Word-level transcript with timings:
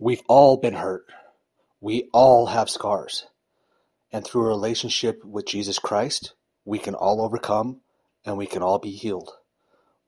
We've 0.00 0.22
all 0.28 0.58
been 0.58 0.74
hurt. 0.74 1.06
We 1.80 2.08
all 2.12 2.46
have 2.46 2.70
scars. 2.70 3.26
And 4.12 4.24
through 4.24 4.44
a 4.44 4.48
relationship 4.48 5.24
with 5.24 5.44
Jesus 5.44 5.80
Christ, 5.80 6.34
we 6.64 6.78
can 6.78 6.94
all 6.94 7.20
overcome 7.20 7.80
and 8.24 8.38
we 8.38 8.46
can 8.46 8.62
all 8.62 8.78
be 8.78 8.92
healed. 8.92 9.32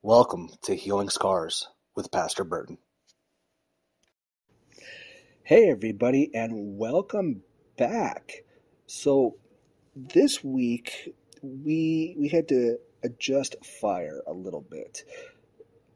Welcome 0.00 0.50
to 0.62 0.76
Healing 0.76 1.10
Scars 1.10 1.66
with 1.96 2.12
Pastor 2.12 2.44
Burton. 2.44 2.78
Hey, 5.42 5.68
everybody, 5.68 6.30
and 6.32 6.78
welcome 6.78 7.42
back. 7.76 8.44
So, 8.86 9.38
this 9.96 10.44
week 10.44 11.12
we 11.42 12.14
we 12.16 12.28
had 12.28 12.46
to 12.50 12.78
adjust 13.02 13.56
fire 13.64 14.22
a 14.24 14.32
little 14.32 14.64
bit 14.70 15.02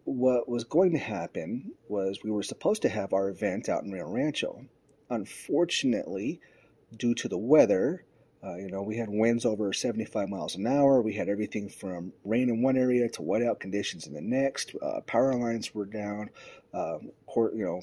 what 0.04 0.48
was 0.48 0.64
going 0.64 0.92
to 0.92 0.98
happen 0.98 1.72
was 1.88 2.22
we 2.22 2.30
were 2.30 2.42
supposed 2.42 2.82
to 2.82 2.88
have 2.88 3.12
our 3.12 3.28
event 3.28 3.68
out 3.68 3.84
in 3.84 3.90
Rio 3.92 4.08
Rancho. 4.08 4.66
Unfortunately, 5.10 6.40
due 6.96 7.14
to 7.14 7.28
the 7.28 7.38
weather, 7.38 8.04
uh, 8.44 8.56
you 8.56 8.68
know, 8.68 8.82
we 8.82 8.96
had 8.96 9.08
winds 9.08 9.46
over 9.46 9.72
75 9.72 10.28
miles 10.28 10.54
an 10.54 10.66
hour. 10.66 11.00
We 11.00 11.14
had 11.14 11.30
everything 11.30 11.70
from 11.70 12.12
rain 12.24 12.50
in 12.50 12.62
one 12.62 12.76
area 12.76 13.08
to 13.08 13.22
whiteout 13.22 13.58
conditions 13.58 14.06
in 14.06 14.12
the 14.12 14.20
next. 14.20 14.74
Uh, 14.82 15.00
power 15.06 15.34
lines 15.34 15.74
were 15.74 15.86
down. 15.86 16.28
Uh, 16.74 16.98
cor- 17.26 17.54
you 17.54 17.64
know, 17.64 17.80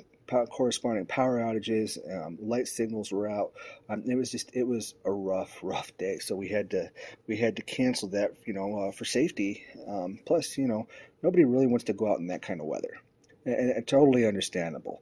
corresponding 0.50 1.06
power 1.06 1.40
outages, 1.40 1.98
um, 2.10 2.38
light 2.42 2.68
signals 2.68 3.12
were 3.12 3.30
out. 3.30 3.54
Um, 3.90 4.04
it 4.08 4.16
was 4.16 4.32
just 4.32 4.56
it 4.56 4.64
was 4.64 4.94
a 5.06 5.12
rough, 5.12 5.60
rough 5.62 5.96
day. 5.98 6.20
So 6.20 6.36
we 6.36 6.48
had 6.48 6.72
to 6.72 6.90
we 7.28 7.38
had 7.38 7.58
to 7.58 7.62
cancel 7.62 8.10
that, 8.10 8.34
you 8.46 8.54
know, 8.54 8.80
uh, 8.80 8.92
for 8.92 9.06
safety. 9.06 9.64
Um, 9.88 10.20
plus, 10.26 10.58
you 10.58 10.68
know, 10.68 10.88
nobody 11.22 11.46
really 11.46 11.68
wants 11.68 11.86
to 11.86 11.94
go 11.94 12.12
out 12.12 12.20
in 12.20 12.28
that 12.28 12.42
kind 12.42 12.62
of 12.62 12.68
weather, 12.68 12.98
and, 13.46 13.72
and 13.72 13.88
totally 13.88 14.26
understandable. 14.26 15.02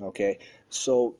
Okay, 0.00 0.38
so. 0.68 1.16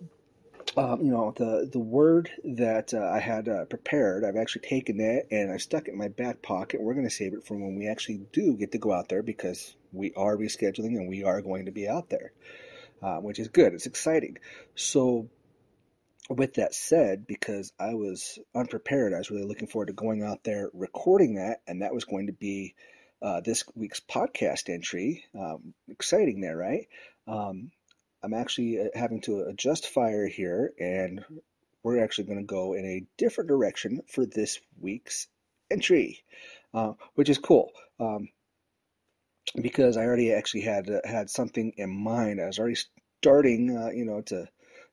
Um, 0.77 1.03
you 1.03 1.11
know 1.11 1.35
the 1.37 1.69
the 1.71 1.81
word 1.81 2.31
that 2.45 2.95
uh, 2.95 3.11
I 3.13 3.19
had 3.19 3.49
uh, 3.49 3.65
prepared. 3.65 4.25
I've 4.25 4.37
actually 4.37 4.67
taken 4.67 4.97
that 4.99 5.27
and 5.31 5.53
I've 5.53 5.61
stuck 5.61 5.89
it 5.89 5.91
in 5.91 5.99
my 5.99 6.09
back 6.09 6.41
pocket. 6.41 6.81
We're 6.81 6.95
going 6.95 7.05
to 7.05 7.11
save 7.11 7.35
it 7.35 7.45
for 7.45 7.55
when 7.57 7.75
we 7.75 7.89
actually 7.89 8.23
do 8.33 8.57
get 8.57 8.73
to 8.73 8.79
go 8.79 8.93
out 8.93 9.09
there 9.09 9.25
because 9.25 9.75
we 9.93 10.15
are 10.15 10.37
rescheduling 10.37 10.97
and 10.97 11.09
we 11.09 11.25
are 11.25 11.43
going 11.43 11.67
to 11.67 11.73
be 11.73 11.89
out 11.89 12.09
there 12.09 12.33
uh, 13.03 13.17
which 13.17 13.39
is 13.39 13.49
good. 13.49 13.75
It's 13.75 13.87
exciting. 13.87 14.39
So, 14.75 15.29
with 16.31 16.55
that 16.55 16.75
said, 16.75 17.27
because 17.27 17.73
I 17.79 17.95
was 17.95 18.39
unprepared, 18.55 19.13
I 19.13 19.19
was 19.19 19.31
really 19.31 19.45
looking 19.47 19.69
forward 19.69 19.87
to 19.87 19.93
going 19.93 20.23
out 20.23 20.45
there 20.45 20.71
recording 20.73 21.35
that, 21.35 21.63
and 21.67 21.83
that 21.83 21.93
was 21.93 22.05
going 22.05 22.29
to 22.29 22.33
be 22.33 22.75
uh, 23.21 23.41
this 23.41 23.65
week's 23.75 24.01
podcast 24.01 24.73
entry. 24.73 25.25
Um, 25.39 25.75
exciting 25.89 26.41
there, 26.41 26.57
right? 26.57 26.87
Um, 27.27 27.71
I'm 28.23 28.35
actually 28.35 28.81
uh, 28.81 28.89
having 28.95 29.21
to 29.23 29.41
adjust 29.43 29.89
fire 29.89 30.27
here, 30.27 30.73
and 30.79 31.25
we're 31.83 32.03
actually 32.03 32.25
going 32.25 32.39
to 32.39 32.45
go 32.45 32.75
in 32.75 32.85
a 32.85 33.05
different 33.19 33.49
direction 33.49 34.03
for 34.09 34.25
this 34.25 34.61
week's 34.81 35.27
entry, 35.71 36.21
uh, 36.73 36.93
which 37.15 37.29
is 37.29 37.39
cool. 37.39 37.73
Um, 37.99 38.29
because 39.61 39.97
I 39.97 40.05
already 40.05 40.33
actually 40.33 40.63
had 40.63 40.89
uh, 40.89 41.01
had 41.05 41.29
something 41.29 41.73
in 41.77 41.91
mind. 41.91 42.41
I 42.41 42.47
was 42.47 42.59
already 42.59 42.77
starting, 43.23 43.77
uh, 43.77 43.91
you 43.91 44.05
know, 44.05 44.21
to 44.21 44.49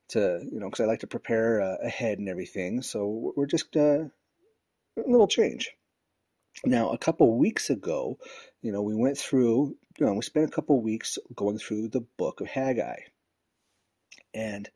to 0.09 0.39
you 0.51 0.59
know, 0.59 0.67
because 0.67 0.83
I 0.83 0.87
like 0.87 0.99
to 0.99 1.07
prepare 1.07 1.61
uh, 1.61 1.77
ahead 1.83 2.19
and 2.19 2.29
everything. 2.29 2.83
So 2.83 3.33
we're 3.35 3.47
just 3.47 3.75
uh, 3.75 4.05
a 4.97 5.07
little 5.07 5.27
change. 5.27 5.71
Now, 6.63 6.91
a 6.91 6.97
couple 6.97 7.37
weeks 7.37 7.69
ago, 7.69 8.19
you 8.61 8.71
know, 8.71 8.81
we 8.81 8.95
went 8.95 9.17
through, 9.17 9.77
you 9.97 10.05
know, 10.05 10.13
we 10.13 10.21
spent 10.21 10.49
a 10.49 10.51
couple 10.51 10.81
weeks 10.81 11.17
going 11.33 11.57
through 11.57 11.87
the 11.87 12.05
book 12.17 12.41
of 12.41 12.47
Haggai, 12.47 12.97
and 14.33 14.69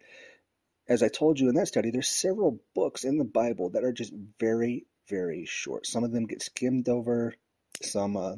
as 0.87 1.03
I 1.03 1.09
told 1.09 1.39
you 1.39 1.49
in 1.49 1.55
that 1.55 1.67
study, 1.67 1.91
there's 1.91 2.09
several 2.09 2.59
books 2.73 3.03
in 3.03 3.17
the 3.17 3.25
Bible 3.25 3.69
that 3.71 3.83
are 3.83 3.93
just 3.93 4.13
very, 4.39 4.85
very 5.09 5.45
short. 5.45 5.85
Some 5.85 6.03
of 6.03 6.11
them 6.11 6.25
get 6.25 6.41
skimmed 6.41 6.89
over, 6.89 7.33
some 7.81 8.17
uh, 8.17 8.35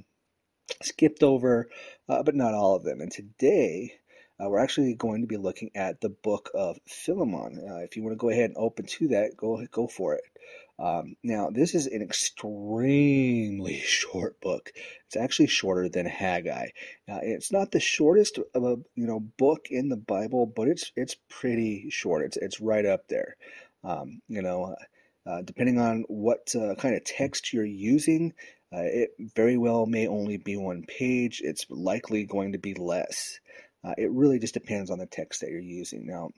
skipped 0.84 1.24
over, 1.24 1.70
uh, 2.10 2.24
but 2.24 2.36
not 2.36 2.54
all 2.54 2.76
of 2.76 2.84
them. 2.84 3.02
And 3.02 3.12
today, 3.12 3.94
uh, 4.40 4.50
we're 4.50 4.60
actually 4.60 4.94
going 4.96 5.22
to 5.22 5.28
be 5.28 5.38
looking 5.38 5.72
at 5.76 6.02
the 6.02 6.10
book 6.10 6.52
of 6.54 6.78
Philemon. 6.88 7.60
Uh, 7.70 7.78
if 7.78 7.96
you 7.96 8.04
want 8.04 8.14
to 8.14 8.18
go 8.18 8.30
ahead 8.30 8.50
and 8.50 8.58
open 8.58 8.86
to 8.86 9.08
that, 9.10 9.38
go 9.38 9.66
go 9.72 9.88
for 9.88 10.16
it. 10.16 10.24
Um, 10.78 11.16
now, 11.24 11.50
this 11.50 11.74
is 11.74 11.88
an 11.88 12.02
extremely 12.02 13.80
short 13.86 14.42
book. 14.42 14.72
It's 15.08 15.16
actually 15.16 15.48
shorter 15.48 15.88
than 15.88 16.06
Haggai. 16.06 16.68
Uh, 17.10 17.20
it's 17.22 17.52
not 17.52 17.72
the 17.72 17.80
shortest 17.80 18.40
of 18.54 18.64
a 18.64 18.78
you 18.96 19.08
know 19.08 19.20
book 19.20 19.68
in 19.70 19.90
the 19.90 19.98
Bible, 19.98 20.46
but 20.46 20.68
it's 20.68 20.92
it's 20.96 21.16
pretty 21.30 21.90
short. 21.90 22.26
It's 22.26 22.38
it's 22.38 22.60
right 22.60 22.86
up 22.86 23.08
there. 23.08 23.38
Um, 23.84 24.22
you 24.28 24.42
know, 24.42 24.76
uh, 25.26 25.42
depending 25.44 25.80
on 25.80 26.04
what 26.08 26.54
uh, 26.56 26.76
kind 26.76 26.96
of 26.96 27.04
text 27.06 27.54
you're 27.54 27.64
using, 27.64 28.34
uh, 28.74 28.82
it 28.82 29.12
very 29.36 29.58
well 29.58 29.86
may 29.86 30.08
only 30.08 30.38
be 30.38 30.58
one 30.58 30.84
page. 30.84 31.42
It's 31.44 31.66
likely 31.70 32.26
going 32.26 32.52
to 32.52 32.58
be 32.58 32.74
less. 32.74 33.40
Uh, 33.86 33.94
it 33.98 34.12
really 34.12 34.40
just 34.40 34.54
depends 34.54 34.90
on 34.90 34.98
the 34.98 35.06
text 35.06 35.42
that 35.42 35.50
you're 35.50 35.60
using. 35.60 36.08
Now, 36.08 36.32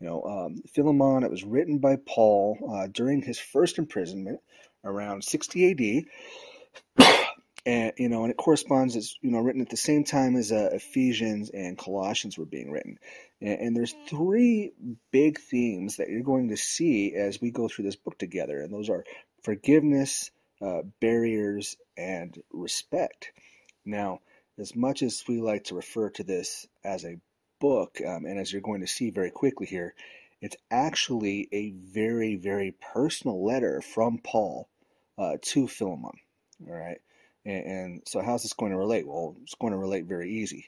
you 0.00 0.06
know, 0.06 0.22
um, 0.22 0.62
Philemon, 0.74 1.24
it 1.24 1.30
was 1.30 1.44
written 1.44 1.78
by 1.78 1.96
Paul 1.96 2.58
uh, 2.72 2.86
during 2.86 3.22
his 3.22 3.38
first 3.38 3.78
imprisonment 3.78 4.40
around 4.84 5.24
60 5.24 6.06
AD. 6.98 7.06
and, 7.66 7.92
you 7.96 8.08
know, 8.08 8.22
and 8.22 8.30
it 8.30 8.36
corresponds, 8.36 8.94
it's, 8.96 9.18
you 9.22 9.30
know, 9.30 9.40
written 9.40 9.62
at 9.62 9.70
the 9.70 9.76
same 9.76 10.04
time 10.04 10.36
as 10.36 10.52
uh, 10.52 10.70
Ephesians 10.72 11.50
and 11.50 11.78
Colossians 11.78 12.38
were 12.38 12.44
being 12.44 12.70
written. 12.70 12.98
And, 13.40 13.60
and 13.60 13.76
there's 13.76 13.94
three 14.08 14.72
big 15.10 15.40
themes 15.40 15.96
that 15.96 16.10
you're 16.10 16.22
going 16.22 16.50
to 16.50 16.56
see 16.56 17.14
as 17.14 17.40
we 17.40 17.50
go 17.50 17.68
through 17.68 17.86
this 17.86 17.96
book 17.96 18.18
together. 18.18 18.60
And 18.60 18.72
those 18.72 18.90
are 18.90 19.04
forgiveness, 19.42 20.30
uh, 20.62 20.82
barriers, 21.00 21.76
and 21.96 22.40
respect. 22.52 23.32
Now, 23.84 24.20
as 24.58 24.74
much 24.74 25.02
as 25.02 25.24
we 25.28 25.40
like 25.40 25.64
to 25.64 25.74
refer 25.74 26.10
to 26.10 26.24
this 26.24 26.66
as 26.84 27.04
a 27.04 27.18
book, 27.60 27.98
um, 28.06 28.24
and 28.24 28.38
as 28.38 28.52
you're 28.52 28.62
going 28.62 28.80
to 28.80 28.86
see 28.86 29.10
very 29.10 29.30
quickly 29.30 29.66
here, 29.66 29.94
it's 30.40 30.56
actually 30.70 31.48
a 31.52 31.70
very, 31.70 32.36
very 32.36 32.74
personal 32.92 33.44
letter 33.44 33.80
from 33.80 34.18
Paul 34.18 34.68
uh, 35.18 35.38
to 35.40 35.66
Philemon. 35.66 36.18
All 36.68 36.74
right. 36.74 37.00
And, 37.44 37.66
and, 37.66 38.02
so, 38.06 38.20
how's 38.20 38.42
this 38.42 38.52
going 38.52 38.72
to 38.72 38.78
relate? 38.78 39.06
Well, 39.06 39.36
it's 39.42 39.54
going 39.54 39.72
to 39.72 39.78
relate 39.78 40.04
very 40.04 40.30
easy. 40.30 40.66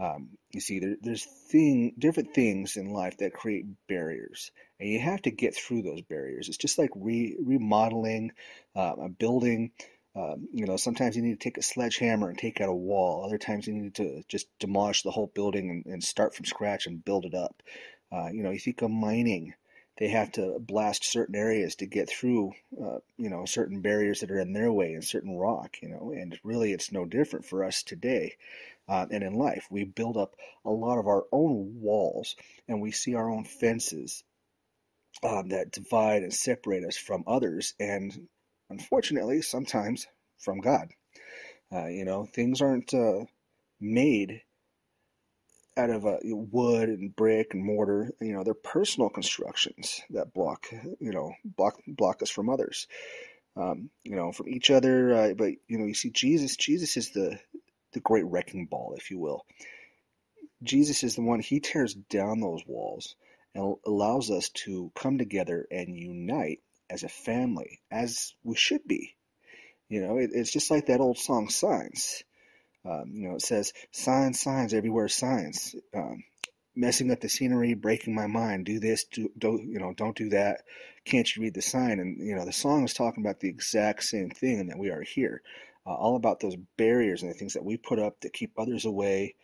Um, 0.00 0.30
you 0.52 0.60
see, 0.60 0.78
there, 0.78 0.96
there's 1.02 1.24
thing, 1.24 1.94
different 1.98 2.32
things 2.34 2.76
in 2.76 2.92
life 2.92 3.16
that 3.18 3.32
create 3.32 3.66
barriers, 3.88 4.52
and 4.78 4.88
you 4.88 5.00
have 5.00 5.22
to 5.22 5.30
get 5.32 5.56
through 5.56 5.82
those 5.82 6.02
barriers. 6.02 6.48
It's 6.48 6.56
just 6.56 6.78
like 6.78 6.90
re, 6.94 7.36
remodeling 7.44 8.32
uh, 8.76 8.94
a 9.00 9.08
building. 9.08 9.72
Um, 10.18 10.48
you 10.52 10.66
know, 10.66 10.76
sometimes 10.76 11.14
you 11.14 11.22
need 11.22 11.38
to 11.38 11.44
take 11.44 11.58
a 11.58 11.62
sledgehammer 11.62 12.28
and 12.28 12.36
take 12.36 12.60
out 12.60 12.68
a 12.68 12.74
wall. 12.74 13.24
Other 13.24 13.38
times 13.38 13.68
you 13.68 13.74
need 13.74 13.94
to 13.96 14.24
just 14.26 14.48
demolish 14.58 15.02
the 15.02 15.12
whole 15.12 15.30
building 15.32 15.70
and, 15.70 15.86
and 15.86 16.02
start 16.02 16.34
from 16.34 16.44
scratch 16.44 16.86
and 16.86 17.04
build 17.04 17.24
it 17.24 17.34
up. 17.34 17.62
Uh, 18.10 18.28
you 18.32 18.42
know, 18.42 18.50
you 18.50 18.58
think 18.58 18.82
of 18.82 18.90
mining, 18.90 19.54
they 19.98 20.08
have 20.08 20.32
to 20.32 20.58
blast 20.58 21.04
certain 21.04 21.36
areas 21.36 21.76
to 21.76 21.86
get 21.86 22.08
through, 22.08 22.52
uh, 22.82 22.98
you 23.16 23.30
know, 23.30 23.44
certain 23.44 23.80
barriers 23.80 24.20
that 24.20 24.30
are 24.32 24.40
in 24.40 24.52
their 24.52 24.72
way 24.72 24.94
and 24.94 25.04
certain 25.04 25.36
rock, 25.36 25.76
you 25.82 25.88
know, 25.88 26.12
and 26.12 26.36
really 26.42 26.72
it's 26.72 26.90
no 26.90 27.04
different 27.04 27.44
for 27.44 27.62
us 27.62 27.84
today. 27.84 28.34
Uh, 28.88 29.06
and 29.10 29.22
in 29.22 29.34
life, 29.34 29.68
we 29.70 29.84
build 29.84 30.16
up 30.16 30.34
a 30.64 30.70
lot 30.70 30.98
of 30.98 31.06
our 31.06 31.26
own 31.30 31.80
walls 31.80 32.34
and 32.66 32.80
we 32.80 32.90
see 32.90 33.14
our 33.14 33.30
own 33.30 33.44
fences 33.44 34.24
um, 35.22 35.50
that 35.50 35.70
divide 35.70 36.22
and 36.22 36.34
separate 36.34 36.84
us 36.84 36.96
from 36.96 37.22
others. 37.26 37.74
And 37.78 38.28
unfortunately, 38.70 39.42
sometimes 39.42 40.06
from 40.38 40.60
God. 40.60 40.88
Uh, 41.72 41.86
you 41.86 42.04
know, 42.04 42.24
things 42.24 42.62
aren't 42.62 42.94
uh, 42.94 43.24
made 43.80 44.42
out 45.76 45.90
of 45.90 46.06
uh, 46.06 46.16
wood 46.24 46.88
and 46.88 47.14
brick 47.14 47.54
and 47.54 47.64
mortar. 47.64 48.10
You 48.20 48.32
know, 48.32 48.42
they're 48.42 48.54
personal 48.54 49.10
constructions 49.10 50.00
that 50.10 50.32
block, 50.32 50.66
you 50.98 51.12
know, 51.12 51.32
block 51.44 51.78
block 51.86 52.22
us 52.22 52.30
from 52.30 52.48
others. 52.48 52.86
Um, 53.56 53.90
you 54.04 54.14
know, 54.14 54.30
from 54.30 54.48
each 54.48 54.70
other. 54.70 55.14
Uh, 55.14 55.34
but 55.34 55.52
you 55.66 55.78
know, 55.78 55.86
you 55.86 55.94
see, 55.94 56.10
Jesus. 56.10 56.56
Jesus 56.56 56.96
is 56.96 57.10
the 57.10 57.38
the 57.92 58.00
great 58.00 58.24
wrecking 58.24 58.66
ball, 58.66 58.94
if 58.96 59.10
you 59.10 59.18
will. 59.18 59.44
Jesus 60.62 61.04
is 61.04 61.14
the 61.14 61.22
one. 61.22 61.40
He 61.40 61.60
tears 61.60 61.94
down 61.94 62.40
those 62.40 62.62
walls 62.66 63.16
and 63.54 63.76
allows 63.86 64.30
us 64.30 64.48
to 64.50 64.90
come 64.94 65.18
together 65.18 65.66
and 65.70 65.96
unite 65.96 66.60
as 66.90 67.02
a 67.02 67.08
family, 67.08 67.80
as 67.90 68.34
we 68.42 68.56
should 68.56 68.86
be. 68.86 69.14
You 69.88 70.02
know, 70.02 70.18
it, 70.18 70.30
it's 70.32 70.52
just 70.52 70.70
like 70.70 70.86
that 70.86 71.00
old 71.00 71.18
song, 71.18 71.48
Signs. 71.48 72.22
Um, 72.84 73.10
you 73.12 73.28
know, 73.28 73.34
it 73.34 73.42
says, 73.42 73.72
Signs, 73.90 74.40
signs, 74.40 74.72
everywhere 74.74 75.08
signs. 75.08 75.74
Um, 75.94 76.24
messing 76.78 77.10
up 77.10 77.20
the 77.20 77.28
scenery, 77.28 77.74
breaking 77.74 78.14
my 78.14 78.26
mind. 78.26 78.64
Do 78.64 78.78
this, 78.78 79.04
do, 79.04 79.30
do 79.36 79.60
you 79.62 79.80
know? 79.80 79.92
Don't 79.94 80.16
do 80.16 80.30
that. 80.30 80.62
Can't 81.04 81.34
you 81.34 81.42
read 81.42 81.54
the 81.54 81.62
sign? 81.62 81.98
And 81.98 82.18
you 82.18 82.36
know, 82.36 82.44
the 82.44 82.52
song 82.52 82.84
is 82.84 82.94
talking 82.94 83.24
about 83.24 83.40
the 83.40 83.48
exact 83.48 84.04
same 84.04 84.30
thing, 84.30 84.60
and 84.60 84.70
that 84.70 84.78
we 84.78 84.90
are 84.90 85.02
here, 85.02 85.42
uh, 85.86 85.94
all 85.94 86.16
about 86.16 86.40
those 86.40 86.56
barriers 86.76 87.22
and 87.22 87.30
the 87.30 87.34
things 87.34 87.54
that 87.54 87.64
we 87.64 87.76
put 87.76 87.98
up 87.98 88.20
that 88.20 88.32
keep 88.32 88.52
others 88.56 88.84
away, 88.84 89.34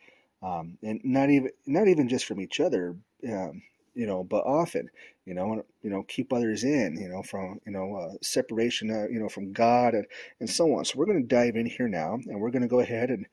um, 0.42 0.78
and 0.82 1.00
not 1.02 1.30
even 1.30 1.50
not 1.66 1.88
even 1.88 2.08
just 2.08 2.24
from 2.24 2.40
each 2.40 2.60
other, 2.60 2.96
um, 3.28 3.62
you 3.94 4.06
know, 4.06 4.24
but 4.24 4.44
often, 4.44 4.90
you 5.24 5.34
know, 5.34 5.64
you 5.82 5.90
know, 5.90 6.02
keep 6.02 6.32
others 6.32 6.64
in, 6.64 6.98
you 7.00 7.08
know, 7.08 7.22
from 7.22 7.60
you 7.66 7.72
know 7.72 7.94
uh, 7.96 8.14
separation, 8.22 8.90
uh, 8.90 9.06
you 9.08 9.20
know, 9.20 9.28
from 9.28 9.52
God 9.52 9.94
and 9.94 10.06
and 10.40 10.50
so 10.50 10.74
on. 10.74 10.84
So 10.84 10.98
we're 10.98 11.06
going 11.06 11.22
to 11.22 11.28
dive 11.28 11.56
in 11.56 11.66
here 11.66 11.88
now, 11.88 12.14
and 12.26 12.40
we're 12.40 12.50
going 12.50 12.62
to 12.62 12.68
go 12.68 12.80
ahead 12.80 13.10
and 13.10 13.26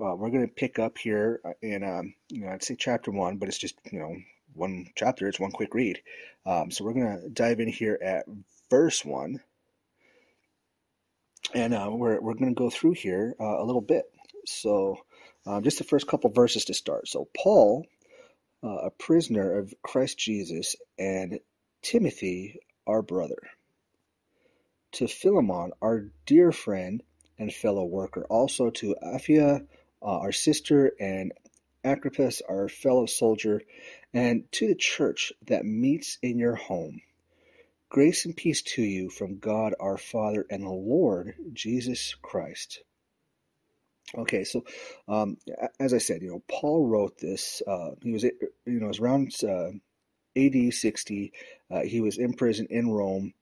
uh, 0.00 0.14
we're 0.14 0.30
going 0.30 0.46
to 0.46 0.54
pick 0.54 0.78
up 0.78 0.98
here 0.98 1.40
in 1.62 1.82
um, 1.84 2.14
you 2.28 2.42
know 2.42 2.48
I'd 2.48 2.62
say 2.62 2.76
chapter 2.78 3.10
one, 3.10 3.36
but 3.36 3.48
it's 3.48 3.58
just 3.58 3.76
you 3.90 3.98
know 3.98 4.16
one 4.54 4.86
chapter, 4.96 5.28
it's 5.28 5.40
one 5.40 5.52
quick 5.52 5.74
read. 5.74 6.00
Um, 6.44 6.70
so 6.70 6.84
we're 6.84 6.94
going 6.94 7.20
to 7.20 7.28
dive 7.28 7.60
in 7.60 7.68
here 7.68 7.98
at 8.02 8.24
verse 8.70 9.04
one, 9.04 9.40
and 11.54 11.74
uh, 11.74 11.88
we're 11.90 12.20
we're 12.20 12.34
going 12.34 12.54
to 12.54 12.58
go 12.58 12.70
through 12.70 12.92
here 12.92 13.34
uh, 13.40 13.62
a 13.62 13.64
little 13.64 13.82
bit. 13.82 14.04
So 14.46 14.98
um, 15.46 15.62
just 15.62 15.78
the 15.78 15.84
first 15.84 16.06
couple 16.06 16.30
verses 16.30 16.64
to 16.66 16.74
start. 16.74 17.08
So 17.08 17.28
Paul 17.36 17.84
uh, 17.84 17.95
a 18.62 18.90
prisoner 18.90 19.58
of 19.58 19.74
Christ 19.82 20.18
Jesus, 20.18 20.76
and 20.98 21.40
Timothy, 21.82 22.60
our 22.86 23.02
brother. 23.02 23.38
To 24.92 25.06
Philemon, 25.06 25.72
our 25.82 26.10
dear 26.24 26.52
friend 26.52 27.02
and 27.38 27.52
fellow 27.52 27.84
worker, 27.84 28.24
also 28.28 28.70
to 28.70 28.96
Apphia, 29.02 29.66
uh, 30.02 30.04
our 30.04 30.32
sister, 30.32 30.92
and 30.98 31.32
Archippus, 31.84 32.42
our 32.48 32.68
fellow 32.68 33.06
soldier, 33.06 33.62
and 34.12 34.50
to 34.52 34.66
the 34.66 34.74
church 34.74 35.32
that 35.46 35.64
meets 35.64 36.18
in 36.22 36.38
your 36.38 36.56
home. 36.56 37.00
Grace 37.88 38.24
and 38.24 38.36
peace 38.36 38.62
to 38.62 38.82
you 38.82 39.10
from 39.10 39.38
God 39.38 39.74
our 39.78 39.96
Father 39.96 40.44
and 40.50 40.64
the 40.64 40.70
Lord 40.70 41.34
Jesus 41.52 42.14
Christ. 42.20 42.82
Okay, 44.14 44.44
so 44.44 44.64
um, 45.08 45.36
as 45.80 45.92
I 45.92 45.98
said, 45.98 46.22
you 46.22 46.30
know, 46.30 46.42
Paul 46.48 46.86
wrote 46.86 47.18
this. 47.18 47.60
Uh, 47.66 47.90
he 48.02 48.12
was, 48.12 48.22
you 48.22 48.32
know, 48.66 48.86
it 48.86 48.88
was 48.88 49.00
around 49.00 49.32
uh, 49.42 49.70
AD 50.36 50.72
60. 50.72 51.32
Uh, 51.70 51.80
he 51.80 52.00
was 52.00 52.18
in 52.18 52.34
prison 52.34 52.66
in 52.70 52.90
Rome. 52.90 53.34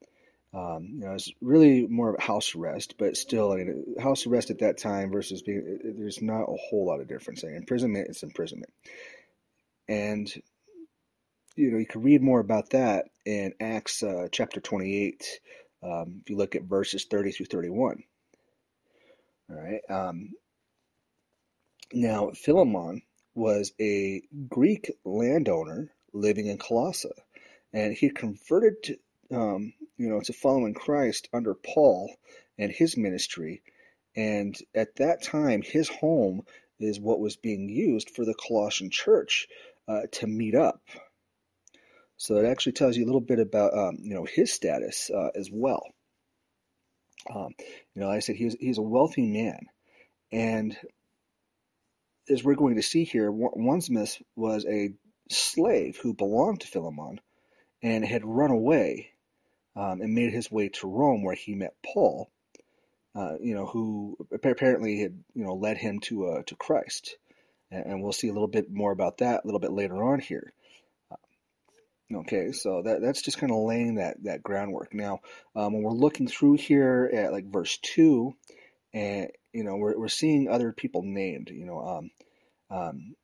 Um, 0.55 0.89
you 0.95 1.05
know, 1.05 1.13
it's 1.13 1.31
really 1.41 1.87
more 1.87 2.15
of 2.15 2.23
house 2.23 2.55
arrest, 2.55 2.95
but 2.97 3.17
still, 3.17 3.53
I 3.53 3.57
mean, 3.57 3.97
house 4.01 4.27
arrest 4.27 4.51
at 4.51 4.61
that 4.61 4.79
time 4.79 5.11
versus 5.11 5.43
being 5.43 5.81
there's 5.99 6.23
not 6.23 6.45
a 6.45 6.57
whole 6.57 6.87
lot 6.87 7.01
of 7.01 7.09
difference. 7.09 7.43
Imprisonment 7.43 8.09
is 8.09 8.23
imprisonment, 8.23 8.73
and 9.89 10.33
you 11.57 11.71
know, 11.71 11.79
you 11.79 11.87
can 11.87 12.03
read 12.03 12.23
more 12.23 12.41
about 12.41 12.71
that 12.71 13.07
in 13.25 13.55
Acts 13.61 14.03
uh, 14.03 14.29
chapter 14.31 14.61
28. 14.61 15.41
Um, 15.83 16.21
if 16.23 16.31
you 16.31 16.37
look 16.37 16.55
at 16.55 16.63
verses 16.63 17.05
30 17.11 17.33
through 17.33 17.47
31. 17.47 18.03
All 19.51 19.57
right. 19.57 19.81
Um, 19.91 20.31
now, 21.93 22.31
Philemon 22.31 23.03
was 23.35 23.73
a 23.81 24.23
Greek 24.49 24.91
landowner 25.05 25.93
living 26.13 26.47
in 26.47 26.59
Colossae, 26.59 27.09
and 27.73 27.95
he 27.95 28.11
converted 28.11 28.83
to, 28.85 28.99
um, 29.33 29.73
you 29.97 30.09
know, 30.09 30.21
to 30.21 30.33
following 30.33 30.75
Christ 30.75 31.29
under 31.33 31.55
Paul 31.55 32.15
and 32.59 32.71
his 32.71 32.97
ministry. 32.97 33.63
And 34.17 34.57
at 34.75 34.97
that 34.97 35.23
time, 35.23 35.63
his 35.63 35.89
home 35.89 36.43
is 36.79 37.01
what 37.01 37.21
was 37.21 37.37
being 37.37 37.69
used 37.69 38.11
for 38.11 38.25
the 38.25 38.35
Colossian 38.35 38.91
church 38.91 39.49
uh, 39.89 40.03
to 40.13 40.27
meet 40.27 40.55
up. 40.55 40.81
So 42.17 42.37
it 42.37 42.47
actually 42.47 42.73
tells 42.73 42.97
you 42.97 43.05
a 43.05 43.07
little 43.07 43.21
bit 43.21 43.41
about, 43.41 43.77
um, 43.77 43.99
you 44.01 44.15
know, 44.15 44.25
his 44.25 44.53
status 44.53 45.11
uh, 45.11 45.31
as 45.35 45.51
well. 45.53 45.83
Um, 47.35 47.55
you 47.95 48.03
know, 48.03 48.09
like 48.09 48.17
I 48.17 48.21
said 48.21 48.37
he 48.37 48.45
was 48.45 48.57
he's 48.61 48.79
a 48.79 48.83
wealthy 48.83 49.23
man, 49.23 49.67
and 50.31 50.77
as 52.29 52.43
we're 52.43 52.55
going 52.55 52.77
to 52.77 52.83
see 52.83 53.05
here, 53.05 53.31
Onesimus 53.31 54.21
was 54.37 54.65
a 54.67 54.93
slave 55.31 55.99
who 56.03 56.15
belonged 56.15 56.61
to 56.61 56.67
Philemon 56.67 57.21
and 57.83 58.05
had 58.05 58.25
run 58.25 58.51
away 58.51 59.11
um, 59.77 60.01
and 60.01 60.15
made 60.15 60.33
his 60.33 60.51
way 60.51 60.69
to 60.69 60.89
Rome, 60.89 61.23
where 61.23 61.35
he 61.35 61.55
met 61.55 61.75
Paul, 61.85 62.31
uh, 63.15 63.35
you 63.41 63.55
know, 63.55 63.67
who 63.67 64.17
apparently 64.33 65.01
had 65.01 65.23
you 65.35 65.45
know 65.45 65.55
led 65.55 65.77
him 65.77 66.01
to 66.01 66.27
uh, 66.29 66.43
to 66.47 66.57
Christ, 66.57 67.17
and, 67.71 67.87
and, 67.87 68.03
we'll 68.03 68.13
see 68.13 68.29
a 68.29 68.33
little 68.33 68.49
bit 68.49 68.71
more 68.71 68.93
about 68.93 69.19
that 69.19 69.43
a 69.43 69.47
little 69.47 69.61
bit 69.61 69.73
later 69.73 70.03
on 70.03 70.21
here. 70.21 70.53
Uh, 71.11 72.19
okay, 72.19 72.53
so 72.53 72.83
that 72.83 73.03
that's 73.03 73.23
just 73.23 73.39
kind 73.39 73.53
of 73.53 73.59
laying 73.59 73.97
that 73.97 74.23
that 74.25 74.43
groundwork. 74.43 74.95
Now, 74.95 75.21
um, 75.55 75.73
when 75.75 75.83
we're 75.83 75.93
looking 75.93 76.29
through 76.29 76.55
here 76.55 77.11
at 77.13 77.33
like 77.33 77.47
verse 77.47 77.79
two, 77.83 78.35
and 78.93 79.29
you 79.55 79.65
know, 79.65 79.77
we're, 79.77 79.99
we're 79.99 80.09
seeing 80.09 80.49
other 80.49 80.73
people 80.73 81.03
named. 81.03 81.51
You 81.51 81.65
know, 81.65 81.81
um, 81.81 82.11
um, 82.71 83.15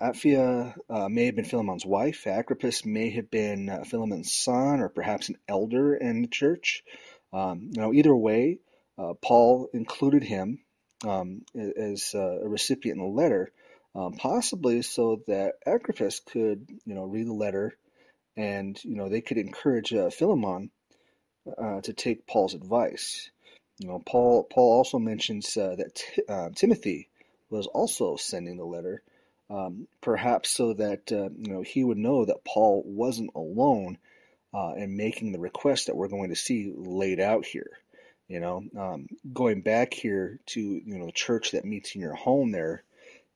uh, 0.00 1.08
may 1.08 1.26
have 1.26 1.36
been 1.36 1.44
Philemon's 1.44 1.86
wife. 1.86 2.26
Archippus 2.26 2.84
may 2.84 3.10
have 3.10 3.30
been 3.30 3.68
uh, 3.68 3.84
Philemon's 3.84 4.32
son, 4.32 4.80
or 4.80 4.88
perhaps 4.88 5.28
an 5.28 5.36
elder 5.48 5.94
in 5.94 6.22
the 6.22 6.28
church. 6.28 6.82
Um, 7.32 7.70
you 7.72 7.80
know, 7.80 7.92
either 7.92 8.14
way, 8.14 8.58
uh, 8.98 9.14
Paul 9.22 9.68
included 9.72 10.24
him 10.24 10.60
um, 11.06 11.42
as 11.54 12.12
uh, 12.14 12.40
a 12.42 12.48
recipient 12.48 12.98
in 12.98 13.04
the 13.04 13.10
letter, 13.10 13.52
um, 13.94 14.14
possibly 14.14 14.82
so 14.82 15.22
that 15.26 15.54
Archippus 15.66 16.20
could, 16.20 16.68
you 16.84 16.94
know, 16.94 17.04
read 17.04 17.26
the 17.26 17.32
letter, 17.32 17.76
and 18.36 18.78
you 18.84 18.96
know 18.96 19.08
they 19.08 19.20
could 19.20 19.38
encourage 19.38 19.92
uh, 19.92 20.10
Philemon 20.10 20.70
uh, 21.56 21.80
to 21.82 21.92
take 21.92 22.26
Paul's 22.26 22.54
advice. 22.54 23.30
You 23.78 23.88
know, 23.88 24.02
Paul 24.04 24.44
Paul 24.44 24.72
also 24.72 24.98
mentions 24.98 25.56
uh, 25.56 25.76
that 25.76 25.94
t- 25.94 26.22
uh, 26.28 26.50
Timothy 26.54 27.08
was 27.48 27.66
also 27.66 28.16
sending 28.16 28.56
the 28.56 28.64
letter, 28.64 29.02
um, 29.50 29.86
perhaps 30.00 30.50
so 30.50 30.74
that 30.74 31.12
uh, 31.12 31.30
you 31.36 31.52
know 31.52 31.62
he 31.62 31.84
would 31.84 31.98
know 31.98 32.24
that 32.24 32.44
Paul 32.44 32.82
wasn't 32.84 33.30
alone 33.34 33.98
uh, 34.52 34.72
in 34.76 34.96
making 34.96 35.32
the 35.32 35.38
request 35.38 35.86
that 35.86 35.96
we're 35.96 36.08
going 36.08 36.30
to 36.30 36.36
see 36.36 36.72
laid 36.76 37.20
out 37.20 37.44
here. 37.44 37.70
You 38.26 38.40
know, 38.40 38.64
um, 38.76 39.08
going 39.32 39.62
back 39.62 39.94
here 39.94 40.38
to 40.46 40.60
you 40.60 40.98
know 40.98 41.06
the 41.06 41.12
church 41.12 41.52
that 41.52 41.64
meets 41.64 41.94
in 41.94 42.00
your 42.00 42.14
home 42.14 42.50
there 42.50 42.82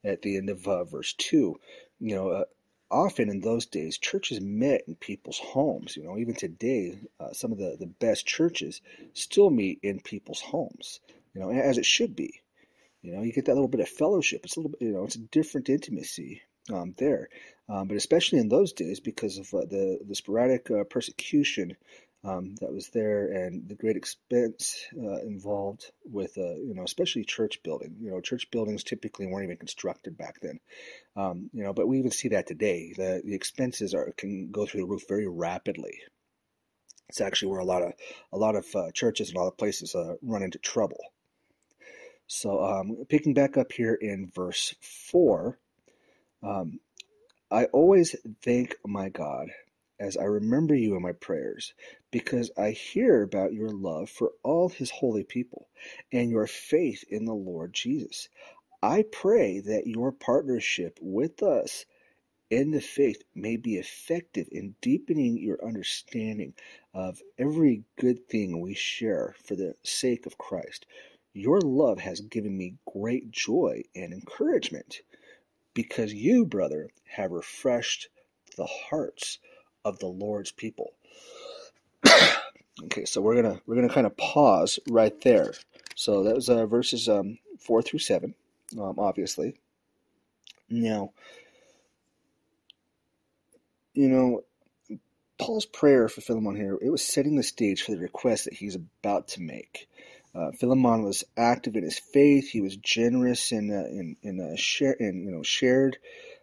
at 0.05 0.23
the 0.23 0.37
end 0.37 0.51
of 0.51 0.67
uh, 0.67 0.85
verse 0.85 1.15
two. 1.15 1.61
You 2.01 2.17
know, 2.17 2.29
uh, 2.31 2.45
often 2.93 3.29
in 3.29 3.41
those 3.41 3.67
days, 3.67 3.99
churches 3.99 4.41
met 4.41 4.83
in 4.87 4.95
people's 4.95 5.39
homes. 5.39 5.97
You 5.97 6.05
know, 6.05 6.19
even 6.19 6.35
today, 6.35 6.99
uh, 7.19 7.33
some 7.33 7.51
of 7.51 7.59
the, 7.59 7.77
the 7.79 7.87
best 7.87 8.27
churches 8.27 8.81
still 9.15 9.51
meet 9.51 9.81
in 9.83 10.01
people's 10.01 10.41
homes. 10.41 11.01
You 11.35 11.41
know, 11.41 11.51
as 11.51 11.79
it 11.79 11.87
should 11.87 12.15
be. 12.15 12.43
You 13.01 13.13
know, 13.13 13.23
you 13.23 13.33
get 13.33 13.47
that 13.47 13.55
little 13.55 13.69
bit 13.69 13.81
of 13.81 13.89
fellowship. 13.89 14.43
It's 14.45 14.57
a 14.57 14.61
little 14.61 14.71
bit, 14.71 14.83
you 14.83 14.93
know, 14.93 15.05
it's 15.05 15.17
a 15.17 15.21
different 15.21 15.69
intimacy 15.69 16.43
um, 16.73 16.95
there. 16.99 17.29
Um, 17.69 17.89
but 17.89 17.97
especially 17.97 18.39
in 18.39 18.49
those 18.49 18.73
days, 18.73 19.01
because 19.01 19.39
of 19.39 19.53
uh, 19.55 19.65
the 19.65 19.99
the 20.07 20.15
sporadic 20.15 20.71
uh, 20.71 20.85
persecution 20.85 21.77
um, 22.25 22.55
that 22.61 22.73
was 22.73 22.89
there 22.91 23.27
and 23.27 23.69
the 23.69 23.75
great 23.75 23.97
expense 23.97 24.87
uh, 24.97 25.21
involved 25.23 25.91
with, 26.05 26.39
uh, 26.39 26.55
you 26.55 26.73
know, 26.75 26.85
especially 26.85 27.25
church 27.25 27.63
building. 27.65 27.97
You 28.01 28.13
know, 28.13 28.21
church 28.21 28.51
buildings 28.51 28.85
typically 28.85 29.27
weren't 29.27 29.45
even 29.45 29.57
constructed 29.57 30.17
back 30.17 30.39
then. 30.41 30.61
Um, 31.17 31.51
you 31.53 31.65
know, 31.65 31.73
but 31.73 31.89
we 31.89 31.99
even 31.99 32.13
see 32.13 32.29
that 32.29 32.47
today. 32.47 32.93
The 32.97 33.23
the 33.25 33.35
expenses 33.35 33.93
are 33.93 34.13
can 34.17 34.51
go 34.51 34.67
through 34.67 34.83
the 34.83 34.87
roof 34.87 35.03
very 35.09 35.27
rapidly. 35.27 35.99
It's 37.09 37.21
actually 37.21 37.51
where 37.51 37.61
a 37.61 37.65
lot 37.65 37.83
of 37.83 37.93
a 38.33 38.39
lot 38.39 38.55
of 38.55 38.67
uh, 38.75 38.93
churches 38.93 39.29
and 39.29 39.37
a 39.37 39.41
lot 39.41 39.49
of 39.49 39.59
places 39.59 39.95
uh, 39.95 40.15
run 40.23 40.45
into 40.45 40.59
trouble. 40.59 41.13
So, 42.29 42.65
um, 42.65 43.05
picking 43.09 43.35
back 43.35 43.57
up 43.57 43.73
here 43.73 43.95
in 43.95 44.31
verse 44.33 44.75
four, 44.81 45.59
um, 46.43 46.79
I 47.51 47.65
always 47.67 48.15
thank 48.43 48.77
my 48.87 49.09
God 49.09 49.49
as 50.03 50.17
I 50.17 50.25
remember 50.25 50.75
you 50.75 50.97
in 50.97 51.03
my 51.03 51.13
prayers, 51.13 51.75
because 52.11 52.51
I 52.59 52.73
hear 52.73 53.23
about 53.23 53.53
your 53.53 53.71
love 53.71 54.11
for 54.11 54.33
all 54.43 54.69
his 54.69 54.91
holy 54.91 55.23
people 55.23 55.69
and 56.11 56.29
your 56.29 56.49
faith 56.49 57.05
in 57.09 57.25
the 57.25 57.35
Lord 57.35 57.73
Jesus. 57.73 58.29
I 58.83 59.05
pray 59.13 59.61
that 59.61 59.87
your 59.87 60.11
partnership 60.11 60.99
with 61.01 61.41
us 61.41 61.87
in 62.51 62.73
the 62.73 62.81
faith 62.81 63.23
may 63.33 63.57
be 63.57 63.77
effective 63.77 64.49
in 64.51 64.75
deepening 64.81 65.39
your 65.39 65.65
understanding 65.65 66.55
of 66.93 67.23
every 67.39 67.85
good 67.97 68.29
thing 68.29 68.61
we 68.61 68.75
share 68.75 69.37
for 69.45 69.55
the 69.55 69.77
sake 69.85 70.27
of 70.27 70.37
Christ. 70.37 70.85
Your 71.33 71.61
love 71.61 72.01
has 72.01 72.21
given 72.21 72.59
me 72.59 72.75
great 72.93 73.31
joy 73.31 73.85
and 73.95 74.13
encouragement 74.13 75.03
because 75.75 76.13
you, 76.13 76.45
brother, 76.45 76.91
have 77.05 77.31
refreshed 77.31 78.09
the 78.57 78.67
hearts 78.67 79.39
of 79.85 79.99
the 80.01 80.07
Lord's 80.09 80.53
people. 80.53 80.93
okay, 82.85 83.05
so 83.07 83.21
we're 83.21 83.41
gonna 83.43 83.61
we're 83.67 83.77
gonna 83.77 83.89
kind 83.93 84.07
of 84.07 84.17
pause 84.17 84.79
right 84.91 85.19
there. 85.23 85.55
So 85.97 86.25
that 86.25 86.35
was 86.37 86.49
uh, 86.51 86.67
verses 86.67 87.09
um, 87.09 87.39
four 87.61 87.83
through 87.83 88.01
seven, 88.01 88.35
um, 88.81 88.97
obviously. 88.99 89.57
Now, 90.71 91.13
you 93.95 94.09
know, 94.09 94.43
Paul's 95.39 95.67
prayer 95.67 96.09
for 96.09 96.23
Philemon 96.23 96.57
here 96.57 96.79
it 96.83 96.91
was 96.91 97.05
setting 97.05 97.37
the 97.37 97.43
stage 97.45 97.83
for 97.83 97.93
the 97.93 97.99
request 98.01 98.47
that 98.47 98.55
he's 98.55 98.77
about 98.77 99.29
to 99.31 99.43
make. 99.43 99.89
uh, 100.35 100.53
Philemon 100.53 101.05
was 101.05 101.25
active 101.37 101.77
in 101.77 101.85
his 101.85 101.99
faith. 102.01 102.51
He 102.51 102.63
was 102.63 102.77
generous 102.79 103.53
in 103.53 103.71
uh, 103.73 103.89
in 103.89 104.17
in 104.23 104.41
uh, 104.41 104.57
share 104.57 104.95
in 104.95 105.25
you 105.25 105.33
know 105.33 105.45
shared. 105.45 105.99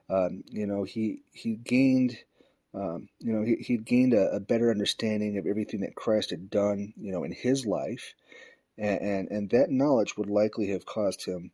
Um, 0.10 0.43
you 0.48 0.67
know 0.67 0.84
he 0.84 1.24
he 1.34 1.55
gained 1.55 2.17
um, 2.74 3.10
you 3.20 3.34
know 3.34 3.44
he 3.44 3.56
he 3.56 3.78
gained 3.78 4.14
a, 4.14 4.30
a, 4.32 4.40
better 4.40 4.70
understanding 4.70 5.38
of 5.38 5.48
everything 5.48 5.82
that 5.82 5.96
Christ 5.96 6.30
had 6.30 6.50
done 6.50 6.94
you 6.98 7.12
know 7.12 7.24
in 7.24 7.32
his 7.32 7.66
life, 7.66 8.14
and, 8.78 9.02
and 9.02 9.32
and 9.32 9.50
that 9.50 9.72
knowledge 9.72 10.18
would 10.18 10.30
likely 10.30 10.70
have 10.70 10.86
caused 10.86 11.26
him 11.26 11.52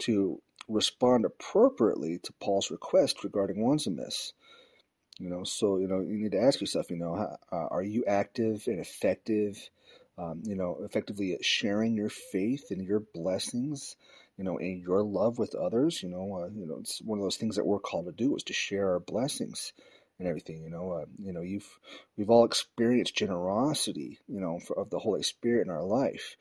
to 0.00 0.40
respond 0.66 1.26
appropriately 1.26 2.18
to 2.18 2.32
Paul's 2.40 2.70
request 2.70 3.24
regarding 3.24 3.62
Onesimus. 3.62 4.32
You 5.18 5.28
know, 5.28 5.44
so 5.44 5.76
you 5.76 5.86
know 5.86 6.00
you 6.00 6.16
need 6.16 6.32
to 6.32 6.40
ask 6.40 6.60
yourself, 6.60 6.90
you 6.90 6.96
know, 6.96 7.14
how, 7.14 7.36
uh, 7.52 7.68
are 7.70 7.82
you 7.82 8.04
active 8.06 8.64
and 8.66 8.80
effective? 8.80 9.68
Um, 10.16 10.42
you 10.44 10.54
know, 10.54 10.78
effectively 10.80 11.36
sharing 11.42 11.96
your 11.96 12.08
faith 12.08 12.70
and 12.70 12.86
your 12.86 13.00
blessings, 13.00 13.96
you 14.38 14.44
know, 14.44 14.58
and 14.58 14.80
your 14.80 15.02
love 15.02 15.38
with 15.38 15.56
others. 15.56 16.02
You 16.04 16.08
know, 16.08 16.42
uh, 16.44 16.48
you 16.54 16.66
know, 16.66 16.78
it's 16.78 17.02
one 17.02 17.18
of 17.18 17.24
those 17.24 17.36
things 17.36 17.56
that 17.56 17.66
we're 17.66 17.80
called 17.80 18.06
to 18.06 18.12
do 18.12 18.34
is 18.36 18.44
to 18.44 18.52
share 18.52 18.92
our 18.92 19.00
blessings 19.00 19.72
and 20.18 20.28
everything. 20.28 20.62
You 20.62 20.70
know, 20.70 20.92
uh, 20.92 21.04
you 21.18 21.32
know, 21.32 21.42
you've 21.42 21.68
we've 22.16 22.30
all 22.30 22.44
experienced 22.44 23.16
generosity, 23.16 24.18
you 24.28 24.40
know, 24.40 24.58
for, 24.58 24.78
of 24.78 24.90
the 24.90 24.98
Holy 24.98 25.22
Spirit 25.22 25.66
in 25.66 25.70
our 25.70 25.84
life, 25.84 26.36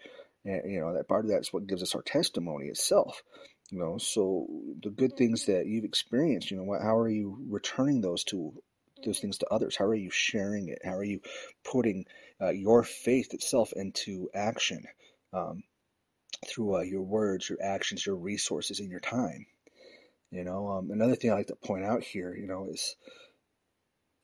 and 0.45 0.71
you 0.71 0.79
know 0.79 0.93
that 0.93 1.07
part 1.07 1.25
of 1.25 1.31
that 1.31 1.41
is 1.41 1.53
what 1.53 1.67
gives 1.67 1.81
us 1.81 1.95
our 1.95 2.01
testimony 2.01 2.67
itself. 2.67 3.23
You 3.69 3.79
know, 3.79 3.97
so 3.97 4.47
the 4.83 4.91
good 4.91 5.17
things 5.17 5.45
that 5.47 5.65
you've 5.65 5.85
experienced, 5.85 6.51
you 6.51 6.57
know, 6.57 6.63
what, 6.63 6.81
how 6.81 6.95
are 6.97 7.09
you 7.09 7.37
returning 7.49 8.01
those 8.01 8.23
to 8.25 8.53
those 9.03 9.19
things 9.19 9.39
to 9.39 9.47
others? 9.49 9.75
How 9.75 9.85
are 9.85 9.95
you 9.95 10.11
sharing 10.11 10.69
it? 10.69 10.79
How 10.83 10.95
are 10.95 11.03
you 11.03 11.21
putting 11.63 12.05
uh, 12.39 12.51
your 12.51 12.83
faith 12.83 13.33
itself 13.33 13.73
into 13.75 14.29
action 14.33 14.85
um, 15.33 15.63
through 16.47 16.77
uh, 16.77 16.81
your 16.81 17.01
words, 17.01 17.49
your 17.49 17.59
actions, 17.63 18.05
your 18.05 18.15
resources, 18.15 18.79
and 18.79 18.91
your 18.91 18.99
time? 18.99 19.47
You 20.29 20.43
know, 20.43 20.67
um, 20.69 20.91
another 20.91 21.15
thing 21.15 21.31
I 21.31 21.35
like 21.35 21.47
to 21.47 21.55
point 21.55 21.85
out 21.85 22.03
here, 22.03 22.35
you 22.35 22.47
know, 22.47 22.67
is 22.69 22.95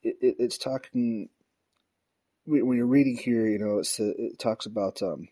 it, 0.04 0.18
it, 0.22 0.36
it's 0.40 0.58
talking 0.58 1.30
when 2.46 2.78
you're 2.78 2.88
reading 2.88 3.18
here, 3.18 3.48
you 3.48 3.60
know, 3.60 3.82
it 4.00 4.40
talks 4.40 4.66
about 4.66 5.02
um, 5.02 5.28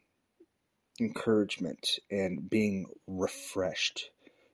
encouragement 1.00 2.00
and 2.12 2.50
being 2.50 2.88
refreshed. 3.08 4.10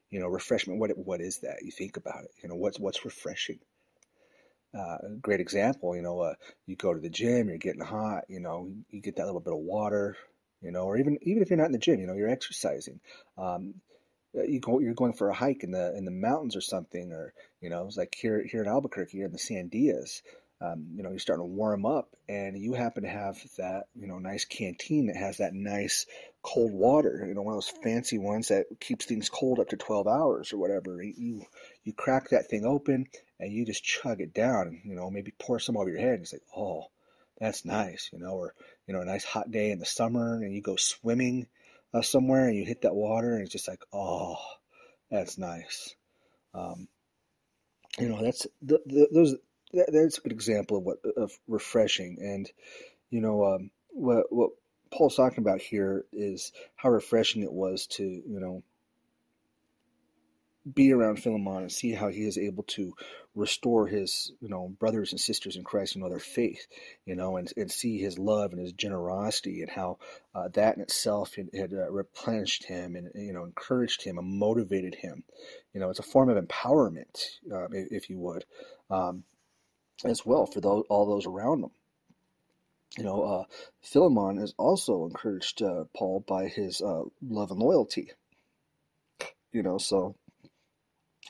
You 0.10 0.20
know, 0.20 0.28
refreshment. 0.28 0.80
What 0.80 0.92
what 0.96 1.22
is 1.22 1.40
that? 1.40 1.64
You 1.64 1.72
think 1.72 1.98
about 1.98 2.24
it. 2.24 2.32
You 2.44 2.50
know, 2.50 2.56
what's 2.56 2.80
what's 2.80 3.04
refreshing. 3.04 3.60
Uh, 4.78 4.98
great 5.22 5.40
example. 5.40 5.96
You 5.96 6.04
know, 6.04 6.20
uh, 6.20 6.34
you 6.68 6.76
go 6.76 6.94
to 6.94 7.00
the 7.00 7.10
gym, 7.10 7.50
you're 7.50 7.58
getting 7.58 7.82
hot. 7.82 8.26
You 8.28 8.40
know, 8.40 8.72
you 8.90 9.02
get 9.02 9.16
that 9.16 9.26
little 9.26 9.42
bit 9.42 9.54
of 9.54 9.60
water. 9.60 10.16
You 10.62 10.72
know, 10.72 10.84
or 10.84 10.98
even 10.98 11.18
even 11.24 11.42
if 11.42 11.50
you're 11.50 11.58
not 11.58 11.66
in 11.66 11.72
the 11.72 11.80
gym, 11.80 12.00
you 12.00 12.06
know, 12.06 12.14
you're 12.14 12.30
exercising. 12.30 13.00
Um, 13.38 13.76
you 14.34 14.60
go, 14.60 14.80
you're 14.80 14.94
going 14.94 15.14
for 15.14 15.30
a 15.30 15.34
hike 15.34 15.64
in 15.64 15.72
the 15.72 15.96
in 15.96 16.06
the 16.06 16.12
mountains 16.12 16.56
or 16.56 16.62
something, 16.62 17.12
or 17.12 17.34
you 17.62 17.70
know, 17.70 17.86
it's 17.86 17.98
like 17.98 18.16
here 18.16 18.44
here 18.44 18.62
in 18.62 18.68
Albuquerque, 18.70 19.18
you're 19.18 19.28
in 19.28 19.32
the 19.32 19.38
Sandias 19.38 20.22
um, 20.64 20.88
you 20.96 21.04
know, 21.04 21.10
you're 21.10 21.20
starting 21.20 21.44
to 21.44 21.54
warm 21.54 21.86
up 21.86 22.16
and 22.30 22.58
you 22.58 22.74
happen 22.74 23.04
to 23.04 23.10
have 23.10 23.38
that, 23.58 23.88
you 23.96 24.08
know, 24.08 24.20
nice 24.20 24.46
canteen 24.46 25.08
that 25.08 25.18
has 25.18 25.38
that 25.38 25.54
nice 25.54 26.06
cold 26.42 26.72
water, 26.72 27.26
you 27.28 27.34
know, 27.34 27.42
one 27.42 27.54
of 27.54 27.58
those 27.58 27.82
fancy 27.84 28.18
ones 28.18 28.48
that 28.48 28.66
keeps 28.80 29.06
things 29.06 29.30
cold 29.30 29.60
up 29.60 29.70
to 29.70 29.78
12 29.78 30.08
hours 30.08 30.54
or 30.54 30.58
whatever. 30.58 31.04
You, 31.04 31.46
you 31.84 31.94
crack 31.94 32.30
that 32.30 32.50
thing 32.50 32.66
open 32.66 33.08
and 33.40 33.52
you 33.52 33.66
just 33.66 33.84
chug 33.84 34.22
it 34.22 34.34
down, 34.34 34.82
you 34.86 34.96
know, 34.96 35.10
maybe 35.10 35.34
pour 35.38 35.60
some 35.60 35.76
over 35.76 35.90
your 35.90 36.00
head 36.00 36.14
and 36.14 36.22
it's 36.22 36.34
like, 36.34 36.44
oh, 36.56 36.86
that's 37.40 37.66
nice, 37.66 38.10
you 38.14 38.20
know, 38.20 38.36
or, 38.36 38.54
you 38.88 38.94
know, 38.94 39.02
a 39.02 39.06
nice 39.06 39.26
hot 39.26 39.52
day 39.52 39.72
in 39.72 39.80
the 39.80 39.86
summer 39.86 40.36
and 40.36 40.54
you 40.54 40.62
go 40.62 40.78
swimming 40.78 41.48
uh, 41.94 42.02
somewhere 42.02 42.48
and 42.48 42.58
you 42.58 42.66
hit 42.66 42.82
that 42.82 42.96
water 42.96 43.34
and 43.34 43.44
it's 43.44 43.52
just 43.52 43.68
like, 43.68 43.84
oh, 43.94 44.38
that's 45.12 45.38
nice. 45.38 45.96
Um, 46.54 46.88
you 48.00 48.10
know, 48.10 48.22
that's 48.22 48.48
the, 48.62 48.80
the, 48.86 49.08
those 49.12 49.36
that, 49.74 49.90
that's 49.92 50.18
a 50.18 50.22
good 50.22 50.32
example 50.32 50.78
of 50.78 50.84
what 50.84 50.98
of 51.18 51.32
refreshing. 51.48 52.18
And 52.20 52.50
you 53.10 53.22
know, 53.22 53.46
um, 53.46 53.72
what 53.90 54.26
what 54.30 54.52
Paul's 54.92 55.16
talking 55.16 55.40
about 55.40 55.62
here 55.62 56.06
is 56.12 56.52
how 56.76 56.90
refreshing 56.90 57.44
it 57.44 57.52
was 57.52 57.88
to 57.88 58.04
you 58.04 58.40
know 58.40 58.64
be 60.72 60.94
around 60.94 61.22
Philemon 61.22 61.64
and 61.64 61.72
see 61.72 61.92
how 61.92 62.08
he 62.08 62.24
is 62.24 62.38
able 62.38 62.64
to 62.64 62.94
restore 63.36 63.88
his, 63.88 64.32
you 64.40 64.48
know, 64.48 64.74
brothers 64.80 65.12
and 65.12 65.20
sisters 65.20 65.56
in 65.56 65.64
Christ, 65.64 65.96
you 65.96 66.02
know, 66.02 66.10
their 66.10 66.20
faith, 66.20 66.68
you 67.06 67.16
know, 67.16 67.38
and, 67.38 67.52
and 67.58 67.72
see 67.72 67.98
his 67.98 68.18
love 68.18 68.52
and 68.52 68.62
his 68.62 68.74
generosity 68.74 69.62
and 69.62 69.70
how 69.70 69.98
uh, 70.34 70.48
that 70.54 70.76
in 70.76 70.82
itself 70.82 71.36
had, 71.36 71.50
had 71.54 71.74
uh, 71.74 71.92
replenished 71.92 72.66
him 72.66 72.96
and, 72.96 73.10
you 73.16 73.34
know, 73.34 73.44
encouraged 73.44 74.04
him 74.04 74.18
and 74.18 74.40
motivated 74.40 74.96
him. 74.96 75.24
You 75.74 75.80
know, 75.80 75.90
it's 75.90 76.00
a 76.00 76.04
form 76.04 76.30
of 76.30 76.44
empowerment, 76.44 77.40
uh, 77.52 77.68
if, 77.72 78.10
you 78.10 78.20
would. 78.20 78.46
Um, 78.90 79.24
as 80.06 80.26
well 80.26 80.46
for 80.46 80.62
those, 80.62 80.86
all 80.90 81.06
those 81.06 81.26
around 81.26 81.64
him. 81.64 81.72
You 82.98 83.06
know, 83.06 83.24
uh, 83.24 83.44
Philemon 83.82 84.38
is 84.38 84.54
also 84.58 85.06
encouraged 85.06 85.62
uh, 85.64 85.86
Paul 85.96 86.24
by 86.28 86.48
his 86.48 86.82
uh, 86.82 87.04
love 87.28 87.50
and 87.50 87.60
loyalty. 87.60 88.12
You 89.52 89.64
know, 89.64 89.78
so 89.80 90.16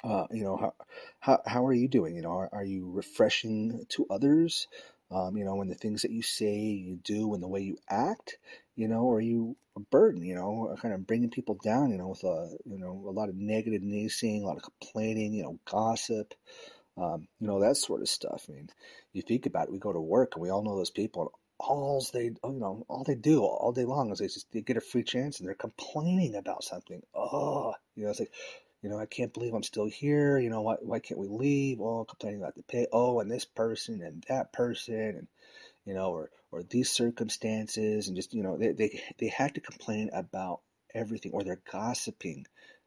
uh, 0.03 0.27
you 0.31 0.43
know 0.43 0.57
how, 0.57 0.73
how 1.19 1.41
how 1.45 1.65
are 1.65 1.73
you 1.73 1.87
doing? 1.87 2.15
You 2.15 2.21
know, 2.21 2.31
are, 2.31 2.49
are 2.51 2.65
you 2.65 2.89
refreshing 2.91 3.85
to 3.89 4.07
others? 4.09 4.67
Um, 5.11 5.37
you 5.37 5.45
know, 5.45 5.61
in 5.61 5.67
the 5.67 5.75
things 5.75 6.01
that 6.01 6.11
you 6.11 6.23
say, 6.23 6.57
you 6.57 6.97
do, 7.03 7.33
and 7.33 7.43
the 7.43 7.47
way 7.47 7.61
you 7.61 7.77
act. 7.89 8.37
You 8.75 8.87
know, 8.87 9.11
are 9.11 9.21
you 9.21 9.55
a 9.75 9.79
burden? 9.79 10.23
You 10.23 10.35
know, 10.35 10.75
kind 10.81 10.93
of 10.93 11.05
bringing 11.05 11.29
people 11.29 11.57
down. 11.63 11.91
You 11.91 11.97
know, 11.97 12.09
with 12.09 12.23
a 12.23 12.55
you 12.65 12.79
know 12.79 13.03
a 13.07 13.11
lot 13.11 13.29
of 13.29 13.35
negative 13.35 13.81
naysaying, 13.81 14.41
a 14.41 14.45
lot 14.45 14.57
of 14.57 14.63
complaining. 14.63 15.33
You 15.33 15.43
know, 15.43 15.59
gossip 15.65 16.33
um, 16.97 17.27
you 17.39 17.47
know 17.47 17.59
that 17.61 17.77
sort 17.77 18.01
of 18.01 18.09
stuff. 18.09 18.45
I 18.49 18.53
mean, 18.53 18.69
you 19.13 19.21
think 19.21 19.45
about 19.45 19.67
it. 19.67 19.73
We 19.73 19.79
go 19.79 19.93
to 19.93 19.99
work 19.99 20.35
and 20.35 20.41
we 20.41 20.49
all 20.49 20.63
know 20.63 20.75
those 20.75 20.91
people, 20.91 21.21
and 21.21 21.29
all 21.59 22.05
they 22.13 22.25
you 22.25 22.39
know 22.43 22.85
all 22.87 23.03
they 23.03 23.15
do 23.15 23.43
all 23.43 23.71
day 23.71 23.85
long 23.85 24.11
is 24.11 24.19
they 24.19 24.27
just 24.27 24.51
they 24.51 24.61
get 24.61 24.77
a 24.77 24.81
free 24.81 25.03
chance 25.03 25.39
and 25.39 25.47
they're 25.47 25.55
complaining 25.55 26.35
about 26.35 26.63
something. 26.63 27.01
Oh, 27.13 27.73
you 27.95 28.03
know, 28.03 28.09
it's 28.11 28.19
like. 28.19 28.31
You 28.83 28.89
know, 28.89 28.99
I 28.99 29.07
can't 29.07 29.33
believe 29.33 29.53
I'm 29.53 29.63
still 29.63 29.87
here. 29.87 30.37
You 30.37 30.49
know, 30.49 30.61
why, 30.61 30.75
why 30.81 30.99
can't 30.99 31.19
we 31.19 31.27
leave? 31.27 31.79
Oh, 31.81 32.05
complaining 32.05 32.41
about 32.41 32.55
the 32.55 32.63
pay. 32.63 32.85
Oh, 32.91 33.19
and 33.19 33.31
this 33.31 33.45
person 33.45 34.01
and 34.03 34.23
that 34.29 34.53
person, 34.53 34.95
and 34.95 35.27
you 35.85 35.95
know, 35.95 36.11
or 36.11 36.29
or 36.51 36.61
these 36.63 36.91
circumstances, 36.91 38.07
and 38.07 38.15
just 38.15 38.33
you 38.33 38.43
know, 38.43 38.57
they 38.57 38.73
they 38.73 39.01
they 39.19 39.29
had 39.29 39.55
to 39.55 39.61
complain 39.61 40.11
about 40.13 40.59
everything, 40.93 41.31
or 41.33 41.43
they're 41.43 41.61
gossiping 41.71 42.45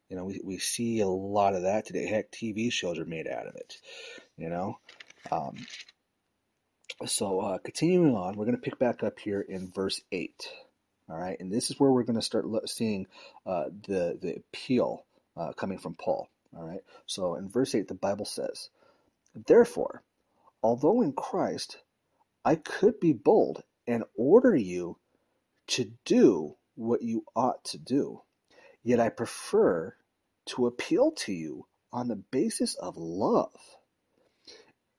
you 0.09 0.15
know, 0.15 0.25
we, 0.25 0.39
we 0.43 0.57
see 0.57 1.01
a 1.01 1.07
lot 1.07 1.53
of 1.53 1.63
that 1.63 1.85
today. 1.85 2.05
Heck, 2.07 2.31
TV 2.31 2.71
shows 2.71 2.97
are 2.97 3.05
made 3.05 3.27
out 3.27 3.47
of 3.47 3.55
it, 3.55 3.77
you 4.37 4.49
know. 4.49 4.79
Um, 5.31 5.55
so, 7.05 7.41
uh, 7.41 7.57
continuing 7.57 8.15
on, 8.15 8.35
we're 8.35 8.45
going 8.45 8.55
to 8.55 8.61
pick 8.61 8.79
back 8.79 9.03
up 9.03 9.19
here 9.19 9.41
in 9.41 9.69
verse 9.69 10.01
8. 10.11 10.49
All 11.09 11.17
right, 11.17 11.37
and 11.39 11.51
this 11.51 11.69
is 11.69 11.79
where 11.79 11.91
we're 11.91 12.03
going 12.03 12.19
to 12.19 12.21
start 12.21 12.45
seeing 12.69 13.07
uh, 13.45 13.65
the, 13.87 14.17
the 14.21 14.35
appeal 14.37 15.05
uh, 15.37 15.53
coming 15.53 15.77
from 15.77 15.95
Paul. 15.95 16.29
All 16.55 16.65
right, 16.65 16.83
so 17.05 17.35
in 17.35 17.49
verse 17.49 17.75
8, 17.75 17.87
the 17.87 17.93
Bible 17.93 18.25
says, 18.25 18.69
Therefore, 19.35 20.03
although 20.63 21.01
in 21.01 21.13
Christ 21.13 21.77
I 22.45 22.55
could 22.55 22.99
be 22.99 23.13
bold 23.13 23.63
and 23.85 24.03
order 24.15 24.55
you 24.55 24.97
to 25.67 25.91
do 26.05 26.55
what 26.75 27.01
you 27.01 27.25
ought 27.35 27.63
to 27.65 27.77
do, 27.77 28.21
Yet 28.87 29.01
I 29.01 29.09
prefer 29.09 29.97
to 30.45 30.65
appeal 30.65 31.11
to 31.11 31.33
you 31.33 31.67
on 31.91 32.07
the 32.07 32.15
basis 32.15 32.73
of 32.75 32.95
love. 32.95 33.51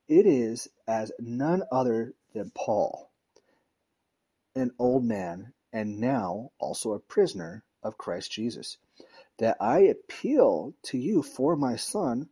It 0.06 0.26
is 0.26 0.68
as 0.86 1.10
none 1.18 1.62
other 1.72 2.12
than 2.34 2.50
Paul, 2.50 3.10
an 4.54 4.72
old 4.78 5.06
man 5.06 5.54
and 5.72 6.00
now 6.00 6.50
also 6.58 6.92
a 6.92 6.98
prisoner 6.98 7.64
of 7.82 7.96
Christ 7.96 8.30
Jesus, 8.30 8.76
that 9.38 9.56
I 9.60 9.80
appeal 9.80 10.74
to 10.84 10.98
you 10.98 11.22
for 11.22 11.56
my 11.56 11.76
son, 11.76 12.28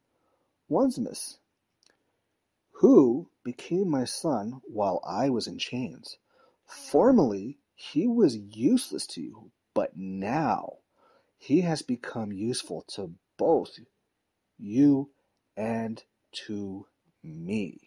Onesimus, 0.71 1.39
who 2.73 3.29
became 3.45 3.89
my 3.89 4.05
son 4.05 4.61
while 4.65 5.01
I 5.07 5.31
was 5.31 5.47
in 5.47 5.59
chains. 5.59 6.19
Formerly 6.67 7.59
he 7.75 8.07
was 8.07 8.37
useless 8.37 9.07
to 9.09 9.21
you, 9.21 9.51
but 9.75 9.97
now 9.97 10.79
he 11.39 11.61
has 11.61 11.83
become 11.83 12.33
useful 12.33 12.85
to 12.89 13.13
both 13.37 13.79
you 14.59 15.11
and 15.57 16.03
to 16.33 16.87
me. 17.23 17.81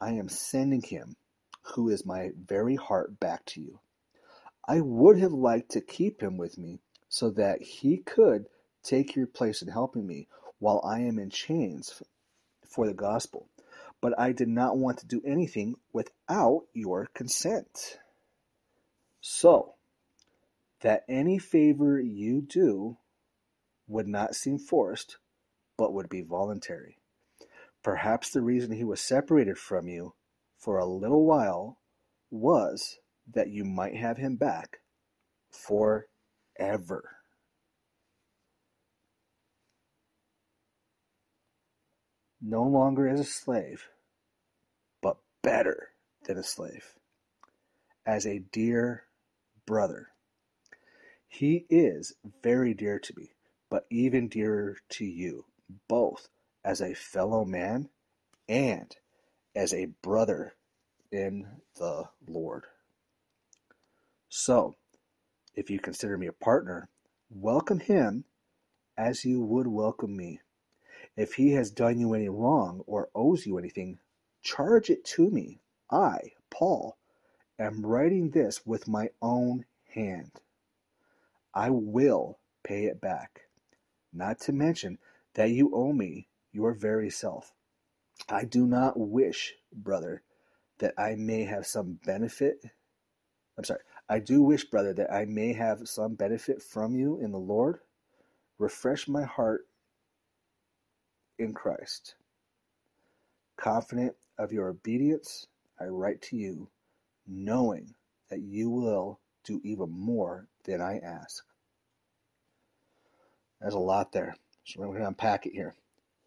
I 0.00 0.12
am 0.12 0.28
sending 0.28 0.82
him, 0.82 1.16
who 1.62 1.88
is 1.88 2.06
my 2.06 2.30
very 2.36 2.76
heart, 2.76 3.18
back 3.18 3.44
to 3.46 3.60
you. 3.60 3.80
I 4.68 4.82
would 4.82 5.18
have 5.18 5.32
liked 5.32 5.70
to 5.70 5.80
keep 5.80 6.22
him 6.22 6.36
with 6.36 6.58
me 6.58 6.80
so 7.08 7.30
that 7.30 7.62
he 7.62 7.96
could 7.96 8.48
take 8.82 9.16
your 9.16 9.26
place 9.26 9.62
in 9.62 9.68
helping 9.68 10.06
me 10.06 10.28
while 10.58 10.82
I 10.84 11.00
am 11.00 11.18
in 11.18 11.30
chains 11.30 12.02
for 12.68 12.86
the 12.86 12.92
gospel. 12.92 13.48
But 14.02 14.18
I 14.20 14.32
did 14.32 14.48
not 14.48 14.76
want 14.76 14.98
to 14.98 15.06
do 15.06 15.22
anything 15.24 15.76
without 15.94 16.66
your 16.74 17.08
consent. 17.14 17.98
So 19.22 19.74
that 20.80 21.04
any 21.08 21.38
favor 21.38 21.98
you 21.98 22.42
do 22.42 22.98
would 23.86 24.06
not 24.06 24.36
seem 24.36 24.58
forced, 24.58 25.16
but 25.78 25.94
would 25.94 26.10
be 26.10 26.20
voluntary. 26.20 26.98
Perhaps 27.82 28.30
the 28.30 28.42
reason 28.42 28.72
he 28.72 28.84
was 28.84 29.00
separated 29.00 29.56
from 29.56 29.88
you 29.88 30.12
for 30.58 30.76
a 30.76 30.84
little 30.84 31.24
while 31.24 31.78
was 32.30 32.98
that 33.34 33.48
you 33.48 33.64
might 33.64 33.96
have 33.96 34.16
him 34.16 34.36
back 34.36 34.78
forever. 35.50 37.16
No 42.40 42.62
longer 42.62 43.08
as 43.08 43.20
a 43.20 43.24
slave, 43.24 43.88
but 45.02 45.18
better 45.42 45.88
than 46.24 46.38
a 46.38 46.42
slave, 46.42 46.94
as 48.06 48.26
a 48.26 48.38
dear 48.38 49.04
brother. 49.66 50.08
He 51.26 51.66
is 51.68 52.14
very 52.42 52.74
dear 52.74 52.98
to 52.98 53.14
me, 53.16 53.32
but 53.68 53.86
even 53.90 54.28
dearer 54.28 54.76
to 54.90 55.04
you, 55.04 55.44
both 55.88 56.28
as 56.64 56.80
a 56.80 56.94
fellow 56.94 57.44
man 57.44 57.90
and 58.48 58.96
as 59.54 59.74
a 59.74 59.86
brother 60.02 60.54
in 61.10 61.46
the 61.76 62.08
Lord. 62.26 62.64
So, 64.28 64.76
if 65.54 65.70
you 65.70 65.78
consider 65.80 66.18
me 66.18 66.26
a 66.26 66.32
partner, 66.32 66.88
welcome 67.30 67.80
him 67.80 68.24
as 68.96 69.24
you 69.24 69.42
would 69.42 69.66
welcome 69.66 70.16
me. 70.16 70.40
If 71.16 71.34
he 71.34 71.52
has 71.52 71.70
done 71.70 71.98
you 71.98 72.14
any 72.14 72.28
wrong 72.28 72.82
or 72.86 73.08
owes 73.14 73.46
you 73.46 73.58
anything, 73.58 73.98
charge 74.42 74.90
it 74.90 75.04
to 75.06 75.30
me. 75.30 75.60
I, 75.90 76.18
Paul, 76.50 76.96
am 77.58 77.84
writing 77.84 78.30
this 78.30 78.66
with 78.66 78.86
my 78.86 79.08
own 79.22 79.64
hand. 79.94 80.32
I 81.54 81.70
will 81.70 82.38
pay 82.62 82.84
it 82.84 83.00
back. 83.00 83.42
Not 84.12 84.40
to 84.40 84.52
mention 84.52 84.98
that 85.34 85.50
you 85.50 85.74
owe 85.74 85.92
me 85.92 86.28
your 86.52 86.72
very 86.72 87.10
self. 87.10 87.52
I 88.28 88.44
do 88.44 88.66
not 88.66 88.98
wish, 88.98 89.54
brother, 89.72 90.22
that 90.78 90.94
I 90.98 91.14
may 91.14 91.44
have 91.44 91.66
some 91.66 91.98
benefit. 92.04 92.62
I'm 93.56 93.64
sorry. 93.64 93.80
I 94.08 94.18
do 94.20 94.42
wish, 94.42 94.64
brother, 94.64 94.94
that 94.94 95.12
I 95.12 95.26
may 95.26 95.52
have 95.52 95.88
some 95.88 96.14
benefit 96.14 96.62
from 96.62 96.94
you 96.94 97.18
in 97.20 97.30
the 97.30 97.38
Lord. 97.38 97.80
Refresh 98.58 99.06
my 99.06 99.24
heart 99.24 99.66
in 101.38 101.52
Christ. 101.52 102.14
Confident 103.56 104.14
of 104.38 104.52
your 104.52 104.68
obedience, 104.68 105.46
I 105.80 105.84
write 105.84 106.22
to 106.22 106.36
you, 106.36 106.68
knowing 107.26 107.94
that 108.30 108.40
you 108.40 108.70
will 108.70 109.20
do 109.44 109.60
even 109.64 109.90
more 109.90 110.46
than 110.64 110.80
I 110.80 110.98
ask. 110.98 111.44
There's 113.60 113.74
a 113.74 113.78
lot 113.78 114.12
there. 114.12 114.34
So 114.64 114.80
we're 114.80 114.86
going 114.88 115.00
to 115.00 115.08
unpack 115.08 115.46
it 115.46 115.52
here. 115.52 115.74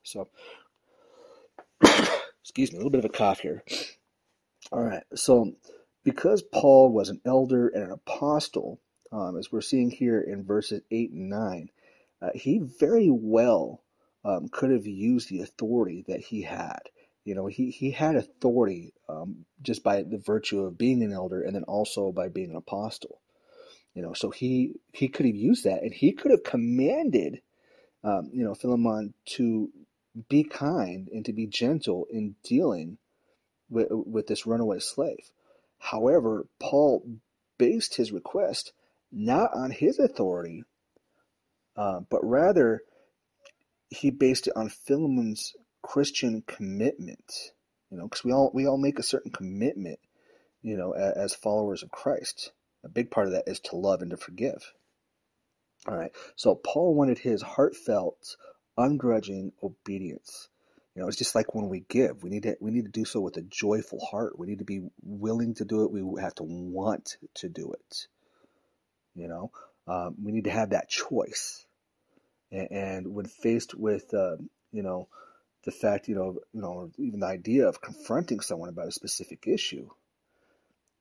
So, 0.04 0.28
excuse 2.42 2.72
me, 2.72 2.78
a 2.78 2.80
little 2.80 2.90
bit 2.92 3.04
of 3.04 3.06
a 3.06 3.10
cough 3.10 3.40
here. 3.40 3.64
All 4.72 4.84
right. 4.84 5.04
So, 5.16 5.54
because 6.04 6.42
Paul 6.42 6.92
was 6.92 7.10
an 7.10 7.22
elder 7.26 7.68
and 7.68 7.84
an 7.84 7.92
apostle, 7.92 8.80
um, 9.12 9.38
as 9.38 9.52
we're 9.52 9.62
seeing 9.62 9.92
here 9.92 10.22
in 10.22 10.44
verses 10.44 10.82
8 10.90 11.12
and 11.12 11.30
9, 11.30 11.70
uh, 12.22 12.30
he 12.34 12.60
very 12.60 13.10
well 13.10 13.84
um, 14.24 14.48
could 14.52 14.72
have 14.72 14.86
used 14.86 15.30
the 15.30 15.42
authority 15.42 16.04
that 16.08 16.22
he 16.22 16.44
had. 16.44 16.80
You 17.24 17.36
know, 17.36 17.48
he, 17.48 17.70
he 17.70 17.92
had 17.92 18.16
authority 18.16 18.94
um, 19.08 19.46
just 19.62 19.84
by 19.84 20.04
the 20.04 20.18
virtue 20.18 20.62
of 20.62 20.78
being 20.78 21.04
an 21.04 21.14
elder 21.14 21.42
and 21.42 21.56
then 21.56 21.64
also 21.64 22.12
by 22.12 22.30
being 22.30 22.52
an 22.52 22.56
apostle. 22.56 23.22
You 23.94 24.02
know, 24.02 24.14
so 24.14 24.30
he 24.30 24.76
he 24.94 25.10
could 25.10 25.26
have 25.26 25.36
used 25.36 25.66
that 25.66 25.84
and 25.84 25.94
he 25.94 26.14
could 26.14 26.32
have 26.32 26.44
commanded, 26.44 27.42
um, 28.04 28.30
you 28.34 28.44
know, 28.44 28.56
Philemon 28.56 29.14
to 29.36 29.70
be 30.30 30.44
kind 30.44 31.10
and 31.12 31.26
to 31.26 31.34
be 31.34 31.46
gentle 31.46 32.08
in 32.10 32.36
dealing 32.44 32.98
with, 33.70 33.88
with 33.90 34.28
this 34.28 34.46
runaway 34.46 34.80
slave. 34.80 35.32
However, 35.82 36.46
Paul 36.60 37.04
based 37.58 37.96
his 37.96 38.12
request 38.12 38.72
not 39.12 39.52
on 39.54 39.72
his 39.72 39.98
authority, 39.98 40.64
uh, 41.76 42.02
but 42.10 42.24
rather 42.24 42.82
he 43.90 44.12
based 44.12 44.48
it 44.48 44.54
on 44.56 44.70
Philemon's 44.70 45.54
Christian 45.82 46.44
commitment. 46.46 47.52
You 47.90 47.98
know, 47.98 48.04
because 48.04 48.24
we 48.24 48.32
all 48.32 48.52
we 48.54 48.68
all 48.68 48.78
make 48.78 49.00
a 49.00 49.04
certain 49.04 49.32
commitment, 49.32 50.00
you 50.62 50.78
know, 50.78 50.92
as, 50.92 51.34
as 51.34 51.36
followers 51.36 51.84
of 51.84 51.92
Christ. 51.92 52.52
A 52.84 52.90
big 52.90 53.12
part 53.12 53.28
of 53.28 53.34
that 53.34 53.48
is 53.48 53.60
to 53.62 53.76
love 53.76 54.02
and 54.02 54.12
to 54.12 54.18
forgive. 54.18 54.74
All 55.88 55.98
right. 55.98 56.12
So 56.36 56.56
Paul 56.56 56.94
wanted 56.94 57.18
his 57.18 57.42
heartfelt, 57.42 58.38
ungrudging 58.78 59.52
obedience. 59.64 60.48
You 60.96 61.02
know, 61.02 61.08
it's 61.08 61.18
just 61.18 61.36
like 61.36 61.56
when 61.56 61.70
we 61.70 61.86
give, 61.88 62.22
we 62.22 62.30
need 62.30 62.44
to 62.44 62.58
we 62.60 62.72
need 62.72 62.86
to 62.86 62.92
do 62.92 63.06
so 63.06 63.22
with 63.22 63.38
a 63.38 63.42
joyful 63.42 64.00
heart. 64.00 64.38
We 64.38 64.48
need 64.48 64.60
to 64.60 64.66
be 64.66 64.82
willing 65.02 65.56
to 65.56 65.66
do 65.66 65.84
it. 65.84 65.92
We 65.92 66.22
have 66.22 66.36
to 66.36 66.44
want 66.44 67.18
to 67.36 67.50
do 67.50 67.72
it. 67.74 68.08
You 69.16 69.28
know, 69.28 69.52
um, 69.88 70.16
we 70.22 70.32
need 70.32 70.46
to 70.46 70.52
have 70.52 70.72
that 70.72 70.90
choice. 70.90 71.66
And, 72.52 72.68
and 72.72 73.14
when 73.14 73.26
faced 73.26 73.74
with, 73.74 74.14
uh, 74.14 74.36
you 74.72 74.84
know, 74.84 75.08
the 75.64 75.72
fact, 75.72 76.08
you 76.08 76.16
know, 76.16 76.40
you 76.54 76.62
know, 76.62 76.92
even 76.98 77.22
the 77.22 77.28
idea 77.28 77.68
of 77.68 77.82
confronting 77.82 78.42
someone 78.42 78.70
about 78.70 78.88
a 78.88 78.92
specific 78.92 79.48
issue, 79.48 79.90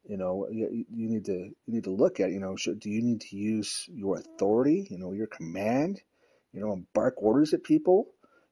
you 0.08 0.16
know, 0.16 0.48
you, 0.50 0.84
you 0.90 1.08
need 1.08 1.24
to 1.26 1.32
you 1.32 1.54
need 1.66 1.84
to 1.84 1.90
look 1.90 2.20
at, 2.20 2.30
you 2.30 2.40
know, 2.40 2.56
should, 2.56 2.78
do 2.78 2.90
you 2.90 3.02
need 3.02 3.22
to 3.22 3.36
use 3.36 3.86
your 3.92 4.18
authority, 4.18 4.86
you 4.90 4.98
know, 4.98 5.12
your 5.12 5.26
command, 5.26 6.00
you 6.52 6.60
know, 6.60 6.84
bark 6.94 7.14
orders 7.16 7.54
at 7.54 7.64
people, 7.64 8.08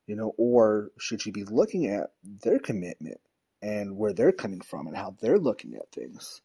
you 0.08 0.16
know, 0.16 0.34
or 0.38 0.90
should 0.98 1.24
you 1.24 1.32
be 1.32 1.44
looking 1.44 1.86
at 1.86 2.10
their 2.24 2.58
commitment 2.58 3.20
and 3.60 3.96
where 3.96 4.14
they're 4.14 4.32
coming 4.32 4.62
from 4.62 4.86
and 4.86 4.96
how 4.96 5.14
they're 5.20 5.38
looking 5.38 5.74
at 5.74 5.92
things, 5.92 6.40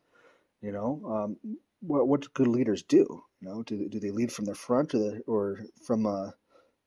you 0.62 0.74
know, 0.74 1.02
um, 1.06 1.58
what 1.80 2.08
what 2.08 2.22
do 2.22 2.28
good 2.34 2.48
leaders 2.48 2.84
do? 2.84 3.24
You 3.40 3.48
know, 3.48 3.64
do 3.64 3.88
do 3.88 4.00
they 4.00 4.12
lead 4.12 4.34
from 4.34 4.46
the 4.46 4.54
front 4.54 4.94
or 4.94 5.00
the 5.00 5.22
or 5.28 5.60
from 5.88 6.06
uh, 6.06 6.32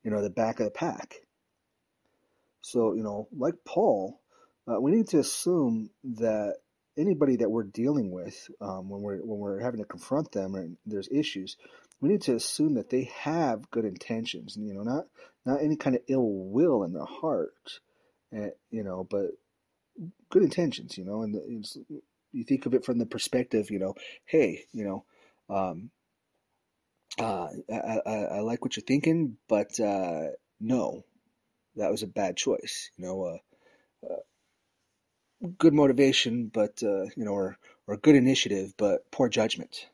you 0.04 0.10
know, 0.10 0.22
the 0.22 0.30
back 0.30 0.60
of 0.60 0.66
the 0.66 0.70
pack? 0.70 1.16
So 2.60 2.92
you 2.92 3.02
know, 3.02 3.26
like 3.32 3.54
Paul, 3.64 4.20
uh, 4.68 4.78
we 4.78 4.90
need 4.90 5.08
to 5.08 5.18
assume 5.18 5.88
that 6.04 6.56
anybody 6.98 7.36
that 7.36 7.50
we're 7.50 7.64
dealing 7.64 8.10
with 8.10 8.50
um, 8.60 8.90
when 8.90 9.00
we're 9.00 9.18
when 9.18 9.38
we're 9.38 9.60
having 9.60 9.80
to 9.80 9.86
confront 9.86 10.30
them 10.30 10.54
and 10.54 10.76
there's 10.84 11.08
issues, 11.10 11.56
we 12.00 12.10
need 12.10 12.22
to 12.22 12.34
assume 12.34 12.74
that 12.74 12.90
they 12.90 13.10
have 13.18 13.70
good 13.70 13.86
intentions. 13.86 14.58
You 14.58 14.74
know, 14.74 14.82
not 14.82 15.06
not 15.46 15.62
any 15.62 15.76
kind 15.76 15.96
of 15.96 16.02
ill 16.08 16.28
will 16.28 16.82
in 16.82 16.92
their 16.92 17.06
heart, 17.06 17.80
and, 18.32 18.52
you 18.70 18.82
know, 18.82 19.06
but 19.08 19.30
good 20.28 20.42
intentions. 20.42 20.98
You 20.98 21.04
know, 21.04 21.22
and 21.22 21.64
you 22.32 22.44
think 22.44 22.66
of 22.66 22.74
it 22.74 22.84
from 22.84 22.98
the 22.98 23.06
perspective, 23.06 23.70
you 23.70 23.78
know, 23.78 23.94
hey, 24.26 24.64
you 24.72 24.84
know, 24.84 25.04
um, 25.48 25.90
uh, 27.18 27.48
I, 27.72 28.00
I, 28.04 28.10
I, 28.10 28.40
like 28.40 28.62
what 28.62 28.76
you're 28.76 28.84
thinking, 28.84 29.38
but 29.48 29.78
uh, 29.80 30.28
no, 30.60 31.04
that 31.76 31.90
was 31.90 32.02
a 32.02 32.08
bad 32.08 32.36
choice. 32.36 32.90
You 32.96 33.06
know, 33.06 33.22
uh, 33.22 33.38
uh 34.12 35.48
good 35.56 35.72
motivation, 35.72 36.50
but 36.52 36.82
uh, 36.82 37.04
you 37.16 37.24
know, 37.24 37.32
or 37.32 37.56
or 37.86 37.96
good 37.96 38.16
initiative, 38.16 38.74
but 38.76 39.10
poor 39.10 39.28
judgment 39.28 39.86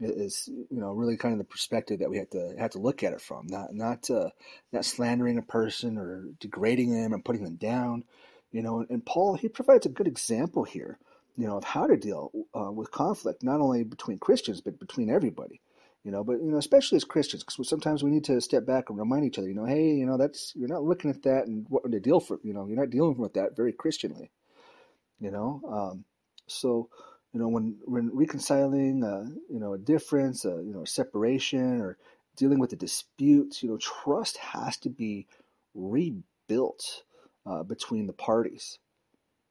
is 0.00 0.48
you 0.48 0.80
know 0.80 0.92
really 0.92 1.16
kind 1.16 1.32
of 1.32 1.38
the 1.38 1.44
perspective 1.44 2.00
that 2.00 2.10
we 2.10 2.18
have 2.18 2.30
to 2.30 2.54
have 2.58 2.70
to 2.72 2.78
look 2.78 3.02
at 3.02 3.12
it 3.12 3.20
from. 3.20 3.46
Not 3.46 3.74
not 3.74 4.10
uh, 4.10 4.30
not 4.72 4.84
slandering 4.84 5.38
a 5.38 5.42
person 5.42 5.98
or 5.98 6.24
degrading 6.40 6.92
them 6.92 7.12
and 7.12 7.24
putting 7.24 7.44
them 7.44 7.56
down. 7.56 8.04
You 8.52 8.62
know, 8.62 8.84
and 8.88 9.04
Paul 9.04 9.36
he 9.36 9.48
provides 9.48 9.86
a 9.86 9.90
good 9.90 10.08
example 10.08 10.64
here. 10.64 10.98
You 11.36 11.46
know 11.46 11.56
of 11.56 11.64
how 11.64 11.86
to 11.86 11.96
deal 11.96 12.30
uh, 12.54 12.72
with 12.72 12.90
conflict, 12.90 13.42
not 13.42 13.60
only 13.60 13.84
between 13.84 14.18
Christians 14.18 14.60
but 14.60 14.78
between 14.78 15.10
everybody 15.10 15.60
you 16.04 16.10
know 16.10 16.24
but 16.24 16.42
you 16.42 16.50
know 16.50 16.56
especially 16.56 16.96
as 16.96 17.04
christians 17.04 17.44
because 17.44 17.68
sometimes 17.68 18.02
we 18.02 18.10
need 18.10 18.24
to 18.24 18.40
step 18.40 18.66
back 18.66 18.88
and 18.88 18.98
remind 18.98 19.24
each 19.24 19.38
other 19.38 19.48
you 19.48 19.54
know 19.54 19.64
hey 19.64 19.90
you 19.90 20.06
know 20.06 20.16
that's 20.16 20.52
you're 20.56 20.68
not 20.68 20.82
looking 20.82 21.10
at 21.10 21.22
that 21.22 21.46
and 21.46 21.66
what 21.68 21.90
to 21.90 22.00
deal 22.00 22.20
for 22.20 22.38
you 22.42 22.52
know 22.52 22.66
you're 22.66 22.78
not 22.78 22.90
dealing 22.90 23.16
with 23.18 23.34
that 23.34 23.56
very 23.56 23.72
christianly 23.72 24.30
you 25.20 25.30
know 25.30 25.60
um, 25.70 26.04
so 26.46 26.88
you 27.32 27.40
know 27.40 27.48
when 27.48 27.78
when 27.84 28.10
reconciling 28.14 29.02
you 29.50 29.60
know 29.60 29.74
a 29.74 29.78
difference 29.78 30.44
uh, 30.44 30.58
you 30.58 30.72
know 30.72 30.82
a 30.82 30.86
separation 30.86 31.80
or 31.80 31.96
dealing 32.36 32.58
with 32.58 32.72
a 32.72 32.76
dispute 32.76 33.62
you 33.62 33.68
know 33.68 33.78
trust 33.78 34.36
has 34.38 34.76
to 34.78 34.88
be 34.88 35.26
rebuilt 35.74 37.02
uh, 37.46 37.62
between 37.62 38.06
the 38.06 38.12
parties 38.12 38.78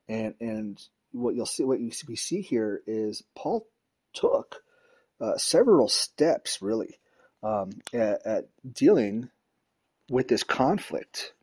and 0.08 0.34
and 0.40 0.82
what 1.12 1.36
you'll 1.36 1.46
see 1.46 1.64
what 1.64 1.80
you, 1.80 1.92
we 2.08 2.16
see 2.16 2.42
here 2.42 2.82
is 2.86 3.24
paul 3.36 3.66
took 4.14 4.64
uh, 5.22 5.38
several 5.38 5.88
steps 5.88 6.62
really 6.62 7.00
um, 7.44 7.72
at, 7.94 8.26
at, 8.26 8.46
dealing 8.70 9.30
with 10.10 10.28
this 10.28 10.44
conflict. 10.44 11.34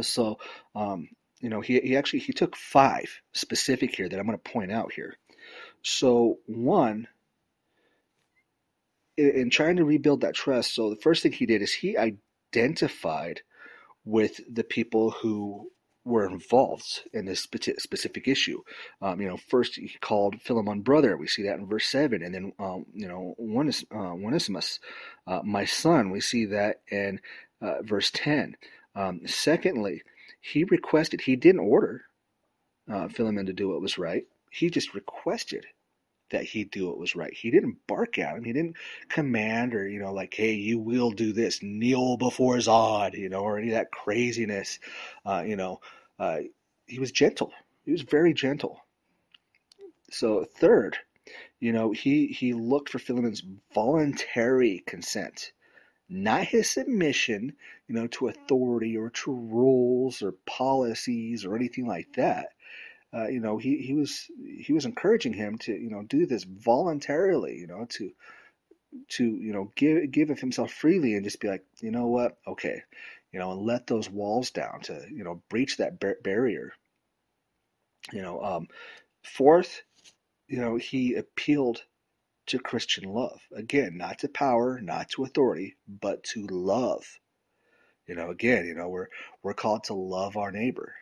So, 0.00 0.38
um, 0.74 1.08
you 1.44 1.50
know, 1.50 1.60
he, 1.60 1.78
he 1.80 1.94
actually 1.94 2.20
he 2.20 2.32
took 2.32 2.56
five 2.56 3.20
specific 3.34 3.94
here 3.94 4.08
that 4.08 4.18
I'm 4.18 4.24
going 4.24 4.38
to 4.38 4.50
point 4.50 4.72
out 4.72 4.94
here. 4.94 5.18
So, 5.82 6.38
one, 6.46 7.06
in, 9.18 9.28
in 9.28 9.50
trying 9.50 9.76
to 9.76 9.84
rebuild 9.84 10.22
that 10.22 10.34
trust, 10.34 10.74
so 10.74 10.88
the 10.88 10.96
first 10.96 11.22
thing 11.22 11.32
he 11.32 11.44
did 11.44 11.60
is 11.60 11.74
he 11.74 11.98
identified 11.98 13.42
with 14.06 14.40
the 14.50 14.64
people 14.64 15.10
who 15.10 15.70
were 16.06 16.26
involved 16.26 17.02
in 17.12 17.26
this 17.26 17.40
specific 17.42 18.26
issue. 18.26 18.62
Um, 19.02 19.20
you 19.20 19.28
know, 19.28 19.36
first 19.36 19.74
he 19.74 19.92
called 20.00 20.40
Philemon 20.40 20.80
brother. 20.80 21.14
We 21.18 21.26
see 21.26 21.42
that 21.42 21.58
in 21.58 21.66
verse 21.66 21.84
seven, 21.84 22.22
and 22.22 22.34
then 22.34 22.52
um, 22.58 22.86
you 22.94 23.06
know, 23.06 23.34
Onis, 23.38 23.84
uh, 23.94 23.98
Onesimus, 23.98 24.80
uh, 25.26 25.40
my 25.44 25.66
son. 25.66 26.08
We 26.08 26.22
see 26.22 26.46
that 26.46 26.80
in 26.90 27.20
uh, 27.60 27.82
verse 27.82 28.10
ten. 28.10 28.56
Um, 28.96 29.20
secondly, 29.26 30.04
he 30.44 30.64
requested. 30.64 31.22
He 31.22 31.36
didn't 31.36 31.62
order 31.62 32.04
uh, 32.86 33.08
Philemon 33.08 33.46
to 33.46 33.54
do 33.54 33.70
what 33.70 33.80
was 33.80 33.96
right. 33.96 34.26
He 34.50 34.68
just 34.68 34.92
requested 34.92 35.64
that 36.30 36.44
he 36.44 36.64
do 36.64 36.88
what 36.88 36.98
was 36.98 37.16
right. 37.16 37.32
He 37.32 37.50
didn't 37.50 37.78
bark 37.86 38.18
at 38.18 38.36
him. 38.36 38.44
He 38.44 38.52
didn't 38.52 38.76
command 39.08 39.74
or, 39.74 39.88
you 39.88 39.98
know, 39.98 40.12
like, 40.12 40.34
hey, 40.34 40.52
you 40.52 40.78
will 40.78 41.12
do 41.12 41.32
this, 41.32 41.62
kneel 41.62 42.18
before 42.18 42.56
Zod, 42.56 43.14
you 43.14 43.30
know, 43.30 43.40
or 43.40 43.58
any 43.58 43.68
of 43.68 43.74
that 43.74 43.90
craziness. 43.90 44.80
Uh, 45.24 45.42
you 45.46 45.56
know, 45.56 45.80
uh, 46.18 46.40
he 46.86 46.98
was 46.98 47.10
gentle. 47.10 47.50
He 47.86 47.92
was 47.92 48.02
very 48.02 48.34
gentle. 48.34 48.84
So, 50.10 50.44
third, 50.44 50.98
you 51.58 51.72
know, 51.72 51.90
he, 51.92 52.26
he 52.26 52.52
looked 52.52 52.90
for 52.90 52.98
Philemon's 52.98 53.42
voluntary 53.72 54.82
consent, 54.86 55.52
not 56.08 56.44
his 56.44 56.70
submission, 56.70 57.54
you 57.88 57.94
know, 57.94 58.06
to 58.08 58.28
authority 58.28 58.96
or 58.96 59.10
to 59.10 59.32
rules 59.32 60.22
or 60.22 60.32
policies 60.46 61.44
or 61.44 61.56
anything 61.56 61.86
like 61.86 62.12
that 62.16 62.48
uh, 63.14 63.28
you 63.28 63.38
know, 63.38 63.58
he, 63.58 63.78
he 63.78 63.94
was 63.94 64.28
he 64.58 64.72
was 64.72 64.84
encouraging 64.84 65.32
him 65.32 65.56
to 65.58 65.72
you 65.72 65.88
know 65.88 66.02
do 66.02 66.26
this 66.26 66.44
voluntarily, 66.44 67.56
you 67.56 67.66
know, 67.66 67.86
to 67.88 68.10
to 69.08 69.24
you 69.24 69.52
know 69.52 69.72
give 69.76 70.10
give 70.10 70.30
of 70.30 70.40
himself 70.40 70.72
freely 70.72 71.14
and 71.14 71.24
just 71.24 71.40
be 71.40 71.48
like, 71.48 71.64
you 71.80 71.92
know 71.92 72.06
what, 72.06 72.36
okay, 72.46 72.82
you 73.32 73.38
know, 73.38 73.52
and 73.52 73.62
let 73.62 73.86
those 73.86 74.10
walls 74.10 74.50
down 74.50 74.80
to 74.82 75.06
you 75.12 75.22
know 75.22 75.42
breach 75.48 75.76
that 75.76 76.00
bar- 76.00 76.18
barrier. 76.24 76.72
You 78.12 78.22
know, 78.22 78.42
um, 78.42 78.68
fourth, 79.22 79.82
you 80.48 80.58
know, 80.58 80.76
he 80.76 81.14
appealed 81.14 81.82
to 82.46 82.58
Christian 82.58 83.12
love 83.12 83.40
again, 83.54 83.96
not 83.96 84.20
to 84.20 84.28
power, 84.28 84.80
not 84.80 85.08
to 85.10 85.24
authority, 85.24 85.76
but 85.88 86.22
to 86.24 86.46
love. 86.46 87.04
You 88.06 88.14
know, 88.14 88.30
again, 88.30 88.66
you 88.66 88.74
know, 88.74 88.88
we're 88.88 89.08
we're 89.42 89.54
called 89.54 89.84
to 89.84 89.94
love 89.94 90.36
our 90.36 90.52
neighbor 90.52 90.94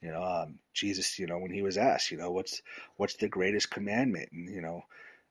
you 0.00 0.12
know, 0.12 0.22
um, 0.22 0.58
Jesus, 0.74 1.18
you 1.18 1.26
know, 1.26 1.38
when 1.38 1.52
he 1.52 1.62
was 1.62 1.76
asked, 1.76 2.10
you 2.10 2.18
know, 2.18 2.30
what's 2.30 2.62
what's 2.96 3.14
the 3.16 3.28
greatest 3.28 3.70
commandment, 3.70 4.28
and 4.32 4.48
you 4.48 4.60
know, 4.60 4.82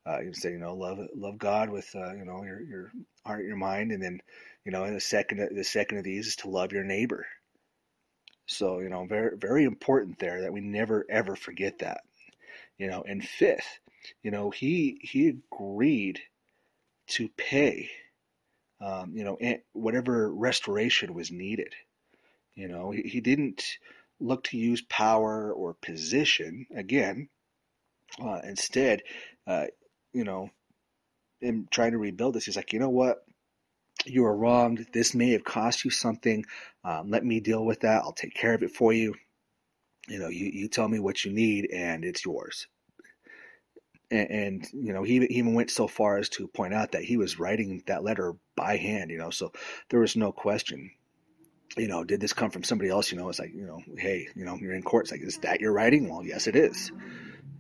uh, 0.06 0.20
he 0.20 0.34
say, 0.34 0.52
you 0.52 0.60
know, 0.60 0.74
love 0.76 1.00
love 1.16 1.38
God 1.38 1.70
with 1.70 1.90
uh, 1.96 2.14
you 2.14 2.26
know 2.26 2.44
your 2.44 2.62
your 2.62 2.92
heart, 3.26 3.46
your 3.46 3.56
mind, 3.56 3.92
and 3.92 4.04
then, 4.04 4.20
you 4.66 4.72
know, 4.72 4.90
the 4.92 5.00
second 5.00 5.56
the 5.56 5.64
second 5.64 6.00
of 6.00 6.04
these 6.04 6.28
is 6.28 6.36
to 6.38 6.50
love 6.50 6.74
your 6.74 6.84
neighbor. 6.84 7.26
So 8.46 8.80
you 8.80 8.90
know, 8.90 9.06
very 9.06 9.38
very 9.38 9.64
important 9.64 10.20
there 10.20 10.42
that 10.42 10.54
we 10.54 10.62
never 10.62 11.06
ever 11.10 11.36
forget 11.36 11.80
that. 11.80 12.02
You 12.78 12.88
know, 12.88 13.04
and 13.08 13.24
fifth, 13.24 13.80
you 14.24 14.32
know, 14.32 14.50
he 14.50 15.00
he 15.02 15.30
agreed 15.30 16.22
to 17.08 17.30
pay, 17.38 17.90
um, 18.82 19.14
you 19.16 19.24
know, 19.24 19.38
whatever 19.74 20.32
restoration 20.32 21.14
was 21.14 21.32
needed. 21.32 21.74
You 22.56 22.68
know, 22.68 22.92
he, 22.92 23.04
he 23.04 23.22
didn't 23.22 23.64
look 24.20 24.46
to 24.46 24.58
use 24.58 24.82
power 24.82 25.52
or 25.54 25.76
position 25.76 26.66
again. 26.76 27.30
Uh, 28.22 28.40
instead, 28.44 29.04
uh, 29.46 29.66
you 30.14 30.24
know, 30.24 30.50
in 31.42 31.68
trying 31.70 31.92
to 31.92 31.98
rebuild 31.98 32.34
this, 32.34 32.46
he's 32.46 32.56
like, 32.56 32.74
you 32.74 32.80
know 32.80 32.90
what? 32.90 33.24
You 34.06 34.26
are 34.26 34.36
wronged. 34.36 34.88
This 34.94 35.14
may 35.14 35.32
have 35.32 35.44
cost 35.44 35.84
you 35.86 35.92
something. 35.92 36.46
Um, 36.84 37.10
let 37.10 37.26
me 37.26 37.40
deal 37.40 37.64
with 37.64 37.82
that. 37.82 38.04
I'll 38.04 38.14
take 38.14 38.34
care 38.34 38.54
of 38.54 38.64
it 38.64 38.72
for 38.72 38.94
you. 38.94 39.16
You 40.08 40.20
know, 40.20 40.30
you, 40.30 40.46
you 40.46 40.68
tell 40.68 40.88
me 40.88 41.00
what 41.00 41.26
you 41.26 41.34
need 41.34 41.70
and 41.72 42.06
it's 42.06 42.26
yours. 42.26 42.68
And, 44.10 44.30
and, 44.30 44.68
you 44.74 44.94
know, 44.94 45.04
he, 45.04 45.20
he 45.20 45.40
even 45.40 45.54
went 45.54 45.70
so 45.70 45.88
far 45.88 46.18
as 46.18 46.30
to 46.30 46.48
point 46.48 46.74
out 46.74 46.94
that 46.94 47.04
he 47.04 47.18
was 47.18 47.40
writing 47.40 47.84
that 47.88 48.04
letter 48.04 48.36
by 48.56 48.78
hand, 48.78 49.12
you 49.12 49.18
know, 49.18 49.30
so 49.30 49.52
there 49.90 50.00
was 50.00 50.16
no 50.16 50.32
question 50.32 50.92
you 51.78 51.88
know, 51.88 52.04
did 52.04 52.20
this 52.20 52.34
come 52.34 52.50
from 52.50 52.64
somebody 52.64 52.90
else? 52.90 53.12
You 53.12 53.18
know, 53.18 53.30
it's 53.30 53.40
like, 53.40 53.54
you 53.54 53.66
know, 53.66 53.82
hey, 53.98 54.28
you 54.36 54.46
know, 54.46 54.56
you're 54.56 54.74
in 54.74 54.84
court. 54.84 55.06
It's 55.06 55.12
like, 55.12 55.22
is 55.22 55.38
that 55.40 55.62
your 55.62 55.74
writing? 55.74 56.10
Well, 56.10 56.24
yes, 56.24 56.48
it 56.48 56.56
is. 56.56 56.92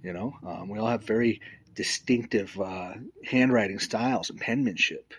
You 0.03 0.13
know, 0.13 0.33
um, 0.45 0.69
we 0.69 0.79
all 0.79 0.87
have 0.87 1.03
very 1.03 1.41
distinctive 1.75 2.59
uh, 2.59 2.93
handwriting 3.25 3.79
styles 3.79 4.29
and 4.29 4.39
penmanship. 4.39 5.13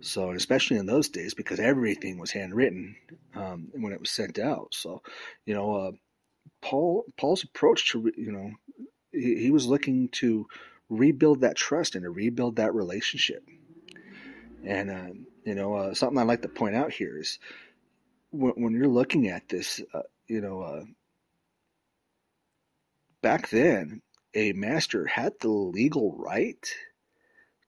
So, 0.00 0.30
especially 0.30 0.76
in 0.76 0.86
those 0.86 1.08
days, 1.08 1.34
because 1.34 1.58
everything 1.58 2.18
was 2.18 2.30
handwritten 2.30 2.96
um, 3.34 3.68
when 3.72 3.92
it 3.92 4.00
was 4.00 4.10
sent 4.10 4.38
out. 4.38 4.68
So, 4.72 5.02
you 5.44 5.54
know, 5.54 5.74
uh, 5.74 5.92
Paul 6.60 7.04
Paul's 7.16 7.42
approach 7.42 7.90
to 7.92 8.12
you 8.16 8.32
know 8.32 8.52
he, 9.12 9.36
he, 9.36 9.50
was 9.50 9.66
looking 9.66 10.08
to 10.08 10.46
rebuild 10.88 11.40
that 11.40 11.56
trust 11.56 11.94
and 11.94 12.04
to 12.04 12.10
rebuild 12.10 12.56
that 12.56 12.74
relationship. 12.74 13.42
And 14.64 14.90
uh, 14.90 15.10
you 15.44 15.54
know, 15.54 15.74
uh, 15.74 15.94
something 15.94 16.18
I 16.18 16.24
like 16.24 16.42
to 16.42 16.48
point 16.48 16.74
out 16.74 16.92
here 16.92 17.18
is 17.18 17.38
when, 18.30 18.52
when 18.56 18.72
you're 18.74 18.88
looking 18.88 19.28
at 19.28 19.48
this, 19.48 19.80
uh, 19.94 20.02
you 20.26 20.40
know, 20.40 20.60
uh, 20.60 20.84
back 23.22 23.48
then, 23.50 24.02
a 24.34 24.52
master 24.52 25.06
had 25.06 25.32
the 25.40 25.48
legal 25.48 26.14
right 26.18 26.70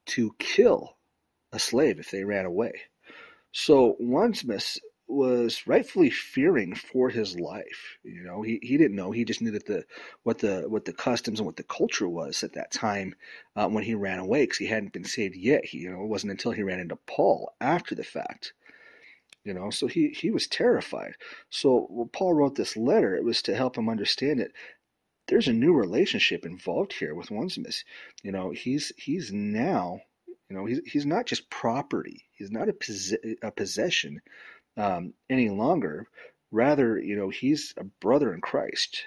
to 0.07 0.35
kill 0.39 0.97
a 1.53 1.59
slave 1.59 1.99
if 1.99 2.11
they 2.11 2.25
ran 2.25 2.45
away. 2.45 2.73
So 3.53 3.97
Onesimus 4.01 4.79
was 5.11 5.67
rightfully 5.67 6.11
fearing 6.11 6.75
for 6.75 7.11
his 7.11 7.39
life. 7.39 7.99
You 8.03 8.23
know, 8.23 8.43
he, 8.43 8.59
he 8.63 8.77
didn't 8.77 8.97
know. 8.97 9.11
He 9.11 9.25
just 9.25 9.43
knew 9.43 9.51
that 9.53 9.67
the 9.67 9.85
what 10.23 10.39
the 10.39 10.65
what 10.69 10.85
the 10.85 10.93
customs 10.93 11.41
and 11.41 11.47
what 11.47 11.57
the 11.57 11.63
culture 11.65 12.09
was 12.09 12.43
at 12.43 12.55
that 12.55 12.71
time 12.71 13.15
uh, 13.57 13.69
when 13.69 13.85
he 13.85 13.95
ran 13.95 14.19
away 14.19 14.43
because 14.43 14.59
he 14.59 14.67
hadn't 14.67 14.93
been 14.93 15.05
saved 15.05 15.37
yet. 15.37 15.65
He, 15.65 15.79
you 15.79 15.91
know, 15.91 16.03
it 16.03 16.09
wasn't 16.09 16.33
until 16.33 16.53
he 16.53 16.63
ran 16.63 16.81
into 16.81 16.97
Paul 16.97 17.53
after 17.61 17.95
the 17.95 18.05
fact 18.05 18.53
you 19.45 19.55
know 19.55 19.71
so 19.71 19.87
he 19.87 20.09
he 20.09 20.31
was 20.31 20.47
terrified 20.47 21.15
so 21.49 21.87
when 21.91 22.09
paul 22.09 22.35
wrote 22.35 22.55
this 22.57 22.77
letter 22.77 23.17
it 23.17 23.25
was 23.25 23.43
to 23.43 23.55
help 23.55 23.77
him 23.77 23.89
understand 23.89 24.41
that 24.41 24.53
there's 25.29 25.49
a 25.49 25.53
new 25.53 25.73
relationship 25.73 26.45
involved 26.45 26.93
here 26.93 27.15
with 27.15 27.31
onesimus 27.31 27.85
you 28.23 28.33
know 28.33 28.51
he's 28.51 28.93
he's 28.97 29.33
now 29.33 29.99
you 30.49 30.57
know 30.57 30.67
he's, 30.67 30.81
he's 30.87 31.07
not 31.07 31.27
just 31.27 31.49
property 31.51 32.25
he's 32.33 32.51
not 32.51 32.69
a, 32.69 32.73
pos- 32.73 33.15
a 33.43 33.51
possession 33.51 34.21
um, 34.81 35.15
any 35.29 35.49
longer 35.49 36.07
rather 36.51 36.99
you 36.99 37.17
know 37.17 37.29
he's 37.29 37.75
a 37.77 37.85
brother 37.85 38.33
in 38.35 38.41
christ 38.41 39.07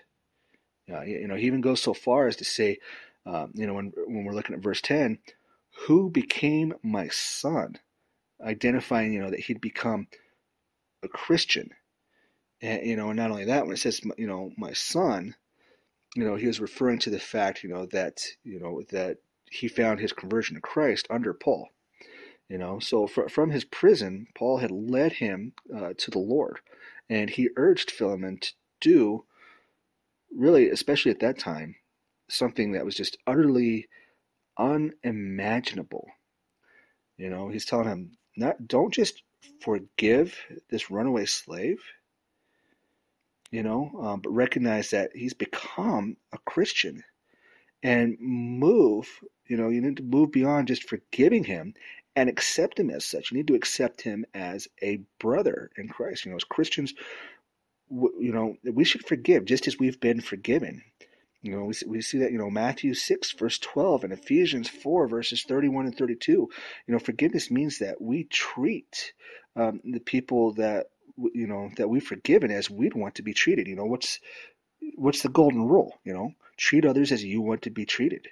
uh, 0.93 1.01
you 1.01 1.27
know 1.27 1.35
he 1.35 1.47
even 1.47 1.61
goes 1.61 1.81
so 1.81 1.93
far 1.93 2.27
as 2.27 2.35
to 2.35 2.45
say 2.45 2.77
um, 3.25 3.51
you 3.53 3.65
know 3.65 3.73
when, 3.73 3.91
when 4.07 4.23
we're 4.23 4.33
looking 4.33 4.55
at 4.55 4.63
verse 4.63 4.81
10 4.81 5.19
who 5.87 6.09
became 6.09 6.73
my 6.83 7.07
son 7.07 7.77
identifying 8.41 9.13
you 9.13 9.21
know 9.21 9.29
that 9.29 9.39
he'd 9.39 9.61
become 9.61 10.07
a 11.03 11.07
Christian. 11.07 11.69
And, 12.61 12.85
you 12.85 12.95
know, 12.95 13.09
and 13.09 13.17
not 13.17 13.29
only 13.29 13.45
that, 13.45 13.65
when 13.65 13.73
it 13.73 13.79
says, 13.79 14.01
you 14.17 14.27
know, 14.27 14.51
my 14.57 14.73
son, 14.73 15.35
you 16.15 16.23
know, 16.23 16.35
he 16.35 16.47
was 16.47 16.61
referring 16.61 16.99
to 16.99 17.09
the 17.09 17.19
fact, 17.19 17.63
you 17.63 17.69
know, 17.69 17.85
that, 17.87 18.23
you 18.43 18.59
know, 18.59 18.81
that 18.89 19.17
he 19.51 19.67
found 19.67 19.99
his 19.99 20.13
conversion 20.13 20.55
to 20.55 20.61
Christ 20.61 21.07
under 21.09 21.33
Paul. 21.33 21.69
You 22.49 22.57
know, 22.57 22.79
so 22.79 23.07
fr- 23.07 23.29
from 23.29 23.49
his 23.49 23.63
prison, 23.63 24.27
Paul 24.35 24.57
had 24.57 24.71
led 24.71 25.13
him 25.13 25.53
uh, 25.75 25.93
to 25.97 26.11
the 26.11 26.19
Lord, 26.19 26.59
and 27.09 27.29
he 27.29 27.49
urged 27.55 27.91
Philemon 27.91 28.39
to 28.39 28.51
do, 28.81 29.25
really, 30.35 30.69
especially 30.69 31.11
at 31.11 31.19
that 31.21 31.39
time, 31.39 31.75
something 32.29 32.73
that 32.73 32.85
was 32.85 32.95
just 32.95 33.17
utterly 33.25 33.87
unimaginable. 34.57 36.07
You 37.17 37.29
know, 37.29 37.49
he's 37.49 37.65
telling 37.65 37.87
him, 37.87 38.17
not 38.35 38.67
don't 38.67 38.93
just 38.93 39.23
forgive 39.61 40.37
this 40.69 40.91
runaway 40.91 41.25
slave, 41.25 41.81
you 43.51 43.63
know, 43.63 43.91
um, 44.01 44.19
but 44.19 44.31
recognize 44.31 44.89
that 44.89 45.11
he's 45.15 45.33
become 45.33 46.17
a 46.33 46.37
Christian 46.39 47.03
and 47.83 48.17
move, 48.19 49.07
you 49.47 49.57
know, 49.57 49.69
you 49.69 49.81
need 49.81 49.97
to 49.97 50.03
move 50.03 50.31
beyond 50.31 50.67
just 50.67 50.89
forgiving 50.89 51.43
him 51.43 51.73
and 52.15 52.29
accept 52.29 52.79
him 52.79 52.89
as 52.89 53.05
such. 53.05 53.31
You 53.31 53.37
need 53.37 53.47
to 53.47 53.55
accept 53.55 54.01
him 54.01 54.25
as 54.33 54.67
a 54.81 54.99
brother 55.19 55.71
in 55.77 55.87
Christ. 55.87 56.25
You 56.25 56.31
know, 56.31 56.37
as 56.37 56.43
Christians, 56.43 56.93
you 57.89 58.31
know, 58.33 58.55
we 58.71 58.83
should 58.83 59.05
forgive 59.05 59.45
just 59.45 59.67
as 59.67 59.79
we've 59.79 59.99
been 59.99 60.21
forgiven. 60.21 60.83
You 61.41 61.51
know, 61.51 61.65
we 61.65 61.73
see, 61.73 61.85
we 61.85 62.01
see 62.01 62.19
that, 62.19 62.31
you 62.31 62.37
know, 62.37 62.49
Matthew 62.49 62.93
6, 62.93 63.33
verse 63.33 63.59
12, 63.59 64.05
and 64.05 64.13
Ephesians 64.13 64.69
4, 64.69 65.07
verses 65.07 65.43
31 65.43 65.87
and 65.87 65.97
32. 65.97 66.31
You 66.31 66.49
know, 66.87 66.99
forgiveness 66.99 67.51
means 67.51 67.79
that 67.79 67.99
we 67.99 68.23
treat 68.23 69.13
um, 69.55 69.81
the 69.83 69.99
people 69.99 70.53
that, 70.53 70.87
you 71.17 71.47
know, 71.47 71.69
that 71.75 71.89
we've 71.89 72.03
forgiven 72.03 72.49
as 72.49 72.69
we'd 72.69 72.95
want 72.95 73.15
to 73.15 73.23
be 73.23 73.33
treated. 73.33 73.67
You 73.67 73.75
know, 73.75 73.85
what's, 73.85 74.19
what's 74.95 75.21
the 75.21 75.29
golden 75.29 75.67
rule? 75.67 75.99
You 76.05 76.13
know, 76.13 76.31
treat 76.55 76.85
others 76.85 77.11
as 77.11 77.23
you 77.23 77.41
want 77.41 77.63
to 77.63 77.71
be 77.71 77.85
treated. 77.85 78.29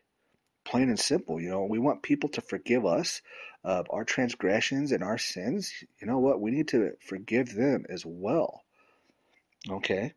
Plain 0.71 0.87
and 0.87 0.99
simple. 0.99 1.39
You 1.39 1.49
know, 1.49 1.65
we 1.65 1.79
want 1.79 2.01
people 2.01 2.29
to 2.29 2.41
forgive 2.41 2.85
us 2.85 3.21
of 3.61 3.87
our 3.89 4.05
transgressions 4.05 4.93
and 4.93 5.03
our 5.03 5.17
sins. 5.17 5.73
You 5.99 6.07
know 6.07 6.19
what? 6.19 6.39
We 6.39 6.51
need 6.51 6.69
to 6.69 6.93
forgive 7.05 7.53
them 7.53 7.85
as 7.89 8.05
well. 8.05 8.63
Okay. 9.69 10.13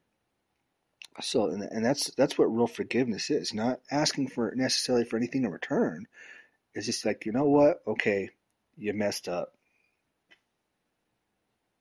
So, 1.20 1.48
and, 1.48 1.62
and 1.62 1.84
that's 1.84 2.12
that's 2.14 2.38
what 2.38 2.44
real 2.44 2.68
forgiveness 2.68 3.30
is. 3.30 3.52
Not 3.52 3.80
asking 3.90 4.28
for 4.28 4.52
necessarily 4.54 5.04
for 5.04 5.16
anything 5.16 5.44
in 5.44 5.50
return. 5.50 6.06
It's 6.72 6.86
just 6.86 7.04
like 7.04 7.26
you 7.26 7.32
know 7.32 7.46
what? 7.46 7.82
Okay, 7.86 8.30
you 8.76 8.94
messed 8.94 9.28
up. 9.28 9.54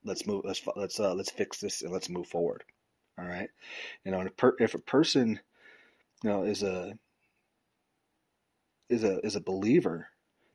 Let's 0.04 0.26
move. 0.26 0.42
Let's 0.44 0.62
let's 0.76 0.98
uh, 0.98 1.14
let's 1.14 1.30
fix 1.30 1.60
this 1.60 1.82
and 1.82 1.92
let's 1.92 2.08
move 2.08 2.26
forward. 2.26 2.64
All 3.18 3.24
right. 3.24 3.50
You 4.04 4.10
know, 4.10 4.20
if, 4.20 4.36
per, 4.36 4.56
if 4.58 4.74
a 4.74 4.78
person, 4.78 5.40
you 6.22 6.30
know, 6.30 6.42
is 6.42 6.62
a 6.62 6.98
is 8.88 9.04
a 9.04 9.18
is 9.20 9.36
a 9.36 9.40
believer, 9.40 10.08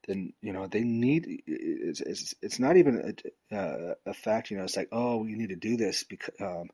then 0.07 0.33
you 0.41 0.53
know 0.53 0.67
they 0.67 0.83
need. 0.83 1.41
It's 1.47 2.01
it's, 2.01 2.35
it's 2.41 2.59
not 2.59 2.77
even 2.77 3.15
a, 3.51 3.55
uh, 3.55 3.93
a 4.05 4.13
fact. 4.13 4.51
You 4.51 4.57
know, 4.57 4.63
it's 4.63 4.77
like 4.77 4.89
oh, 4.91 5.25
you 5.25 5.37
need 5.37 5.49
to 5.49 5.55
do 5.55 5.77
this 5.77 6.03
because. 6.03 6.35
Um, 6.39 6.69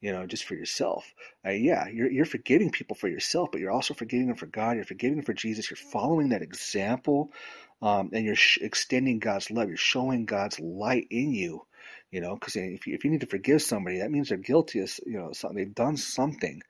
you 0.00 0.12
know, 0.12 0.26
just 0.26 0.44
for 0.44 0.54
yourself. 0.54 1.12
Uh, 1.44 1.50
yeah, 1.50 1.88
you're 1.88 2.10
you're 2.10 2.26
forgiving 2.26 2.70
people 2.70 2.96
for 2.96 3.08
yourself, 3.08 3.48
but 3.50 3.60
you're 3.60 3.70
also 3.70 3.94
forgiving 3.94 4.28
them 4.28 4.36
for 4.36 4.46
God. 4.46 4.76
You're 4.76 4.84
forgiving 4.84 5.16
them 5.16 5.24
for 5.24 5.32
Jesus. 5.32 5.70
You're 5.70 5.76
following 5.76 6.28
that 6.30 6.42
example, 6.42 7.32
um, 7.80 8.10
and 8.12 8.24
you're 8.24 8.36
sh- 8.36 8.58
extending 8.60 9.18
God's 9.18 9.50
love. 9.50 9.68
You're 9.68 9.76
showing 9.76 10.26
God's 10.26 10.60
light 10.60 11.06
in 11.10 11.32
you. 11.32 11.66
You 12.10 12.20
know, 12.20 12.34
because 12.34 12.56
if 12.56 12.86
you, 12.86 12.94
if 12.94 13.04
you 13.04 13.10
need 13.10 13.22
to 13.22 13.26
forgive 13.26 13.62
somebody, 13.62 13.98
that 13.98 14.10
means 14.10 14.28
they're 14.28 14.38
guilty 14.38 14.80
of 14.80 14.92
you 15.06 15.18
know 15.18 15.32
something. 15.32 15.56
They've 15.56 15.74
done 15.74 15.96
something, 15.96 16.62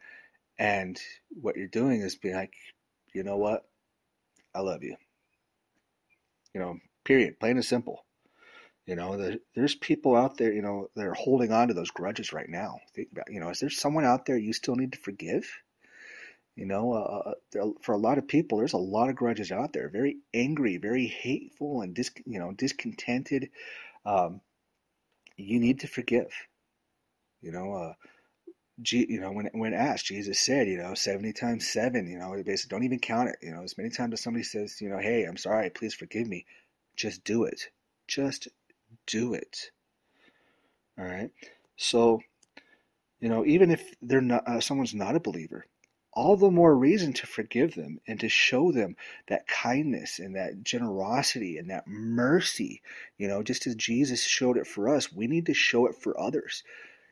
and 0.58 0.98
what 1.28 1.56
you're 1.56 1.66
doing 1.66 2.00
is 2.00 2.16
being 2.16 2.36
like, 2.36 2.54
you 3.12 3.22
know 3.22 3.36
what, 3.36 3.64
I 4.56 4.60
love 4.60 4.82
you. 4.82 4.96
You 6.54 6.60
know, 6.60 6.78
period. 7.04 7.38
Plain 7.38 7.56
and 7.56 7.64
simple. 7.64 8.04
You 8.86 8.96
know, 8.96 9.16
there, 9.16 9.36
there's 9.54 9.74
people 9.74 10.16
out 10.16 10.38
there, 10.38 10.52
you 10.52 10.62
know, 10.62 10.88
that 10.94 11.04
are 11.04 11.14
holding 11.14 11.52
on 11.52 11.68
to 11.68 11.74
those 11.74 11.90
grudges 11.90 12.32
right 12.32 12.48
now. 12.48 12.78
Think 12.94 13.08
about, 13.12 13.30
you 13.30 13.40
know, 13.40 13.50
is 13.50 13.60
there 13.60 13.68
someone 13.68 14.04
out 14.04 14.24
there 14.24 14.38
you 14.38 14.52
still 14.52 14.76
need 14.76 14.92
to 14.92 14.98
forgive? 14.98 15.46
You 16.54 16.64
know, 16.64 16.94
uh, 16.94 17.30
uh 17.30 17.34
there, 17.52 17.64
for 17.82 17.92
a 17.92 17.98
lot 17.98 18.16
of 18.16 18.28
people, 18.28 18.58
there's 18.58 18.72
a 18.72 18.78
lot 18.78 19.10
of 19.10 19.16
grudges 19.16 19.52
out 19.52 19.74
there. 19.74 19.90
Very 19.90 20.16
angry, 20.32 20.78
very 20.78 21.06
hateful, 21.06 21.82
and 21.82 21.94
dis, 21.94 22.10
you 22.24 22.38
know, 22.38 22.52
discontented. 22.52 23.50
Um, 24.06 24.40
you 25.36 25.60
need 25.60 25.80
to 25.80 25.88
forgive. 25.88 26.32
You 27.42 27.52
know, 27.52 27.74
uh, 27.74 27.92
you 28.82 29.20
know, 29.20 29.32
when 29.32 29.48
when 29.52 29.74
asked, 29.74 30.06
Jesus 30.06 30.38
said, 30.38 30.68
you 30.68 30.76
know, 30.76 30.94
seventy 30.94 31.32
times 31.32 31.66
seven. 31.66 32.06
You 32.06 32.18
know, 32.18 32.34
basically, 32.44 32.76
don't 32.76 32.84
even 32.84 32.98
count 32.98 33.30
it. 33.30 33.36
You 33.42 33.52
know, 33.52 33.62
as 33.62 33.78
many 33.78 33.90
times 33.90 34.12
as 34.14 34.20
somebody 34.20 34.44
says, 34.44 34.80
you 34.80 34.88
know, 34.88 34.98
hey, 34.98 35.24
I'm 35.24 35.36
sorry, 35.36 35.70
please 35.70 35.94
forgive 35.94 36.26
me, 36.26 36.44
just 36.94 37.24
do 37.24 37.44
it. 37.44 37.68
Just 38.06 38.48
do 39.06 39.34
it. 39.34 39.70
All 40.98 41.04
right. 41.04 41.30
So, 41.76 42.20
you 43.20 43.28
know, 43.28 43.44
even 43.44 43.70
if 43.70 43.94
they're 44.02 44.20
not, 44.20 44.46
uh, 44.46 44.60
someone's 44.60 44.94
not 44.94 45.16
a 45.16 45.20
believer, 45.20 45.66
all 46.12 46.36
the 46.36 46.50
more 46.50 46.74
reason 46.74 47.12
to 47.12 47.26
forgive 47.26 47.74
them 47.74 48.00
and 48.06 48.18
to 48.20 48.28
show 48.28 48.72
them 48.72 48.96
that 49.28 49.46
kindness 49.46 50.18
and 50.18 50.36
that 50.36 50.64
generosity 50.64 51.58
and 51.58 51.70
that 51.70 51.86
mercy. 51.86 52.80
You 53.18 53.28
know, 53.28 53.42
just 53.42 53.66
as 53.66 53.74
Jesus 53.74 54.22
showed 54.22 54.56
it 54.56 54.66
for 54.66 54.88
us, 54.88 55.12
we 55.12 55.26
need 55.26 55.46
to 55.46 55.54
show 55.54 55.86
it 55.86 55.94
for 55.94 56.18
others. 56.18 56.62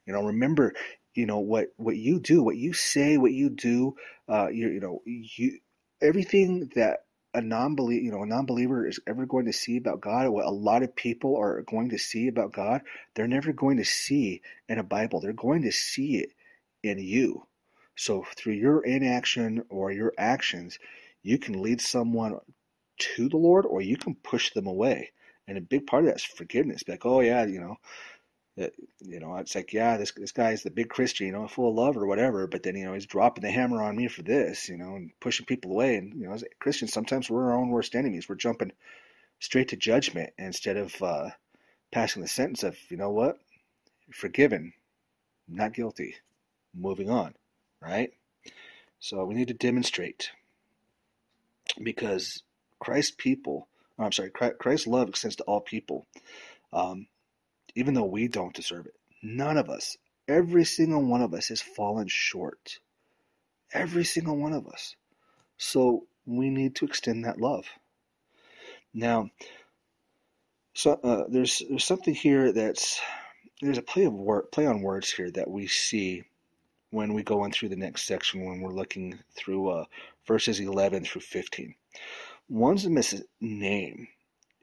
You 0.07 0.13
know, 0.15 0.23
remember, 0.25 0.75
you 1.15 1.27
know 1.27 1.39
what 1.39 1.69
what 1.77 1.97
you 1.97 2.21
do, 2.21 2.43
what 2.43 2.57
you 2.57 2.73
say, 2.73 3.19
what 3.19 3.33
you 3.33 3.51
do. 3.51 3.97
Uh, 4.29 4.49
you 4.49 4.69
you 4.69 4.81
know 4.81 5.03
you 5.07 5.59
everything 6.01 6.71
that 6.75 7.01
a 7.35 7.41
non-believer, 7.41 8.01
you 8.01 8.13
know, 8.13 8.23
a 8.23 8.27
non-believer 8.27 8.87
is 8.87 9.01
ever 9.09 9.27
going 9.27 9.47
to 9.47 9.53
see 9.53 9.77
about 9.77 10.01
God, 10.01 10.29
what 10.29 10.47
a 10.47 10.51
lot 10.51 10.85
of 10.85 10.95
people 10.95 11.37
are 11.37 11.63
going 11.63 11.91
to 11.91 11.99
see 11.99 12.29
about 12.29 12.53
God, 12.53 12.83
they're 13.15 13.27
never 13.27 13.53
going 13.53 13.79
to 13.79 13.85
see 13.85 14.41
in 14.69 14.79
a 14.79 14.85
Bible. 14.85 15.21
They're 15.21 15.33
going 15.33 15.63
to 15.63 15.73
see 15.73 16.19
it 16.19 16.31
in 16.85 16.99
you. 16.99 17.47
So 17.97 18.25
through 18.37 18.55
your 18.55 18.85
inaction 18.85 19.65
or 19.69 19.91
your 19.91 20.13
actions, 20.17 20.79
you 21.23 21.39
can 21.39 21.61
lead 21.61 21.81
someone 21.81 22.39
to 22.99 23.29
the 23.29 23.37
Lord 23.37 23.67
or 23.67 23.81
you 23.81 23.97
can 23.97 24.15
push 24.15 24.53
them 24.53 24.69
away. 24.69 25.11
And 25.49 25.59
a 25.59 25.61
big 25.61 25.87
part 25.87 26.05
of 26.05 26.07
that 26.07 26.17
is 26.17 26.25
forgiveness. 26.25 26.85
Be 26.85 26.93
like, 26.93 27.05
oh 27.05 27.21
yeah, 27.21 27.45
you 27.45 27.61
know, 27.61 27.77
you 28.57 29.19
know 29.19 29.37
it's 29.37 29.55
like 29.55 29.73
yeah 29.73 29.97
this 29.97 30.13
this 30.13 30.31
guy's 30.31 30.63
the 30.63 30.71
big 30.71 30.89
christian 30.89 31.27
you 31.27 31.33
know 31.33 31.49
full 31.49 31.69
of 31.69 31.75
love 31.75 31.97
or 31.97 32.07
whatever 32.07 32.47
but 32.47 32.63
then 32.63 32.77
you 32.77 32.85
know 32.85 32.95
he's 32.95 33.07
dropping 33.07 33.43
the 33.43 33.51
hammer 33.51 33.83
on 33.83 33.97
me 33.97 34.07
for 34.07 34.23
this 34.23 34.69
you 34.69 34.77
know 34.77 34.95
and 34.95 35.11
pushing 35.21 35.45
people 35.45 35.73
away. 35.73 35.97
And 35.97 36.15
you 36.15 36.27
know 36.27 36.33
as 36.33 36.45
christians 36.61 36.93
sometimes 36.93 37.29
we're 37.29 37.51
our 37.51 37.59
own 37.59 37.71
worst 37.71 37.95
enemies. 37.97 38.29
We're 38.29 38.37
jumping 38.37 38.73
straight 39.41 39.69
to 39.69 39.77
judgment 39.77 40.33
instead 40.39 40.77
of 40.77 41.03
uh, 41.03 41.31
passing 41.91 42.23
the 42.23 42.29
sentence 42.29 42.63
of 42.63 42.77
you 42.89 42.97
know 42.97 43.11
what? 43.11 43.39
You're 44.07 44.15
forgiven 44.15 44.73
not 45.49 45.75
guilty. 45.75 46.15
Moving 46.75 47.11
on 47.11 47.35
right? 47.81 48.11
So 48.99 49.25
we 49.25 49.35
need 49.35 49.49
to 49.49 49.55
demonstrate 49.55 50.31
because 51.83 52.43
christ's 52.79 53.15
people 53.17 53.67
i'm 53.99 54.13
sorry 54.13 54.31
christ's 54.31 54.87
love 54.87 55.09
extends 55.09 55.37
to 55.37 55.43
all 55.45 55.61
people. 55.61 56.07
Um, 56.73 57.07
even 57.75 57.95
though 57.95 58.05
we 58.05 58.29
don't 58.29 58.55
deserve 58.55 58.87
it. 58.87 58.95
None 59.23 59.57
of 59.57 59.71
us, 59.71 59.97
every 60.29 60.65
single 60.65 61.03
one 61.03 61.23
of 61.23 61.35
us 61.35 61.49
has 61.49 61.61
fallen 61.61 62.09
short. 62.09 62.79
Every 63.73 64.05
single 64.05 64.37
one 64.37 64.53
of 64.53 64.67
us. 64.69 64.95
So 65.57 66.07
we 66.27 66.51
need 66.51 66.77
to 66.77 66.85
extend 66.85 67.25
that 67.25 67.41
love. 67.41 67.67
Now, 68.93 69.31
so 70.75 70.93
uh, 71.03 71.25
there's 71.29 71.63
there's 71.69 71.85
something 71.85 72.15
here 72.15 72.53
that's 72.53 73.01
there's 73.61 73.79
a 73.79 73.83
play 73.83 74.05
of 74.05 74.13
word, 74.13 74.51
play 74.53 74.67
on 74.67 74.83
words 74.83 75.11
here 75.11 75.31
that 75.33 75.51
we 75.51 75.67
see 75.67 76.25
when 76.91 77.15
we 77.15 77.23
go 77.23 77.41
on 77.43 77.51
through 77.51 77.71
the 77.71 77.77
next 77.77 78.05
section 78.05 78.45
when 78.45 78.61
we're 78.61 78.71
looking 78.73 79.19
through 79.35 79.69
uh, 79.69 79.85
verses 80.27 80.61
11 80.61 81.05
through 81.05 81.23
15. 81.23 81.75
One's 82.49 82.87
Onesimus' 82.87 83.27
name 83.41 84.07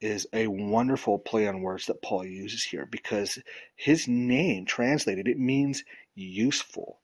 is 0.02 0.28
a 0.34 0.48
wonderful 0.48 1.20
play 1.20 1.48
on 1.48 1.62
words 1.62 1.86
that 1.86 2.02
Paul 2.02 2.26
uses 2.26 2.64
here 2.64 2.88
because 2.90 3.40
his 3.76 4.08
name 4.08 4.66
translated 4.66 5.28
it 5.28 5.40
means 5.40 5.84
useful. 6.16 7.00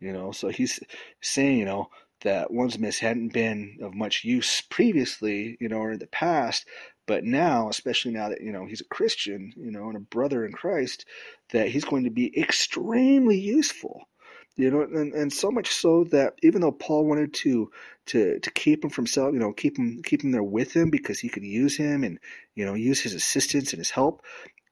You 0.00 0.12
know, 0.12 0.32
so 0.32 0.48
he's 0.48 0.80
saying, 1.20 1.58
you 1.58 1.64
know, 1.64 1.88
that 2.20 2.50
Onesimus 2.50 2.98
hadn't 2.98 3.32
been 3.32 3.78
of 3.82 3.94
much 3.94 4.24
use 4.24 4.60
previously, 4.62 5.56
you 5.60 5.68
know, 5.68 5.78
or 5.78 5.92
in 5.92 5.98
the 5.98 6.06
past, 6.06 6.66
but 7.06 7.24
now, 7.24 7.68
especially 7.68 8.12
now 8.12 8.30
that, 8.30 8.40
you 8.40 8.52
know, 8.52 8.66
he's 8.66 8.80
a 8.80 8.94
Christian, 8.94 9.52
you 9.56 9.70
know, 9.70 9.88
and 9.88 9.96
a 9.96 10.00
brother 10.00 10.44
in 10.44 10.52
Christ, 10.52 11.04
that 11.50 11.68
he's 11.68 11.84
going 11.84 12.04
to 12.04 12.10
be 12.10 12.38
extremely 12.38 13.38
useful 13.38 14.08
you 14.56 14.70
know, 14.70 14.82
and, 14.82 15.12
and 15.12 15.32
so 15.32 15.50
much 15.50 15.70
so 15.70 16.04
that 16.04 16.34
even 16.42 16.60
though 16.60 16.72
Paul 16.72 17.06
wanted 17.06 17.34
to 17.34 17.70
to 18.06 18.38
to 18.38 18.50
keep 18.50 18.84
him 18.84 18.90
from 18.90 19.06
self, 19.06 19.32
you 19.32 19.40
know, 19.40 19.52
keep 19.52 19.76
him 19.76 20.02
keep 20.04 20.22
him 20.22 20.30
there 20.30 20.42
with 20.42 20.74
him 20.74 20.90
because 20.90 21.18
he 21.18 21.28
could 21.28 21.44
use 21.44 21.76
him 21.76 22.04
and 22.04 22.18
you 22.54 22.64
know 22.64 22.74
use 22.74 23.00
his 23.00 23.14
assistance 23.14 23.72
and 23.72 23.80
his 23.80 23.90
help, 23.90 24.22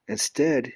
instead, 0.07 0.73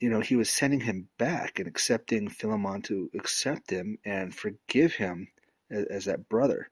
you 0.00 0.08
know, 0.08 0.20
he 0.20 0.36
was 0.36 0.50
sending 0.50 0.80
him 0.80 1.08
back 1.18 1.58
and 1.58 1.66
accepting 1.66 2.28
Philemon 2.28 2.82
to 2.82 3.10
accept 3.14 3.70
him 3.70 3.98
and 4.04 4.34
forgive 4.34 4.94
him 4.94 5.28
as, 5.70 5.84
as 5.86 6.04
that 6.04 6.28
brother. 6.28 6.68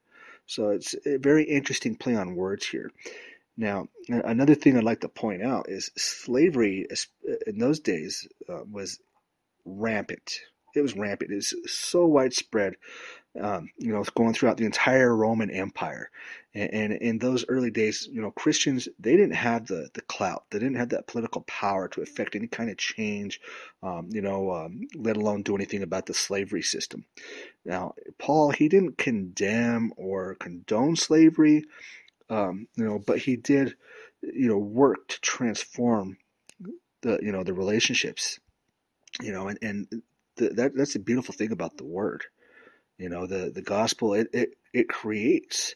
So 0.46 0.70
it's 0.70 0.94
a 1.06 1.16
very 1.16 1.44
interesting 1.44 1.96
play 1.96 2.14
on 2.14 2.34
words 2.36 2.66
here. 2.66 2.90
Now, 3.56 3.88
another 4.08 4.54
thing 4.54 4.76
I'd 4.76 4.84
like 4.84 5.00
to 5.00 5.08
point 5.08 5.42
out 5.42 5.68
is 5.68 5.90
slavery 5.96 6.86
in 7.46 7.58
those 7.58 7.80
days 7.80 8.26
uh, 8.48 8.62
was 8.70 9.00
rampant 9.64 10.40
it 10.74 10.83
was 10.83 10.96
rampant. 10.96 11.33
It's 11.33 11.54
so 11.66 12.06
widespread. 12.06 12.74
Um, 13.40 13.70
you 13.78 13.92
know, 13.92 14.02
going 14.16 14.35
throughout 14.35 14.56
the 14.56 14.64
entire 14.64 15.14
Roman 15.14 15.50
Empire. 15.50 16.11
And, 16.52 16.72
and, 16.72 16.92
in 16.94 17.18
those 17.18 17.44
early 17.48 17.70
days, 17.70 18.09
you 18.11 18.20
know, 18.20 18.33
Christians 18.33 18.88
they 18.98 19.12
didn't 19.12 19.37
have 19.37 19.68
the 19.68 19.88
the 19.94 20.00
clout. 20.00 20.46
They 20.50 20.59
didn't 20.59 20.78
have 20.78 20.88
that 20.88 21.06
political 21.06 21.42
power 21.42 21.87
to 21.88 22.02
affect 22.02 22.35
any 22.35 22.48
kind 22.48 22.70
of 22.70 22.76
change. 22.76 23.40
Um, 23.85 24.09
you 24.11 24.20
know, 24.20 24.50
um, 24.50 24.88
let 24.96 25.16
alone 25.16 25.44
do 25.44 25.54
anything 25.54 25.85
about 25.85 26.06
the 26.06 26.14
slavery 26.14 26.62
system. 26.62 27.04
Now, 27.64 27.94
Paul 28.18 28.50
he 28.50 28.68
didn't 28.68 28.98
condemn 28.98 29.92
or 29.96 30.35
condone 30.35 30.96
slavery. 30.96 31.66
Um, 32.28 32.66
you 32.74 32.85
know, 32.85 32.98
but 32.98 33.18
he 33.18 33.37
did, 33.37 33.76
you 34.22 34.48
know, 34.48 34.59
work 34.59 35.06
to 35.06 35.20
transform 35.20 36.16
the 37.02 37.18
you 37.22 37.33
know 37.33 37.42
the 37.42 37.54
relationships 37.54 38.38
you 39.20 39.33
know 39.33 39.48
and, 39.48 39.59
and 39.62 40.02
the, 40.40 40.50
that 40.55 40.76
that's 40.76 40.94
the 40.94 40.98
beautiful 41.00 41.35
thing 41.35 41.53
about 41.53 41.79
the 41.79 41.85
word. 41.87 42.24
You 42.98 43.09
know, 43.09 43.26
the 43.26 43.50
the 43.55 43.62
gospel 43.62 44.14
it 44.14 44.29
it, 44.33 44.50
it 44.74 44.88
creates 44.88 45.74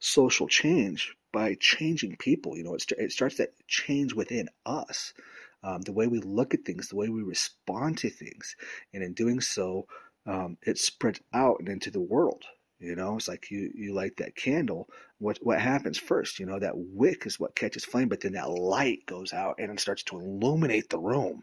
social 0.00 0.48
change 0.48 1.14
by 1.32 1.56
changing 1.60 2.16
people. 2.18 2.56
You 2.56 2.64
know, 2.64 2.74
it, 2.74 2.84
it 2.98 3.12
starts 3.12 3.36
that 3.38 3.54
change 3.68 4.14
within 4.14 4.48
us, 4.66 5.14
um, 5.62 5.82
the 5.82 5.92
way 5.92 6.06
we 6.08 6.20
look 6.20 6.54
at 6.54 6.64
things, 6.64 6.88
the 6.88 6.96
way 6.96 7.08
we 7.08 7.22
respond 7.22 7.98
to 7.98 8.10
things, 8.10 8.56
and 8.94 9.02
in 9.02 9.14
doing 9.14 9.40
so, 9.40 9.86
um, 10.26 10.58
it 10.66 10.78
spreads 10.78 11.20
out 11.34 11.58
and 11.60 11.68
into 11.68 11.90
the 11.90 12.00
world. 12.00 12.44
You 12.78 12.94
know, 12.94 13.16
it's 13.16 13.28
like 13.28 13.50
you, 13.50 13.70
you 13.74 13.94
light 13.94 14.18
that 14.18 14.36
candle. 14.36 14.88
What 15.18 15.38
what 15.42 15.60
happens 15.60 15.98
first? 15.98 16.38
You 16.38 16.46
know, 16.46 16.58
that 16.58 16.76
wick 16.76 17.26
is 17.26 17.40
what 17.40 17.56
catches 17.56 17.86
flame, 17.86 18.08
but 18.08 18.20
then 18.20 18.32
that 18.32 18.50
light 18.50 19.06
goes 19.06 19.32
out 19.32 19.56
and 19.58 19.72
it 19.72 19.80
starts 19.80 20.02
to 20.04 20.20
illuminate 20.20 20.90
the 20.90 20.98
room. 20.98 21.42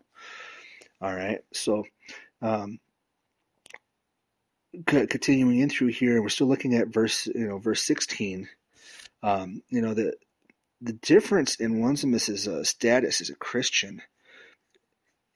All 1.02 1.14
right. 1.14 1.40
So, 1.54 1.86
um, 2.42 2.80
continuing 4.86 5.60
in 5.60 5.70
through 5.70 5.88
here, 5.88 6.22
we're 6.22 6.30
still 6.30 6.48
looking 6.48 6.76
at 6.76 6.88
verse, 6.88 7.28
you 7.28 7.48
know, 7.48 7.58
verse 7.58 7.84
16. 7.84 8.50
Um, 9.22 9.62
you 9.70 9.82
know, 9.82 9.94
the 9.94 10.14
the 10.82 10.94
difference 10.94 11.56
in 11.56 11.82
Onesimus's 11.82 12.48
uh, 12.48 12.64
status 12.64 13.22
as 13.22 13.30
a 13.30 13.36
Christian, 13.36 14.02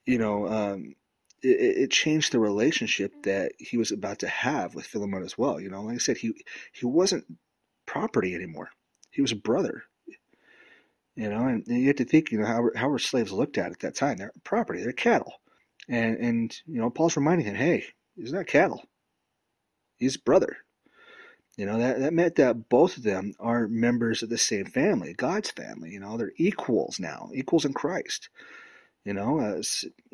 you 0.04 0.18
know, 0.18 0.46
um, 0.46 0.94
it, 1.42 1.78
it, 1.78 1.90
changed 1.90 2.32
the 2.32 2.38
relationship 2.38 3.14
that 3.22 3.52
he 3.58 3.78
was 3.78 3.90
about 3.90 4.18
to 4.18 4.28
have 4.28 4.74
with 4.74 4.84
Philemon 4.84 5.22
as 5.22 5.38
well. 5.38 5.58
You 5.58 5.70
know, 5.70 5.82
like 5.82 5.94
I 5.94 5.98
said, 5.98 6.18
he 6.18 6.32
he 6.72 6.84
wasn't 6.84 7.24
property 7.86 8.34
anymore; 8.34 8.68
he 9.10 9.22
was 9.22 9.32
a 9.32 9.36
brother. 9.36 9.84
You 11.16 11.30
know, 11.30 11.46
and 11.46 11.66
you 11.66 11.88
have 11.88 11.96
to 11.96 12.04
think, 12.04 12.30
you 12.30 12.38
know, 12.38 12.46
how 12.46 12.70
how 12.76 12.88
were 12.88 12.98
slaves 12.98 13.32
looked 13.32 13.58
at 13.58 13.72
at 13.72 13.80
that 13.80 13.96
time? 13.96 14.18
They're 14.18 14.32
property, 14.44 14.82
they're 14.82 14.92
cattle, 14.92 15.32
and 15.88 16.16
and 16.16 16.60
you 16.66 16.80
know, 16.80 16.90
Paul's 16.90 17.16
reminding 17.16 17.46
him, 17.46 17.54
hey, 17.54 17.84
he's 18.16 18.32
not 18.32 18.46
cattle; 18.46 18.82
he's 19.96 20.16
brother. 20.16 20.56
You 21.56 21.66
know, 21.66 21.78
that, 21.78 21.98
that 21.98 22.12
meant 22.12 22.36
that 22.36 22.68
both 22.68 22.96
of 22.96 23.02
them 23.02 23.34
are 23.40 23.66
members 23.66 24.22
of 24.22 24.28
the 24.28 24.38
same 24.38 24.66
family, 24.66 25.12
God's 25.12 25.50
family. 25.50 25.90
You 25.90 25.98
know, 25.98 26.16
they're 26.16 26.32
equals 26.36 27.00
now, 27.00 27.30
equals 27.34 27.64
in 27.64 27.72
Christ. 27.72 28.28
You 29.04 29.12
know, 29.14 29.40
uh, 29.40 29.60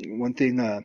one 0.06 0.32
thing, 0.32 0.58
uh, 0.58 0.80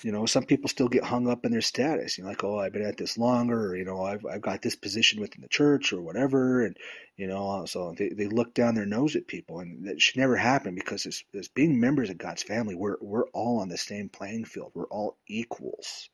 you 0.00 0.10
know, 0.10 0.26
some 0.26 0.44
people 0.44 0.68
still 0.68 0.88
get 0.88 1.04
hung 1.04 1.28
up 1.28 1.44
in 1.44 1.52
their 1.52 1.60
status. 1.60 2.16
You 2.16 2.24
know, 2.24 2.30
like, 2.30 2.42
oh, 2.42 2.58
I've 2.58 2.72
been 2.72 2.84
at 2.84 2.96
this 2.96 3.18
longer, 3.18 3.68
or, 3.68 3.76
you 3.76 3.84
know, 3.84 4.02
I've, 4.02 4.24
I've 4.26 4.40
got 4.40 4.62
this 4.62 4.74
position 4.74 5.20
within 5.20 5.42
the 5.42 5.48
church 5.48 5.92
or 5.92 6.00
whatever. 6.00 6.64
And, 6.64 6.76
you 7.16 7.26
know, 7.26 7.64
so 7.66 7.94
they, 7.96 8.08
they 8.08 8.26
look 8.26 8.54
down 8.54 8.74
their 8.74 8.86
nose 8.86 9.14
at 9.16 9.26
people. 9.26 9.60
And 9.60 9.86
that 9.86 10.00
should 10.00 10.16
never 10.16 10.36
happen 10.36 10.74
because 10.74 11.06
as, 11.06 11.22
as 11.38 11.48
being 11.48 11.78
members 11.78 12.10
of 12.10 12.18
God's 12.18 12.42
family, 12.42 12.74
we're, 12.74 12.96
we're 13.00 13.28
all 13.28 13.60
on 13.60 13.68
the 13.68 13.78
same 13.78 14.08
playing 14.08 14.46
field. 14.46 14.72
We're 14.74 14.86
all 14.86 15.18
equals, 15.28 16.08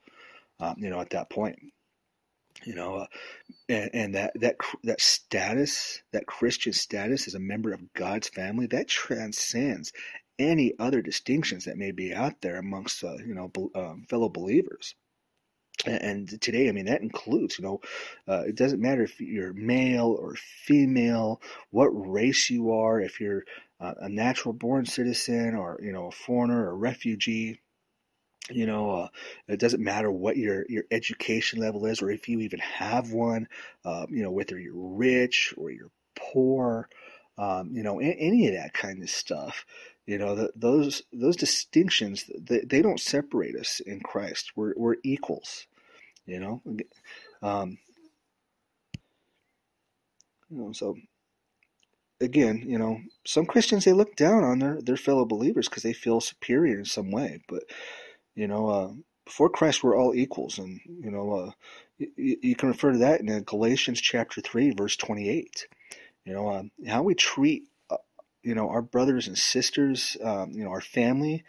um, 0.61 0.75
you 0.79 0.91
know, 0.91 1.01
at 1.01 1.11
that 1.11 1.31
point 1.31 1.59
you 2.65 2.75
know, 2.75 2.97
uh, 2.97 3.07
and, 3.69 3.91
and, 3.95 4.15
that 4.17 4.33
that 4.41 4.57
that 4.83 5.01
status, 5.01 6.03
that 6.13 6.27
Christian 6.27 6.73
status 6.73 7.29
as 7.29 7.35
a 7.35 7.39
member 7.39 7.73
of 7.73 7.93
God's 7.93 8.29
family, 8.29 8.67
that 8.67 8.89
transcends 8.89 9.93
any 10.39 10.75
other 10.79 11.03
distinctions 11.03 11.65
that 11.65 11.77
may 11.77 11.91
be 11.91 12.15
out 12.15 12.41
there 12.41 12.57
amongst 12.57 13.03
uh, 13.05 13.17
you 13.17 13.35
know 13.35 13.51
um, 13.75 14.07
fellow 14.09 14.29
believers. 14.29 14.95
And, 15.87 16.29
today, 16.41 16.69
I 16.69 16.73
mean, 16.73 16.87
that 16.87 17.03
includes, 17.03 17.57
you 17.57 17.65
know, 17.65 17.81
uh, 18.27 18.43
it 18.49 18.57
doesn't 18.57 18.83
matter 18.83 19.05
if 19.05 19.21
you're 19.21 19.53
male 19.53 20.17
or 20.21 20.35
female, 20.35 21.41
what 21.71 21.87
race 21.87 22.51
you 22.51 22.73
are, 22.73 23.01
if 23.01 23.21
you're 23.21 23.45
uh, 23.79 23.95
a 23.99 24.09
natural 24.09 24.53
born 24.53 24.87
citizen 24.87 25.55
or, 25.55 25.79
you 25.81 25.93
know, 25.93 26.09
a 26.09 26.11
foreigner 26.11 26.65
or 26.65 26.71
a 26.71 26.75
refugee 26.75 27.61
you 28.51 28.67
know 28.67 28.91
uh, 28.91 29.09
it 29.47 29.61
doesn't 29.61 29.83
matter 29.83 30.11
what 30.11 30.37
your 30.37 30.65
your 30.69 30.85
education 30.91 31.61
level 31.61 31.87
is 31.87 32.01
or 32.01 32.11
if 32.11 32.29
you 32.29 32.41
even 32.41 32.61
have 32.61 33.13
one 33.13 33.49
uh, 33.85 34.07
you 34.09 34.23
know 34.23 34.31
whether 34.31 34.59
you're 34.59 34.75
rich 34.75 35.55
or 35.57 35.71
you're 35.71 35.91
poor 36.17 36.89
um, 37.37 37.71
you 37.73 37.83
know 37.83 38.01
any 38.01 38.49
of 38.49 38.55
that 38.55 38.73
kind 38.73 39.03
of 39.03 39.11
stuff 39.11 39.67
you 40.09 40.19
know 40.19 40.35
the, 40.35 40.51
those 40.57 41.03
those 41.13 41.37
distinctions 41.37 42.25
they, 42.37 42.61
they 42.61 42.83
don't 42.83 43.01
separate 43.01 43.55
us 43.55 43.81
in 43.81 44.01
christ 44.01 44.53
we're, 44.57 44.75
we're 44.77 44.97
equals 45.05 45.67
you 46.27 46.41
know 46.41 46.63
um, 47.43 47.79
you 50.51 50.59
know 50.59 50.73
so 50.73 50.97
again 52.21 52.65
you 52.67 52.79
know 52.79 52.99
some 53.25 53.47
christians 53.47 53.85
they 53.85 53.93
look 53.93 54.17
down 54.17 54.43
on 54.43 54.59
their, 54.59 54.81
their 54.83 54.97
fellow 54.97 55.25
believers 55.25 55.69
because 55.69 55.83
they 55.83 55.93
feel 55.93 56.21
superior 56.21 56.79
in 56.79 56.85
some 56.85 57.11
way 57.11 57.41
but 57.49 57.63
you 58.39 58.47
know, 58.47 58.69
uh, 58.69 58.93
before 59.25 59.51
Christ, 59.51 59.83
we're 59.83 59.97
all 59.97 60.15
equals, 60.15 60.59
and 60.59 60.81
you 60.87 61.11
know, 61.11 61.33
uh, 61.33 61.51
you, 61.99 62.37
you, 62.41 62.55
can 62.55 62.69
refer 62.69 62.93
to 62.93 62.99
that 62.99 63.21
in 63.21 63.29
uh, 63.29 63.41
Galatians 63.45 64.01
chapter 64.01 64.41
three, 64.41 64.71
verse 64.71 64.97
twenty-eight. 64.97 65.67
You 66.25 66.35
know, 66.35 66.49
uh, 66.49 66.63
how 66.87 67.03
we 67.03 67.17
treat, 67.17 67.65
you 68.43 68.55
know, 68.55 68.69
our 68.69 68.83
brothers 68.83 69.27
and 69.27 69.37
sisters, 69.37 70.17
um, 70.23 70.53
you 70.53 70.65
know, 70.65 70.71
our 70.71 70.81
family 70.81 71.45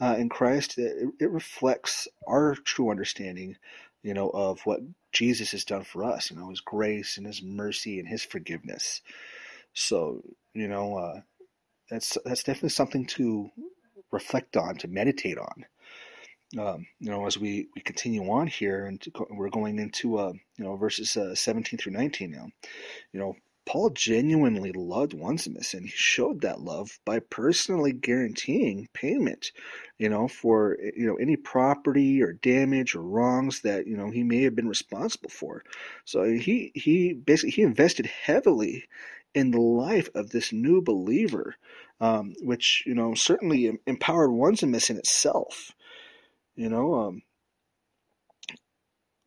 uh, 0.00 0.16
in 0.18 0.28
Christ. 0.28 0.78
It, 0.78 1.08
it, 1.20 1.30
reflects 1.30 2.08
our 2.26 2.54
true 2.54 2.90
understanding, 2.90 3.56
you 4.02 4.14
know, 4.14 4.30
of 4.30 4.60
what 4.64 4.80
Jesus 5.12 5.52
has 5.52 5.64
done 5.64 5.84
for 5.84 6.04
us. 6.04 6.30
You 6.30 6.36
know, 6.36 6.50
His 6.50 6.60
grace 6.60 7.16
and 7.16 7.26
His 7.26 7.42
mercy 7.42 7.98
and 7.98 8.08
His 8.08 8.24
forgiveness. 8.24 9.00
So, 9.74 10.22
you 10.54 10.68
know, 10.68 11.22
that's 11.90 12.18
that's 12.24 12.42
definitely 12.42 12.70
something 12.70 13.06
to 13.06 13.50
reflect 14.10 14.56
on, 14.56 14.76
to 14.76 14.88
meditate 14.88 15.38
on 15.38 15.66
um, 16.58 16.86
you 17.00 17.10
know, 17.10 17.26
as 17.26 17.38
we, 17.38 17.68
we 17.74 17.82
continue 17.82 18.30
on 18.30 18.46
here, 18.46 18.86
and 18.86 19.02
we're 19.30 19.48
going 19.48 19.78
into 19.78 20.18
uh, 20.18 20.32
you 20.56 20.64
know 20.64 20.76
verses 20.76 21.16
uh, 21.16 21.34
17 21.34 21.78
through 21.78 21.92
19 21.92 22.30
now. 22.30 22.48
You 23.12 23.20
know, 23.20 23.36
Paul 23.64 23.90
genuinely 23.90 24.72
loved 24.72 25.14
Onesimus, 25.14 25.74
and 25.74 25.84
he 25.84 25.92
showed 25.94 26.40
that 26.40 26.60
love 26.60 26.98
by 27.04 27.20
personally 27.20 27.92
guaranteeing 27.92 28.88
payment, 28.92 29.52
you 29.98 30.08
know, 30.08 30.28
for 30.28 30.76
you 30.96 31.06
know 31.06 31.16
any 31.16 31.36
property 31.36 32.22
or 32.22 32.32
damage 32.32 32.94
or 32.94 33.02
wrongs 33.02 33.60
that 33.60 33.86
you 33.86 33.96
know 33.96 34.10
he 34.10 34.24
may 34.24 34.42
have 34.42 34.56
been 34.56 34.68
responsible 34.68 35.30
for. 35.30 35.62
So 36.04 36.24
he 36.24 36.72
he 36.74 37.12
basically 37.12 37.50
he 37.52 37.62
invested 37.62 38.06
heavily 38.06 38.88
in 39.34 39.50
the 39.50 39.60
life 39.60 40.08
of 40.14 40.30
this 40.30 40.52
new 40.52 40.82
believer, 40.82 41.54
um, 42.00 42.34
which 42.40 42.82
you 42.86 42.94
know 42.94 43.14
certainly 43.14 43.78
empowered 43.86 44.30
Onesimus 44.30 44.90
in 44.90 44.98
itself. 44.98 45.72
You 46.56 46.68
know, 46.68 46.94
um, 46.94 47.22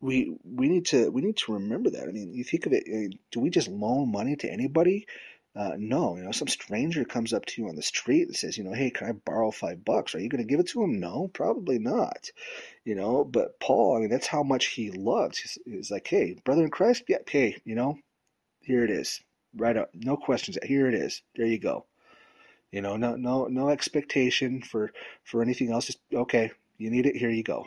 we 0.00 0.36
we 0.44 0.68
need 0.68 0.86
to 0.86 1.10
we 1.10 1.22
need 1.22 1.36
to 1.38 1.54
remember 1.54 1.90
that. 1.90 2.08
I 2.08 2.12
mean, 2.12 2.32
you 2.32 2.44
think 2.44 2.66
of 2.66 2.72
it. 2.72 2.84
I 2.86 2.90
mean, 2.90 3.18
do 3.30 3.40
we 3.40 3.50
just 3.50 3.68
loan 3.68 4.12
money 4.12 4.36
to 4.36 4.50
anybody? 4.50 5.06
Uh, 5.54 5.72
no, 5.78 6.16
you 6.16 6.22
know, 6.22 6.32
some 6.32 6.48
stranger 6.48 7.02
comes 7.06 7.32
up 7.32 7.46
to 7.46 7.62
you 7.62 7.68
on 7.68 7.76
the 7.76 7.82
street 7.82 8.26
and 8.28 8.36
says, 8.36 8.58
you 8.58 8.64
know, 8.64 8.74
hey, 8.74 8.90
can 8.90 9.08
I 9.08 9.12
borrow 9.12 9.50
five 9.50 9.82
bucks? 9.86 10.14
Are 10.14 10.18
you 10.18 10.28
going 10.28 10.46
to 10.46 10.48
give 10.48 10.60
it 10.60 10.68
to 10.68 10.82
him? 10.82 11.00
No, 11.00 11.28
probably 11.32 11.78
not. 11.78 12.30
You 12.84 12.94
know, 12.94 13.24
but 13.24 13.58
Paul, 13.58 13.96
I 13.96 14.00
mean, 14.00 14.10
that's 14.10 14.26
how 14.26 14.42
much 14.42 14.66
he 14.66 14.90
loved. 14.90 15.38
He's, 15.38 15.56
he's 15.64 15.90
like, 15.90 16.06
hey, 16.06 16.36
brother 16.44 16.62
in 16.62 16.70
Christ, 16.70 17.04
yeah, 17.08 17.18
hey, 17.26 17.56
you 17.64 17.74
know, 17.74 17.98
here 18.60 18.84
it 18.84 18.90
is, 18.90 19.22
right 19.56 19.78
up, 19.78 19.88
no 19.94 20.18
questions. 20.18 20.58
Here 20.62 20.88
it 20.88 20.94
is. 20.94 21.22
There 21.36 21.46
you 21.46 21.58
go. 21.58 21.86
You 22.70 22.82
know, 22.82 22.98
no, 22.98 23.16
no, 23.16 23.46
no 23.46 23.70
expectation 23.70 24.60
for 24.60 24.92
for 25.24 25.40
anything 25.40 25.72
else. 25.72 25.86
Just 25.86 26.00
okay, 26.12 26.50
you 26.76 26.90
need 26.90 27.06
it. 27.06 27.16
Here 27.16 27.30
you 27.30 27.42
go. 27.42 27.66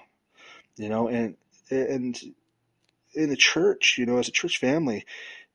You 0.78 0.90
know, 0.90 1.08
and 1.08 1.36
and 1.70 2.20
in 3.14 3.30
the 3.30 3.36
church, 3.36 3.96
you 3.98 4.06
know, 4.06 4.18
as 4.18 4.28
a 4.28 4.32
church 4.32 4.58
family, 4.58 5.06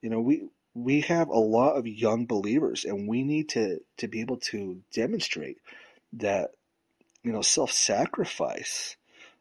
you 0.01 0.11
know, 0.11 0.21
we 0.21 0.49
we 0.75 1.03
have 1.03 1.29
a 1.29 1.39
lot 1.39 1.77
of 1.77 1.87
young 1.87 2.27
believers, 2.27 2.85
and 2.85 3.09
we 3.09 3.23
need 3.23 3.51
to 3.51 3.81
to 3.99 4.09
be 4.09 4.21
able 4.21 4.39
to 4.39 4.83
demonstrate 4.93 5.59
that 6.15 6.51
you 7.23 7.33
know 7.33 7.43
self 7.43 7.73
sacrifice 7.73 8.97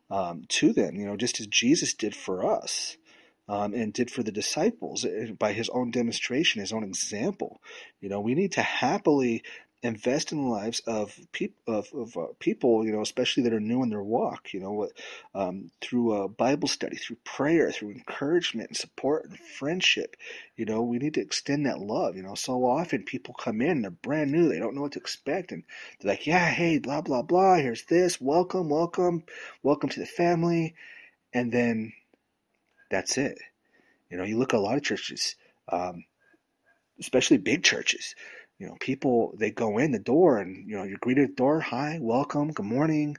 um, 0.09 0.43
to 0.49 0.73
them. 0.73 0.95
You 0.95 1.05
know, 1.05 1.17
just 1.17 1.39
as 1.39 1.47
Jesus 1.47 1.93
did 1.93 2.15
for 2.15 2.45
us. 2.45 2.97
Um, 3.45 3.73
and 3.73 3.91
did 3.91 4.09
for 4.09 4.23
the 4.23 4.31
disciples 4.31 5.03
eh, 5.03 5.33
by 5.37 5.51
his 5.51 5.67
own 5.67 5.91
demonstration, 5.91 6.61
his 6.61 6.71
own 6.71 6.85
example. 6.85 7.61
You 7.99 8.07
know, 8.07 8.21
we 8.21 8.35
need 8.35 8.53
to 8.53 8.61
happily 8.61 9.43
invest 9.83 10.31
in 10.31 10.41
the 10.41 10.49
lives 10.49 10.79
of 10.87 11.19
people 11.33 11.57
of, 11.67 11.93
of 11.93 12.15
uh, 12.15 12.27
people 12.39 12.85
you 12.85 12.91
know 12.93 13.01
especially 13.01 13.43
that 13.43 13.53
are 13.53 13.59
new 13.59 13.83
in 13.83 13.89
their 13.89 14.01
walk 14.01 14.53
you 14.53 14.59
know 14.61 14.87
um, 15.35 15.69
through 15.81 16.13
a 16.13 16.29
bible 16.29 16.69
study 16.69 16.95
through 16.95 17.17
prayer 17.25 17.69
through 17.69 17.91
encouragement 17.91 18.69
and 18.69 18.77
support 18.77 19.25
and 19.25 19.37
friendship 19.37 20.15
you 20.55 20.63
know 20.63 20.81
we 20.81 20.97
need 20.99 21.13
to 21.13 21.21
extend 21.21 21.65
that 21.65 21.79
love 21.79 22.15
you 22.15 22.23
know. 22.23 22.33
So 22.33 22.63
often 22.65 23.03
people 23.03 23.33
come 23.33 23.61
in 23.61 23.81
they're 23.81 23.91
brand 23.91 24.31
new 24.31 24.47
they 24.47 24.57
don't 24.57 24.73
know 24.73 24.81
what 24.81 24.93
to 24.93 24.99
expect 24.99 25.51
and 25.51 25.63
they're 25.99 26.13
like 26.13 26.25
yeah 26.25 26.49
hey 26.49 26.79
blah 26.79 27.01
blah 27.01 27.21
blah 27.21 27.55
here's 27.55 27.83
this 27.83 28.21
welcome 28.21 28.69
welcome 28.69 29.23
welcome 29.63 29.89
to 29.89 29.99
the 29.99 30.05
family 30.05 30.75
and 31.33 31.51
then 31.51 31.91
that's 32.89 33.17
it. 33.17 33.37
You 34.09 34.17
know 34.17 34.23
you 34.23 34.37
look 34.37 34.53
at 34.53 34.59
a 34.59 34.61
lot 34.61 34.77
of 34.77 34.83
churches 34.83 35.35
um, 35.69 36.05
especially 36.99 37.37
big 37.37 37.63
churches 37.63 38.15
you 38.63 38.69
know, 38.69 38.77
people 38.79 39.33
they 39.35 39.51
go 39.51 39.77
in 39.77 39.91
the 39.91 39.99
door 39.99 40.37
and 40.37 40.69
you 40.69 40.77
know 40.77 40.83
you're 40.83 40.97
greeted 40.97 41.25
at 41.25 41.29
the 41.31 41.35
door, 41.35 41.59
hi, 41.59 41.97
welcome, 41.99 42.53
good 42.53 42.65
morning, 42.65 43.17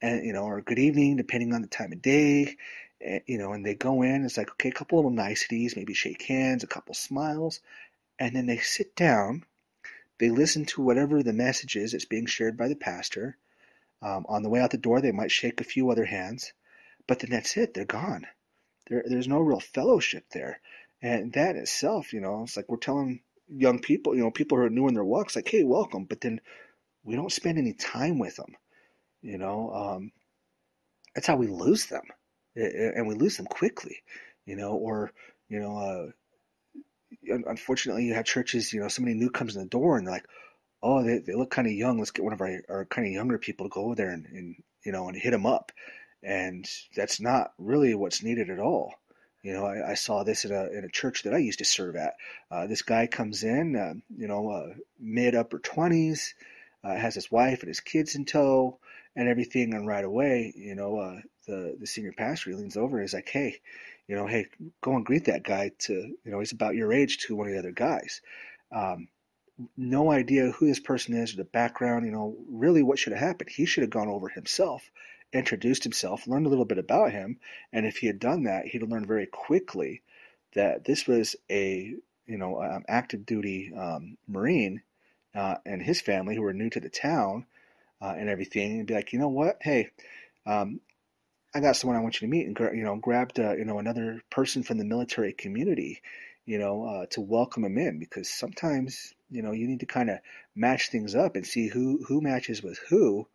and 0.00 0.24
you 0.24 0.32
know, 0.32 0.44
or 0.44 0.60
good 0.60 0.78
evening, 0.78 1.16
depending 1.16 1.52
on 1.52 1.62
the 1.62 1.66
time 1.66 1.90
of 1.90 2.00
day. 2.00 2.56
And, 3.00 3.20
you 3.26 3.38
know, 3.38 3.54
and 3.54 3.66
they 3.66 3.74
go 3.74 4.02
in. 4.02 4.24
It's 4.24 4.36
like 4.36 4.52
okay, 4.52 4.68
a 4.68 4.72
couple 4.72 4.98
little 4.98 5.10
niceties, 5.10 5.74
maybe 5.74 5.94
shake 5.94 6.22
hands, 6.22 6.62
a 6.62 6.68
couple 6.68 6.94
smiles, 6.94 7.58
and 8.20 8.36
then 8.36 8.46
they 8.46 8.58
sit 8.58 8.94
down. 8.94 9.44
They 10.20 10.30
listen 10.30 10.64
to 10.66 10.82
whatever 10.82 11.24
the 11.24 11.32
message 11.32 11.74
is 11.74 11.90
that's 11.90 12.04
being 12.04 12.26
shared 12.26 12.56
by 12.56 12.68
the 12.68 12.76
pastor. 12.76 13.36
Um, 14.00 14.26
on 14.28 14.44
the 14.44 14.48
way 14.48 14.60
out 14.60 14.70
the 14.70 14.78
door, 14.78 15.00
they 15.00 15.10
might 15.10 15.32
shake 15.32 15.60
a 15.60 15.64
few 15.64 15.90
other 15.90 16.04
hands, 16.04 16.52
but 17.08 17.18
then 17.18 17.30
that's 17.30 17.56
it. 17.56 17.74
They're 17.74 17.84
gone. 17.84 18.28
there, 18.88 19.02
there's 19.04 19.26
no 19.26 19.40
real 19.40 19.58
fellowship 19.58 20.26
there. 20.30 20.60
And 21.02 21.32
that 21.32 21.56
itself, 21.56 22.12
you 22.12 22.20
know, 22.20 22.44
it's 22.44 22.56
like 22.56 22.68
we're 22.68 22.76
telling 22.76 23.22
young 23.48 23.78
people, 23.78 24.14
you 24.14 24.22
know, 24.22 24.30
people 24.30 24.58
who 24.58 24.64
are 24.64 24.70
new 24.70 24.88
in 24.88 24.94
their 24.94 25.04
walks, 25.04 25.36
like, 25.36 25.48
hey, 25.48 25.64
welcome. 25.64 26.04
But 26.04 26.20
then 26.20 26.40
we 27.04 27.16
don't 27.16 27.32
spend 27.32 27.58
any 27.58 27.72
time 27.72 28.18
with 28.18 28.36
them. 28.36 28.54
You 29.22 29.38
know, 29.38 29.72
um, 29.72 30.12
that's 31.14 31.26
how 31.26 31.36
we 31.36 31.48
lose 31.48 31.86
them, 31.86 32.04
and 32.54 33.06
we 33.06 33.14
lose 33.14 33.36
them 33.36 33.46
quickly. 33.46 33.96
You 34.46 34.56
know, 34.56 34.72
or 34.72 35.12
you 35.48 35.60
know, 35.60 35.76
uh, 35.76 37.38
unfortunately, 37.46 38.04
you 38.04 38.14
have 38.14 38.24
churches. 38.24 38.72
You 38.72 38.80
know, 38.80 38.88
somebody 38.88 39.14
new 39.14 39.30
comes 39.30 39.56
in 39.56 39.62
the 39.62 39.68
door, 39.68 39.96
and 39.96 40.06
they're 40.06 40.14
like, 40.14 40.26
"Oh, 40.82 41.02
they, 41.02 41.18
they 41.18 41.34
look 41.34 41.50
kind 41.50 41.66
of 41.66 41.72
young. 41.72 41.98
Let's 41.98 42.12
get 42.12 42.24
one 42.24 42.32
of 42.32 42.40
our, 42.40 42.62
our 42.68 42.84
kind 42.84 43.06
of 43.06 43.12
younger 43.12 43.38
people 43.38 43.66
to 43.66 43.70
go 43.70 43.86
over 43.86 43.94
there 43.96 44.10
and, 44.10 44.26
and 44.26 44.56
you 44.84 44.92
know 44.92 45.08
and 45.08 45.16
hit 45.16 45.30
them 45.32 45.46
up." 45.46 45.72
And 46.22 46.68
that's 46.96 47.20
not 47.20 47.52
really 47.58 47.94
what's 47.94 48.22
needed 48.22 48.50
at 48.50 48.58
all. 48.58 48.94
You 49.42 49.52
know, 49.52 49.66
I, 49.66 49.90
I, 49.90 49.94
saw 49.94 50.24
this 50.24 50.44
in 50.44 50.52
a 50.52 50.66
in 50.66 50.84
a 50.84 50.88
church 50.88 51.22
that 51.22 51.34
I 51.34 51.38
used 51.38 51.60
to 51.60 51.64
serve 51.64 51.96
at. 51.96 52.14
Uh, 52.50 52.66
this 52.66 52.82
guy 52.82 53.06
comes 53.06 53.44
in, 53.44 53.76
uh, 53.76 53.94
you 54.16 54.26
know, 54.26 54.50
uh, 54.50 54.74
mid 54.98 55.34
upper 55.34 55.58
twenties, 55.60 56.34
uh, 56.82 56.96
has 56.96 57.14
his 57.14 57.30
wife 57.30 57.60
and 57.60 57.68
his 57.68 57.80
kids 57.80 58.16
in 58.16 58.24
tow 58.24 58.78
and 59.14 59.28
everything. 59.28 59.74
And 59.74 59.86
right 59.86 60.04
away, 60.04 60.52
you 60.56 60.74
know, 60.74 60.98
uh, 60.98 61.20
the 61.46 61.76
the 61.78 61.86
senior 61.86 62.12
pastor 62.12 62.54
leans 62.54 62.76
over 62.76 62.96
and 62.96 63.04
he's 63.04 63.14
like, 63.14 63.28
"Hey, 63.28 63.60
you 64.08 64.16
know, 64.16 64.26
hey, 64.26 64.46
go 64.80 64.96
and 64.96 65.06
greet 65.06 65.26
that 65.26 65.44
guy. 65.44 65.70
To 65.78 65.92
you 65.92 66.30
know, 66.30 66.40
he's 66.40 66.52
about 66.52 66.74
your 66.74 66.92
age 66.92 67.18
to 67.26 67.36
one 67.36 67.46
of 67.46 67.52
the 67.52 67.58
other 67.60 67.72
guys." 67.72 68.20
Um, 68.72 69.08
no 69.76 70.10
idea 70.10 70.50
who 70.50 70.66
this 70.66 70.80
person 70.80 71.14
is 71.14 71.34
or 71.34 71.36
the 71.36 71.44
background. 71.44 72.06
You 72.06 72.12
know, 72.12 72.36
really, 72.48 72.82
what 72.82 72.98
should 72.98 73.12
have 73.12 73.22
happened? 73.22 73.50
He 73.50 73.66
should 73.66 73.82
have 73.82 73.90
gone 73.90 74.08
over 74.08 74.28
himself 74.28 74.90
introduced 75.32 75.84
himself, 75.84 76.26
learned 76.26 76.46
a 76.46 76.48
little 76.48 76.64
bit 76.64 76.78
about 76.78 77.12
him, 77.12 77.38
and 77.72 77.86
if 77.86 77.98
he 77.98 78.06
had 78.06 78.18
done 78.18 78.44
that, 78.44 78.66
he'd 78.66 78.82
learn 78.82 79.06
very 79.06 79.26
quickly 79.26 80.02
that 80.54 80.84
this 80.84 81.06
was 81.06 81.36
a 81.50 81.94
you 82.26 82.38
know 82.38 82.62
um, 82.62 82.84
active 82.88 83.26
duty 83.26 83.72
um, 83.74 84.16
Marine 84.26 84.82
uh, 85.34 85.56
and 85.66 85.82
his 85.82 86.00
family 86.00 86.34
who 86.34 86.42
were 86.42 86.52
new 86.52 86.70
to 86.70 86.80
the 86.80 86.88
town 86.88 87.46
uh, 88.00 88.14
and 88.16 88.28
everything, 88.28 88.78
and 88.78 88.86
be 88.86 88.94
like, 88.94 89.12
you 89.12 89.18
know 89.18 89.28
what, 89.28 89.58
hey. 89.60 89.90
Um, 90.46 90.80
I 91.54 91.60
got 91.60 91.76
someone 91.76 91.96
I 91.96 92.02
want 92.02 92.20
you 92.20 92.26
to 92.26 92.30
meet, 92.30 92.46
and 92.46 92.58
you 92.76 92.84
know, 92.84 92.96
grabbed 92.96 93.40
uh, 93.40 93.56
you 93.56 93.64
know 93.64 93.78
another 93.78 94.22
person 94.30 94.62
from 94.62 94.78
the 94.78 94.84
military 94.84 95.32
community, 95.32 96.02
you 96.44 96.58
know, 96.58 96.84
uh, 96.84 97.06
to 97.10 97.20
welcome 97.20 97.64
him 97.64 97.78
in 97.78 97.98
because 97.98 98.28
sometimes 98.28 99.14
you 99.30 99.42
know 99.42 99.52
you 99.52 99.66
need 99.66 99.80
to 99.80 99.86
kind 99.86 100.10
of 100.10 100.18
match 100.54 100.90
things 100.90 101.14
up 101.14 101.36
and 101.36 101.46
see 101.46 101.68
who 101.68 102.04
who 102.06 102.20
matches 102.20 102.62
with 102.62 102.78
who, 102.90 103.26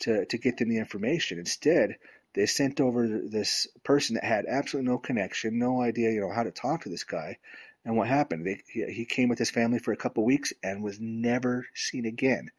to, 0.00 0.26
to 0.26 0.38
get 0.38 0.56
them 0.56 0.68
the 0.68 0.78
information. 0.78 1.38
Instead, 1.38 1.96
they 2.34 2.46
sent 2.46 2.80
over 2.80 3.06
this 3.06 3.66
person 3.84 4.14
that 4.14 4.24
had 4.24 4.46
absolutely 4.46 4.90
no 4.90 4.98
connection, 4.98 5.58
no 5.58 5.80
idea, 5.80 6.10
you 6.10 6.20
know, 6.20 6.32
how 6.32 6.42
to 6.42 6.50
talk 6.50 6.82
to 6.82 6.88
this 6.88 7.04
guy. 7.04 7.38
And 7.84 7.96
what 7.96 8.08
happened? 8.08 8.46
They, 8.46 8.62
he, 8.68 8.84
he 8.92 9.04
came 9.04 9.28
with 9.28 9.38
his 9.38 9.50
family 9.50 9.78
for 9.78 9.92
a 9.92 9.96
couple 9.96 10.24
weeks 10.24 10.52
and 10.62 10.82
was 10.82 11.00
never 11.00 11.66
seen 11.74 12.04
again. 12.04 12.50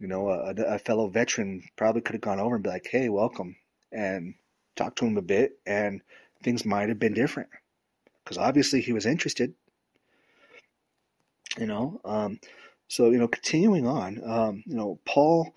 You 0.00 0.08
know, 0.08 0.28
a, 0.28 0.54
a 0.54 0.78
fellow 0.78 1.08
veteran 1.08 1.62
probably 1.76 2.02
could 2.02 2.14
have 2.14 2.22
gone 2.22 2.40
over 2.40 2.54
and 2.54 2.62
be 2.62 2.70
like, 2.70 2.86
"Hey, 2.90 3.08
welcome," 3.08 3.56
and 3.90 4.34
talked 4.76 4.98
to 4.98 5.06
him 5.06 5.16
a 5.16 5.22
bit, 5.22 5.58
and 5.66 6.02
things 6.42 6.64
might 6.64 6.88
have 6.88 7.00
been 7.00 7.14
different 7.14 7.48
because 8.22 8.38
obviously 8.38 8.80
he 8.80 8.92
was 8.92 9.06
interested. 9.06 9.54
You 11.58 11.66
know, 11.66 12.00
um, 12.04 12.38
so 12.86 13.10
you 13.10 13.18
know, 13.18 13.26
continuing 13.26 13.86
on, 13.86 14.20
um, 14.24 14.62
you 14.66 14.76
know, 14.76 15.00
Paul 15.04 15.54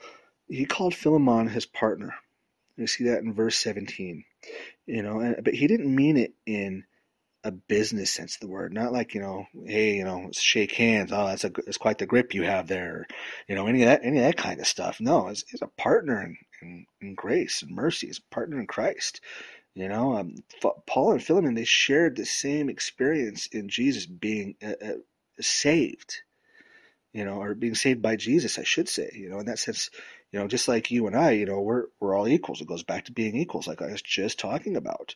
he 0.51 0.65
called 0.65 0.93
Philemon 0.93 1.47
his 1.47 1.65
partner. 1.65 2.13
You 2.77 2.87
see 2.87 3.05
that 3.05 3.23
in 3.23 3.33
verse 3.33 3.57
17. 3.57 4.23
You 4.85 5.03
know, 5.03 5.19
and, 5.19 5.43
but 5.43 5.53
he 5.53 5.67
didn't 5.67 5.93
mean 5.93 6.17
it 6.17 6.33
in 6.45 6.83
a 7.43 7.51
business 7.51 8.11
sense 8.11 8.35
of 8.35 8.41
the 8.41 8.47
word, 8.47 8.73
not 8.73 8.91
like 8.91 9.15
you 9.15 9.21
know, 9.21 9.45
hey, 9.65 9.95
you 9.95 10.03
know, 10.03 10.29
shake 10.31 10.73
hands. 10.73 11.11
Oh, 11.11 11.27
that's 11.27 11.43
a 11.43 11.49
that's 11.49 11.77
quite 11.77 11.97
the 11.97 12.05
grip 12.05 12.33
you 12.33 12.43
have 12.43 12.67
there. 12.67 13.07
You 13.47 13.55
know, 13.55 13.67
any 13.67 13.81
of 13.83 13.87
that 13.87 14.01
any 14.03 14.17
of 14.17 14.25
that 14.25 14.37
kind 14.37 14.59
of 14.59 14.67
stuff. 14.67 14.99
No, 14.99 15.27
he's, 15.27 15.43
he's 15.49 15.61
a 15.61 15.67
partner 15.67 16.21
in, 16.21 16.37
in, 16.61 16.85
in 17.01 17.15
grace 17.15 17.61
and 17.61 17.71
mercy. 17.71 18.07
He's 18.07 18.19
a 18.19 18.33
partner 18.33 18.59
in 18.59 18.67
Christ. 18.67 19.21
You 19.73 19.87
know, 19.87 20.17
um, 20.17 20.35
Paul 20.85 21.13
and 21.13 21.23
Philemon 21.23 21.55
they 21.55 21.63
shared 21.63 22.15
the 22.15 22.25
same 22.25 22.69
experience 22.69 23.47
in 23.47 23.69
Jesus 23.69 24.05
being 24.05 24.55
uh, 24.61 24.73
uh, 24.83 24.93
saved. 25.39 26.21
You 27.13 27.25
know, 27.25 27.41
or 27.41 27.53
being 27.55 27.75
saved 27.75 28.01
by 28.01 28.15
Jesus, 28.15 28.57
I 28.57 28.63
should 28.63 28.87
say. 28.87 29.11
You 29.13 29.29
know, 29.29 29.39
in 29.39 29.47
that 29.47 29.59
sense, 29.59 29.89
you 30.31 30.39
know, 30.39 30.47
just 30.47 30.67
like 30.67 30.91
you 30.91 31.07
and 31.07 31.15
I, 31.15 31.31
you 31.31 31.45
know, 31.45 31.59
we're 31.59 31.85
we're 31.99 32.15
all 32.15 32.27
equals. 32.27 32.61
It 32.61 32.67
goes 32.67 32.83
back 32.83 33.05
to 33.05 33.11
being 33.11 33.35
equals, 33.35 33.67
like 33.67 33.81
I 33.81 33.91
was 33.91 34.01
just 34.01 34.39
talking 34.39 34.75
about. 34.75 35.15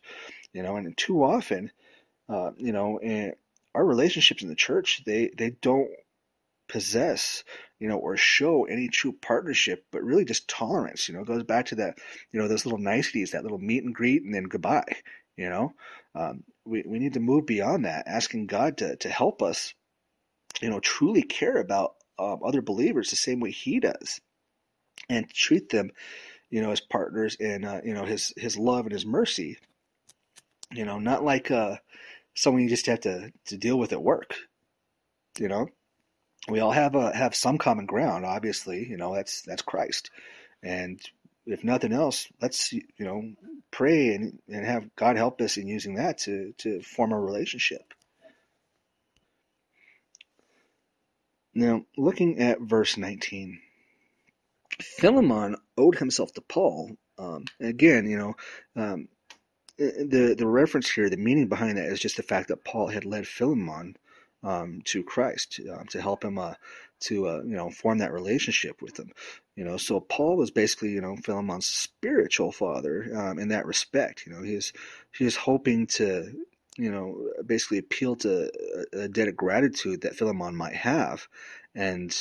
You 0.54 0.64
know, 0.64 0.76
and 0.76 0.96
too 0.98 1.24
often, 1.24 1.72
uh, 2.30 2.52
you 2.58 2.74
know, 2.74 3.00
our 3.74 3.86
relationships 3.86 4.42
in 4.44 4.50
the 4.50 4.56
church, 4.56 5.04
they 5.06 5.32
they 5.38 5.52
don't 5.62 5.90
possess, 6.68 7.44
you 7.80 7.88
know, 7.88 7.98
or 7.98 8.18
show 8.18 8.66
any 8.66 8.88
true 8.88 9.14
partnership, 9.14 9.86
but 9.92 10.04
really 10.04 10.26
just 10.26 10.48
tolerance. 10.48 11.08
You 11.08 11.16
know, 11.16 11.22
it 11.22 11.28
goes 11.28 11.44
back 11.44 11.68
to 11.68 11.76
that, 11.76 11.98
you 12.32 12.40
know, 12.40 12.48
those 12.48 12.66
little 12.66 12.80
niceties, 12.80 13.32
that 13.32 13.44
little 13.44 13.60
meet 13.60 13.84
and 13.84 13.94
greet, 13.94 14.24
and 14.24 14.34
then 14.34 14.44
goodbye. 14.44 14.96
You 15.38 15.50
know, 15.50 15.74
um, 16.16 16.44
we 16.66 16.84
we 16.88 17.00
need 17.00 17.14
to 17.14 17.20
move 17.20 17.46
beyond 17.46 17.86
that, 17.86 18.08
asking 18.08 18.48
God 18.48 18.78
to 18.78 18.96
to 18.98 19.10
help 19.10 19.42
us, 19.42 19.74
you 20.62 20.70
know, 20.70 20.80
truly 20.80 21.22
care 21.22 21.58
about 21.58 21.96
um, 22.18 22.40
other 22.46 22.62
believers 22.62 23.10
the 23.10 23.16
same 23.16 23.40
way 23.40 23.52
He 23.52 23.80
does 23.80 24.22
and 25.10 25.30
treat 25.30 25.70
them, 25.70 25.92
you 26.50 26.62
know, 26.62 26.72
as 26.72 26.80
partners 26.80 27.36
in, 27.36 27.66
uh, 27.66 27.82
you 27.84 27.94
know, 27.94 28.06
his, 28.06 28.34
his 28.38 28.58
love 28.58 28.86
and 28.86 28.94
his 28.94 29.06
mercy, 29.06 29.58
you 30.72 30.86
know, 30.86 31.00
not 31.00 31.24
like, 31.24 31.52
uh, 31.52 31.78
someone 32.34 32.64
you 32.64 32.70
just 32.70 32.86
have 32.86 33.02
to, 33.02 33.32
to 33.48 33.58
deal 33.58 33.78
with 33.78 33.94
at 33.94 34.02
work, 34.02 34.36
you 35.40 35.48
know, 35.48 35.68
we 36.50 36.60
all 36.60 36.72
have 36.72 36.96
a, 36.96 37.16
have 37.16 37.36
some 37.36 37.58
common 37.58 37.86
ground, 37.86 38.26
obviously, 38.26 38.88
you 38.88 38.98
know, 38.98 39.14
that's, 39.16 39.42
that's 39.42 39.62
Christ. 39.62 40.12
And 40.64 41.00
if 41.46 41.64
nothing 41.64 41.92
else, 41.92 42.28
let's, 42.42 42.72
you 42.72 42.84
know, 43.00 43.34
pray 43.72 44.14
and, 44.14 44.40
and 44.48 44.66
have 44.66 44.96
God 44.96 45.18
help 45.18 45.42
us 45.42 45.58
in 45.58 45.68
using 45.68 45.96
that 45.96 46.20
to, 46.20 46.54
to 46.60 46.82
form 46.82 47.12
a 47.12 47.20
relationship. 47.20 47.94
Now, 51.56 51.86
looking 51.98 52.40
at 52.40 52.60
verse 52.60 52.98
19, 52.98 53.60
Philemon 54.82 55.56
owed 55.78 55.98
himself 55.98 56.34
to 56.34 56.42
Paul. 56.42 56.98
Um, 57.18 57.46
again, 57.62 58.10
you 58.10 58.18
know, 58.18 58.36
um, 58.76 59.08
the 59.78 60.36
the 60.38 60.48
reference 60.48 60.90
here, 60.90 61.10
the 61.10 61.18
meaning 61.18 61.48
behind 61.48 61.78
that 61.78 61.88
is 61.88 62.00
just 62.00 62.18
the 62.18 62.24
fact 62.24 62.50
that 62.50 62.66
Paul 62.66 62.88
had 62.88 63.06
led 63.06 63.28
Philemon 63.28 63.96
um, 64.44 64.82
to 64.86 65.04
Christ 65.04 65.60
uh, 65.72 65.84
to 65.90 66.02
help 66.02 66.24
him 66.24 66.38
uh, 66.38 66.54
to 67.02 67.28
uh, 67.28 67.42
you 67.44 67.56
know 67.56 67.70
form 67.70 68.00
that 68.00 68.14
relationship 68.14 68.82
with 68.82 69.00
him. 69.00 69.12
You 69.56 69.64
know, 69.64 69.78
so 69.78 70.00
Paul 70.00 70.38
was 70.38 70.52
basically 70.52 70.92
you 70.92 71.02
know 71.02 71.16
Philemon's 71.18 71.68
spiritual 71.68 72.52
father 72.52 73.10
um, 73.16 73.40
in 73.40 73.50
that 73.50 73.66
respect. 73.66 74.26
You 74.26 74.34
know, 74.34 74.44
he's 74.44 74.72
he's 75.18 75.36
hoping 75.36 75.88
to 75.88 76.34
you 76.78 76.92
know 76.92 77.32
basically 77.46 77.78
appeal 77.78 78.16
to 78.18 78.52
a, 78.94 79.08
debt 79.08 79.28
of 79.28 79.36
gratitude 79.36 80.02
that 80.02 80.16
Philemon 80.16 80.56
might 80.56 80.76
have, 80.76 81.28
and 81.74 82.16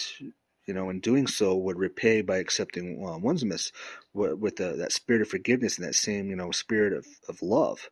you 0.66 0.74
know, 0.74 0.90
in 0.90 1.00
doing 1.00 1.26
so, 1.26 1.54
would 1.54 1.78
repay 1.78 2.22
by 2.22 2.38
accepting 2.38 3.04
Onesimus 3.04 3.72
with 4.12 4.56
the, 4.56 4.76
that 4.78 4.92
spirit 4.92 5.22
of 5.22 5.28
forgiveness 5.28 5.78
and 5.78 5.86
that 5.86 5.94
same, 5.94 6.30
you 6.30 6.36
know, 6.36 6.50
spirit 6.50 6.92
of, 6.92 7.06
of 7.28 7.42
love, 7.42 7.90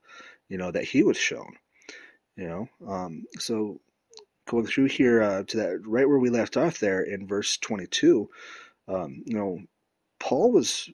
you 0.49 0.57
know, 0.57 0.71
that 0.71 0.85
he 0.85 1.03
was 1.03 1.17
shown, 1.17 1.57
you 2.37 2.49
know. 2.49 2.69
Um, 2.87 3.25
so 3.39 3.81
going 4.49 4.67
through 4.67 4.87
here 4.87 5.23
uh, 5.23 5.43
to 5.45 5.57
that 5.59 5.87
right 5.87 6.09
where 6.09 6.19
we 6.19 6.31
left 6.31 6.57
off 6.57 6.79
there 6.79 7.03
in 7.03 7.27
verse 7.27 7.59
22, 7.59 8.29
um, 8.89 9.23
you 9.27 9.37
know, 9.37 9.61
Paul 10.19 10.53
was 10.53 10.89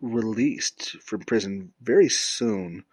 released 0.00 0.96
from 1.02 1.20
prison 1.20 1.72
very 1.82 2.08
soon 2.08 2.84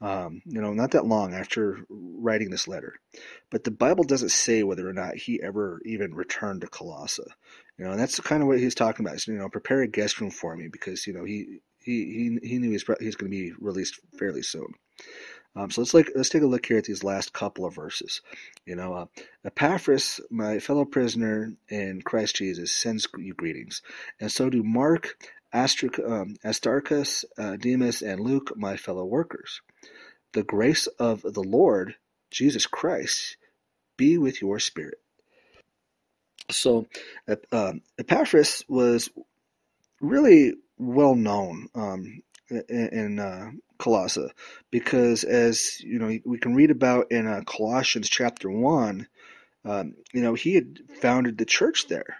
um, 0.00 0.42
you 0.44 0.60
know, 0.60 0.72
not 0.72 0.90
that 0.92 1.06
long 1.06 1.34
after 1.34 1.78
writing 1.88 2.50
this 2.50 2.68
letter. 2.68 2.94
But 3.50 3.64
the 3.64 3.70
Bible 3.70 4.04
doesn't 4.04 4.30
say 4.30 4.62
whether 4.62 4.88
or 4.88 4.92
not 4.92 5.16
he 5.16 5.42
ever 5.42 5.80
even 5.84 6.14
returned 6.14 6.60
to 6.60 6.66
Colossae. 6.66 7.22
You 7.78 7.84
know, 7.84 7.92
and 7.92 8.00
that's 8.00 8.20
kind 8.20 8.42
of 8.42 8.48
what 8.48 8.58
he's 8.58 8.74
talking 8.74 9.06
about. 9.06 9.26
you 9.26 9.34
know, 9.34 9.48
prepare 9.48 9.82
a 9.82 9.88
guest 9.88 10.20
room 10.20 10.30
for 10.30 10.56
me 10.56 10.68
because 10.68 11.06
you 11.06 11.12
know 11.12 11.24
he 11.24 11.60
he 11.80 12.38
he, 12.42 12.48
he 12.48 12.58
knew 12.58 12.70
he's 12.70 12.84
he's 13.00 13.16
going 13.16 13.30
to 13.30 13.36
be 13.36 13.52
released 13.60 14.00
fairly 14.18 14.42
soon. 14.42 14.74
Um, 15.56 15.70
so 15.70 15.82
let's 15.82 15.94
like 15.94 16.10
let's 16.16 16.30
take 16.30 16.42
a 16.42 16.46
look 16.46 16.66
here 16.66 16.78
at 16.78 16.84
these 16.84 17.04
last 17.04 17.32
couple 17.32 17.64
of 17.64 17.74
verses. 17.74 18.20
You 18.66 18.74
know, 18.74 18.94
uh, 18.94 19.06
Epaphras, 19.44 20.20
my 20.30 20.58
fellow 20.58 20.84
prisoner 20.84 21.52
in 21.68 22.02
Christ 22.02 22.36
Jesus, 22.36 22.72
sends 22.72 23.06
you 23.16 23.34
greetings, 23.34 23.82
and 24.20 24.32
so 24.32 24.50
do 24.50 24.64
Mark, 24.64 25.16
Aristarchus, 25.54 27.24
uh, 27.38 27.56
Demas, 27.56 28.02
and 28.02 28.20
Luke, 28.20 28.52
my 28.56 28.76
fellow 28.76 29.04
workers. 29.04 29.60
The 30.32 30.42
grace 30.42 30.86
of 30.86 31.22
the 31.22 31.42
Lord 31.42 31.94
Jesus 32.30 32.66
Christ 32.66 33.36
be 33.96 34.18
with 34.18 34.42
your 34.42 34.58
spirit. 34.58 34.98
So, 36.50 36.86
um, 37.52 37.82
Epaphras 37.98 38.64
was 38.68 39.08
really 40.00 40.54
well 40.76 41.14
known 41.14 41.68
um, 41.74 42.22
in, 42.50 42.64
in 42.68 43.18
uh, 43.18 43.50
Colossae 43.78 44.28
because, 44.70 45.24
as 45.24 45.80
you 45.80 45.98
know, 45.98 46.18
we 46.24 46.38
can 46.38 46.54
read 46.54 46.70
about 46.70 47.10
in 47.10 47.26
uh, 47.26 47.42
Colossians 47.46 48.08
chapter 48.08 48.50
one, 48.50 49.08
um, 49.64 49.94
you 50.12 50.22
know, 50.22 50.34
he 50.34 50.54
had 50.54 50.80
founded 51.00 51.38
the 51.38 51.46
church 51.46 51.88
there. 51.88 52.18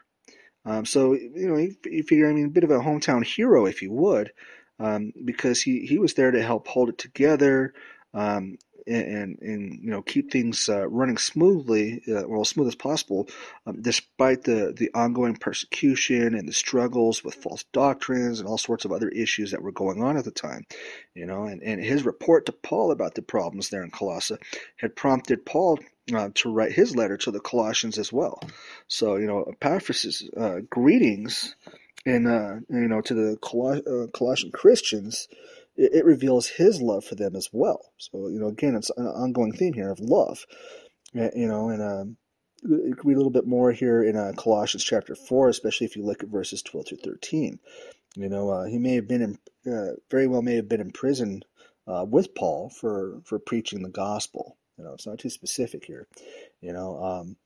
Um, 0.65 0.85
so 0.85 1.13
you 1.13 1.49
know, 1.49 1.57
you, 1.57 1.77
you 1.85 2.03
figure, 2.03 2.29
I 2.29 2.33
mean, 2.33 2.47
a 2.47 2.51
bit 2.51 2.65
of 2.65 2.71
a 2.71 2.79
hometown 2.79 3.25
hero, 3.25 3.67
if 3.67 3.83
you 3.83 3.93
would, 3.93 4.33
um, 4.79 5.13
because 5.25 5.63
he 5.63 5.87
he 5.87 5.99
was 5.99 6.15
there 6.15 6.31
to 6.31 6.43
help 6.43 6.67
hold 6.69 6.89
it 6.89 6.99
together. 6.99 7.75
Um, 8.15 8.59
and, 8.87 9.39
and 9.41 9.81
you 9.83 9.91
know 9.91 10.03
keep 10.03 10.31
things 10.31 10.69
uh, 10.69 10.87
running 10.89 11.19
smoothly, 11.19 12.03
uh, 12.09 12.23
well 12.27 12.43
as 12.43 12.49
smooth 12.49 12.69
as 12.69 12.75
possible, 12.75 13.29
um, 13.67 13.81
despite 13.81 14.45
the 14.45 14.75
the 14.77 14.91
ongoing 14.95 15.37
persecution 15.37 16.35
and 16.35 16.49
the 16.49 16.53
struggles 16.53 17.25
with 17.25 17.35
false 17.35 17.65
doctrines 17.73 18.41
and 18.41 18.49
all 18.49 18.59
sorts 18.59 18.85
of 18.85 18.93
other 18.93 19.09
issues 19.09 19.51
that 19.51 19.63
were 19.63 19.73
going 19.73 20.03
on 20.03 20.17
at 20.17 20.25
the 20.25 20.31
time. 20.31 20.67
You 21.15 21.27
know, 21.27 21.45
and, 21.45 21.63
and 21.63 21.83
his 21.83 22.05
report 22.05 22.47
to 22.47 22.53
Paul 22.53 22.91
about 22.91 23.15
the 23.15 23.23
problems 23.23 23.71
there 23.71 23.83
in 23.83 23.91
Colossae 23.91 24.37
had 24.77 24.97
prompted 24.97 25.47
Paul 25.47 25.79
uh, 26.15 26.31
to 26.35 26.53
write 26.53 26.73
his 26.73 26.95
letter 26.95 27.17
to 27.19 27.31
the 27.31 27.41
Colossians 27.41 27.99
as 27.99 28.13
well. 28.13 28.41
So 28.89 29.17
you 29.17 29.27
know, 29.27 29.45
Epaphras' 29.45 30.29
uh, 30.37 30.61
greetings 30.69 31.55
and 32.07 32.27
uh, 32.27 32.57
you 32.69 32.89
know 32.89 33.01
to 33.01 33.15
the 33.15 33.37
Coloss- 33.39 33.87
uh, 33.87 34.11
Colossian 34.11 34.53
Christians 34.53 35.29
it, 35.77 36.05
reveals 36.05 36.47
his 36.47 36.81
love 36.81 37.05
for 37.05 37.15
them 37.15 37.37
as 37.37 37.49
well. 37.53 37.93
So, 37.99 38.29
you 38.29 38.39
know, 38.39 38.49
again, 38.49 38.75
it's 38.75 38.91
an 38.97 39.07
ongoing 39.07 39.53
theme 39.53 39.73
here 39.73 39.91
of 39.91 40.01
love. 40.01 40.47
You 41.13 41.47
know, 41.47 41.69
and 41.69 41.83
um, 41.83 42.17
read 42.65 43.15
a 43.15 43.17
little 43.17 43.31
bit 43.31 43.47
more 43.47 43.73
here 43.73 44.03
in 44.03 44.17
uh, 44.17 44.33
Colossians 44.37 44.83
chapter 44.83 45.15
4, 45.15 45.49
especially 45.49 45.87
if 45.87 45.97
you 45.97 46.05
look 46.05 46.23
at 46.23 46.29
verses 46.29 46.63
12 46.63 46.89
through 46.89 46.99
13. 46.99 47.59
You 48.17 48.29
know, 48.29 48.51
uh, 48.51 48.65
he 48.65 48.79
may 48.79 48.95
have 48.95 49.07
been, 49.07 49.23
in, 49.23 49.73
uh, 49.73 49.95
very 50.11 50.27
well 50.27 50.43
may 50.43 50.57
have 50.57 50.69
been 50.69 50.81
in 50.81 50.91
prison 50.91 51.43
uh, 51.87 52.05
with 52.09 52.35
Paul 52.35 52.71
for, 52.71 53.21
for 53.25 53.39
preaching 53.39 53.83
the 53.83 53.91
gospel. 53.91 54.57
You 54.79 54.85
know, 54.85 54.93
it's 54.95 55.07
not 55.07 55.19
too 55.19 55.31
specific 55.31 55.85
here. 55.85 56.09
You 56.61 56.73
know, 56.73 57.03
um, 57.03 57.37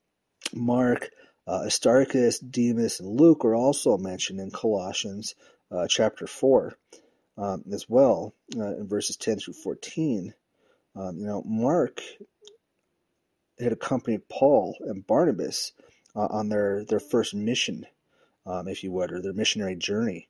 Mark, 0.55 1.11
uh, 1.47 1.63
Aristarchus, 1.63 2.39
Demas, 2.39 3.01
and 3.01 3.21
Luke 3.21 3.45
are 3.45 3.55
also 3.55 3.99
mentioned 3.99 4.41
in 4.41 4.51
Colossians 4.51 5.35
uh, 5.71 5.87
chapter 5.89 6.27
4 6.27 6.75
um, 7.39 7.65
as 7.73 7.89
well 7.89 8.35
uh, 8.57 8.77
in 8.77 8.89
verses 8.89 9.17
10 9.17 9.39
through 9.39 9.55
14. 9.55 10.35
Um, 10.97 11.19
you 11.19 11.27
know, 11.27 11.43
Mark 11.47 12.03
had 13.61 13.73
accompanied 13.73 14.29
Paul 14.29 14.77
and 14.81 15.07
Barnabas 15.07 15.73
uh, 16.17 16.27
on 16.31 16.49
their, 16.49 16.85
their 16.85 17.01
first 17.01 17.35
mission, 17.35 17.87
um, 18.47 18.69
if 18.69 18.83
you 18.83 18.91
would, 18.93 19.13
or 19.13 19.23
their 19.23 19.33
missionary 19.33 19.77
journey. 19.77 20.29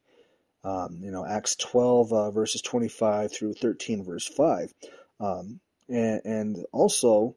Um, 0.64 1.00
you 1.02 1.10
know, 1.10 1.24
Acts 1.24 1.56
12, 1.56 2.12
uh, 2.12 2.30
verses 2.30 2.60
25 2.62 3.32
through 3.32 3.54
13, 3.54 4.04
verse 4.04 4.26
5. 4.26 4.72
Um, 5.20 5.60
and, 5.88 6.20
and, 6.24 6.56
also, 6.72 7.36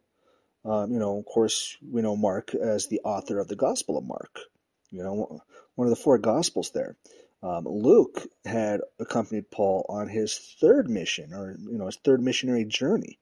um, 0.66 0.92
you 0.92 1.00
know, 1.00 1.18
of 1.20 1.26
course, 1.26 1.78
we 1.88 2.02
know 2.02 2.18
Mark 2.18 2.54
as 2.56 2.88
the 2.88 3.00
author 3.04 3.40
of 3.40 3.48
the 3.48 3.56
Gospel 3.56 3.98
of 3.98 4.06
Mark. 4.06 4.40
You 4.90 5.04
know, 5.04 5.42
one 5.76 5.88
of 5.88 5.90
the 5.90 6.02
four 6.02 6.18
Gospels 6.18 6.72
there. 6.74 6.98
Um, 7.44 7.66
Luke 7.66 8.22
had 8.46 8.82
accompanied 9.00 9.50
Paul 9.50 9.86
on 9.90 10.08
his 10.08 10.38
third 10.60 10.90
mission, 10.90 11.34
or 11.34 11.56
you 11.58 11.78
know, 11.78 11.88
his 11.88 11.98
third 12.04 12.22
missionary 12.22 12.66
journey, 12.66 13.18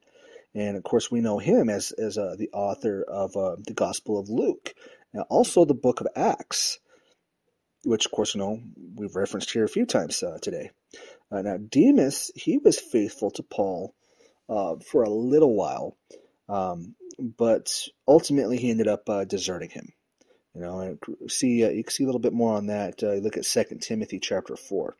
and 0.54 0.76
of 0.76 0.82
course 0.82 1.10
we 1.10 1.20
know 1.20 1.38
him 1.38 1.70
as 1.70 1.92
as 1.92 2.18
uh, 2.18 2.36
the 2.38 2.50
author 2.52 3.02
of 3.02 3.34
uh, 3.36 3.56
the 3.66 3.74
Gospel 3.74 4.18
of 4.18 4.28
Luke, 4.28 4.74
and 5.14 5.24
also 5.30 5.64
the 5.64 5.74
Book 5.74 6.00
of 6.00 6.08
Acts, 6.14 6.78
which 7.84 8.04
of 8.04 8.12
course 8.12 8.34
you 8.34 8.40
know 8.40 8.60
we've 8.94 9.16
referenced 9.16 9.50
here 9.52 9.64
a 9.64 9.68
few 9.68 9.86
times 9.86 10.22
uh, 10.22 10.38
today. 10.42 10.70
Uh, 11.32 11.42
now 11.42 11.56
Demas, 11.56 12.30
he 12.34 12.58
was 12.58 12.78
faithful 12.78 13.30
to 13.30 13.42
Paul 13.42 13.94
uh, 14.50 14.76
for 14.90 15.02
a 15.02 15.10
little 15.10 15.54
while, 15.54 15.96
um, 16.48 16.94
but 17.18 17.72
ultimately 18.06 18.58
he 18.58 18.70
ended 18.70 18.88
up 18.88 19.08
uh, 19.08 19.24
deserting 19.24 19.70
him. 19.70 19.94
You 20.54 20.62
know, 20.62 20.80
and 20.80 20.98
see 21.30 21.64
uh, 21.64 21.70
you 21.70 21.84
can 21.84 21.92
see 21.92 22.02
a 22.02 22.06
little 22.06 22.20
bit 22.20 22.32
more 22.32 22.56
on 22.56 22.66
that. 22.66 23.02
Uh, 23.02 23.14
look 23.14 23.36
at 23.36 23.44
Second 23.44 23.80
Timothy 23.80 24.18
chapter 24.18 24.56
four. 24.56 24.96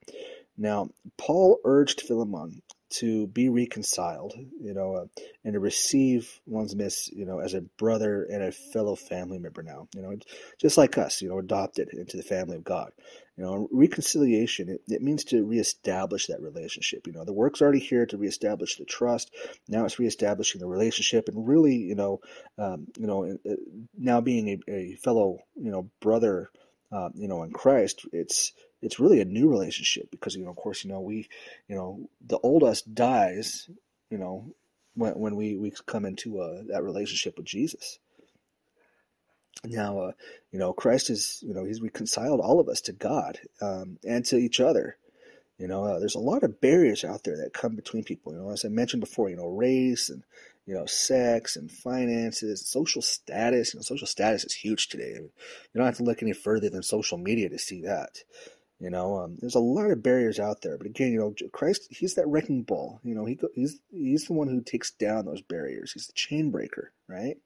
Now, 0.57 0.91
Paul 1.17 1.59
urged 1.65 2.03
Philemon 2.03 2.63
to 2.91 3.27
be 3.29 3.49
reconciled, 3.49 4.35
you 4.61 4.75
know, 4.75 4.95
uh, 4.95 5.23
and 5.45 5.55
to 5.55 5.61
receive 5.61 6.41
Onesimus, 6.53 7.09
you 7.13 7.25
know, 7.25 7.39
as 7.39 7.55
a 7.55 7.63
brother 7.79 8.25
and 8.25 8.43
a 8.43 8.53
fellow 8.53 8.97
family 8.97 9.39
member 9.39 9.63
now, 9.63 9.87
you 9.95 10.03
know, 10.03 10.15
just 10.61 10.77
like 10.77 10.99
us, 10.99 11.23
you 11.23 11.29
know, 11.29 11.39
adopted 11.39 11.89
into 11.93 12.17
the 12.17 12.23
family 12.23 12.57
of 12.57 12.65
God. 12.65 12.91
You 13.37 13.45
know, 13.45 13.69
reconciliation, 13.73 14.69
it, 14.69 14.83
it 14.89 15.03
means 15.03 15.25
to 15.27 15.45
reestablish 15.45 16.27
that 16.27 16.43
relationship. 16.43 17.07
You 17.07 17.13
know, 17.13 17.25
the 17.25 17.33
work's 17.33 17.63
already 17.63 17.79
here 17.79 18.05
to 18.07 18.19
reestablish 18.19 18.77
the 18.77 18.85
trust. 18.85 19.31
Now 19.69 19.85
it's 19.85 19.99
reestablishing 19.99 20.61
the 20.61 20.67
relationship 20.67 21.29
and 21.29 21.49
really, 21.49 21.77
you 21.77 21.95
know, 21.95 22.21
um, 22.59 22.89
you 22.99 23.07
know, 23.07 23.25
uh, 23.25 23.55
now 23.97 24.21
being 24.21 24.61
a, 24.69 24.71
a 24.71 24.97
fellow, 24.97 25.39
you 25.55 25.71
know, 25.71 25.91
brother, 26.01 26.51
uh, 26.93 27.09
you 27.15 27.29
know, 27.29 27.45
in 27.45 27.53
Christ, 27.53 28.03
it's 28.13 28.53
it's 28.83 29.01
really 29.01 29.21
a 29.21 29.25
new 29.25 29.49
relationship 29.49 30.11
because 30.11 30.35
you 30.35 30.45
know 30.45 30.51
of 30.51 30.57
course 30.57 30.85
you 30.85 30.91
know 30.91 31.01
we 31.01 31.29
you 31.69 31.77
know 31.77 32.09
the 32.27 32.39
old 32.39 32.63
us 32.63 32.83
dies 32.83 33.69
you 34.11 34.19
know 34.19 34.53
when 34.95 35.13
when 35.13 35.37
we 35.37 35.57
we 35.57 35.73
come 35.87 36.05
into 36.05 36.41
uh, 36.41 36.63
that 36.69 36.83
relationship 36.83 37.37
with 37.37 37.47
Jesus. 37.47 37.99
Now, 39.65 39.99
uh, 39.99 40.13
you 40.53 40.59
know, 40.59 40.73
Christ 40.73 41.11
is, 41.11 41.45
you 41.47 41.53
know, 41.53 41.65
he's 41.65 41.83
reconciled 41.83 42.41
all 42.41 42.61
of 42.61 42.69
us 42.69 42.81
to 42.83 42.93
God 42.93 43.39
um, 43.61 43.99
and 44.07 44.25
to 44.27 44.37
each 44.37 44.59
other. 44.59 44.97
You 45.59 45.69
know, 45.69 45.85
uh, 45.85 45.99
there's 45.99 46.15
a 46.15 46.21
lot 46.21 46.45
of 46.45 46.63
barriers 46.63 47.05
out 47.05 47.25
there 47.25 47.37
that 47.37 47.53
come 47.53 47.77
between 47.77 48.05
people. 48.05 48.33
You 48.33 48.39
know, 48.39 48.51
as 48.51 48.65
I 48.65 48.69
mentioned 48.69 49.01
before, 49.01 49.29
you 49.29 49.37
know, 49.37 49.49
race 49.49 50.09
and 50.09 50.23
you 50.67 50.75
know, 50.75 50.87
sex 50.87 51.57
and 51.57 51.71
finances, 51.71 52.67
social 52.67 53.03
status. 53.03 53.75
You 53.75 53.79
know, 53.79 53.83
social 53.83 54.07
status 54.07 54.45
is 54.45 54.55
huge 54.55 54.89
today. 54.89 55.13
I 55.17 55.19
mean, 55.19 55.31
you 55.75 55.79
don't 55.79 55.87
have 55.87 55.97
to 55.97 56.05
look 56.05 56.23
any 56.23 56.33
further 56.33 56.71
than 56.71 56.83
social 56.83 57.19
media 57.19 57.49
to 57.49 57.59
see 57.59 57.83
that. 57.83 58.23
You 58.81 58.89
know, 58.89 59.19
um, 59.19 59.37
there's 59.39 59.57
a 59.57 59.61
lot 59.61 59.91
of 59.91 60.03
barriers 60.03 60.41
out 60.41 60.63
there, 60.63 60.79
but 60.79 60.87
again, 60.87 61.13
you 61.13 61.19
know, 61.19 61.35
Christ, 61.53 61.87
he's 61.91 62.15
that 62.15 62.27
wrecking 62.27 62.63
ball. 62.63 62.99
You 63.05 63.15
know, 63.15 63.27
he 63.27 63.39
he's 63.55 63.79
he's 63.91 64.25
the 64.25 64.33
one 64.33 64.49
who 64.49 64.63
takes 64.63 64.91
down 64.91 65.27
those 65.27 65.43
barriers. 65.43 65.93
He's 65.93 66.07
the 66.07 66.15
chain 66.15 66.51
breaker, 66.51 66.91
right? 67.07 67.37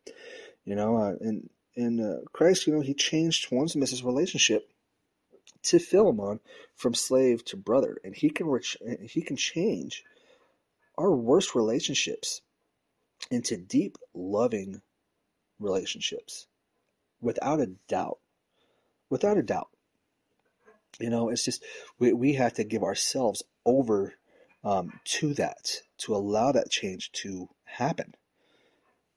You 0.65 0.77
know, 0.77 0.97
uh, 0.97 1.15
and 1.21 1.51
and 1.77 2.01
uh, 2.01 2.21
Christ, 2.33 2.69
you 2.69 2.73
know, 2.73 2.83
he 2.83 2.95
changed 2.95 3.53
Onesimus' 3.53 4.05
relationship 4.05 4.71
to 5.65 5.81
Philemon 5.81 6.39
from 6.77 6.95
slave 6.95 7.45
to 7.47 7.57
brother, 7.57 7.99
and 8.05 8.15
he 8.15 8.31
can 8.31 8.47
he 9.03 9.21
can 9.21 9.37
change 9.37 10.05
our 10.97 11.11
worst 11.11 11.57
relationships 11.57 12.43
into 13.33 13.57
deep, 13.57 13.99
loving 14.15 14.83
relationships, 15.59 16.47
without 17.21 17.61
a 17.61 17.73
doubt, 17.89 18.19
without 19.11 19.37
a 19.37 19.43
doubt. 19.43 19.71
You 21.01 21.11
know, 21.11 21.29
it's 21.29 21.45
just 21.45 21.63
we, 21.99 22.13
we 22.13 22.35
have 22.35 22.55
to 22.55 22.65
give 22.65 22.83
ourselves 22.83 23.43
over 23.65 24.15
um, 24.63 25.01
to 25.05 25.35
that 25.35 25.81
to 25.99 26.15
allow 26.15 26.53
that 26.53 26.71
change 26.71 27.13
to 27.13 27.49
happen. 27.65 28.15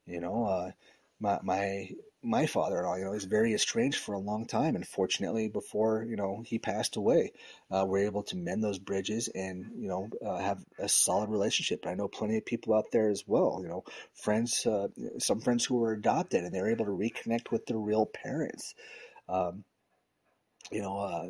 You 0.06 0.22
know, 0.22 0.46
uh, 0.46 0.72
my 1.20 1.40
my 1.44 1.90
my 2.24 2.46
father 2.46 2.78
and 2.78 2.88
I, 2.88 2.98
you 2.98 3.06
know, 3.06 3.14
is 3.14 3.26
very 3.26 3.54
estranged 3.54 4.00
for 4.00 4.14
a 4.14 4.20
long 4.20 4.46
time, 4.46 4.76
and 4.76 4.88
fortunately, 4.88 5.48
before 5.48 6.04
you 6.04 6.16
know 6.16 6.44
he 6.46 6.60
passed 6.60 6.96
away, 6.96 7.32
uh, 7.72 7.86
we're 7.88 8.06
able 8.06 8.24
to 8.24 8.38
mend 8.38 8.64
those 8.64 8.80
bridges 8.80 9.28
and 9.30 9.72
you 9.76 9.88
know 9.88 10.10
uh, 10.26 10.38
have 10.38 10.64
a 10.80 10.90
solid 10.90 11.30
relationship. 11.30 11.86
I 11.86 11.94
know 11.94 12.08
plenty 12.08 12.38
of 12.38 12.46
people 12.46 12.74
out 12.74 12.92
there 12.92 13.10
as 13.10 13.24
well. 13.28 13.60
You 13.62 13.70
know, 13.70 13.84
friends, 14.14 14.66
uh, 14.66 14.88
some 15.20 15.42
friends 15.42 15.66
who 15.66 15.76
were 15.76 15.94
adopted, 15.94 16.44
and 16.44 16.54
they're 16.54 16.72
able 16.72 16.86
to 16.86 16.92
reconnect 16.92 17.52
with 17.52 17.66
their 17.66 17.78
real 17.78 18.06
parents. 18.06 18.74
Um, 19.30 19.64
you 20.72 20.82
know, 20.82 20.98
uh, 20.98 21.30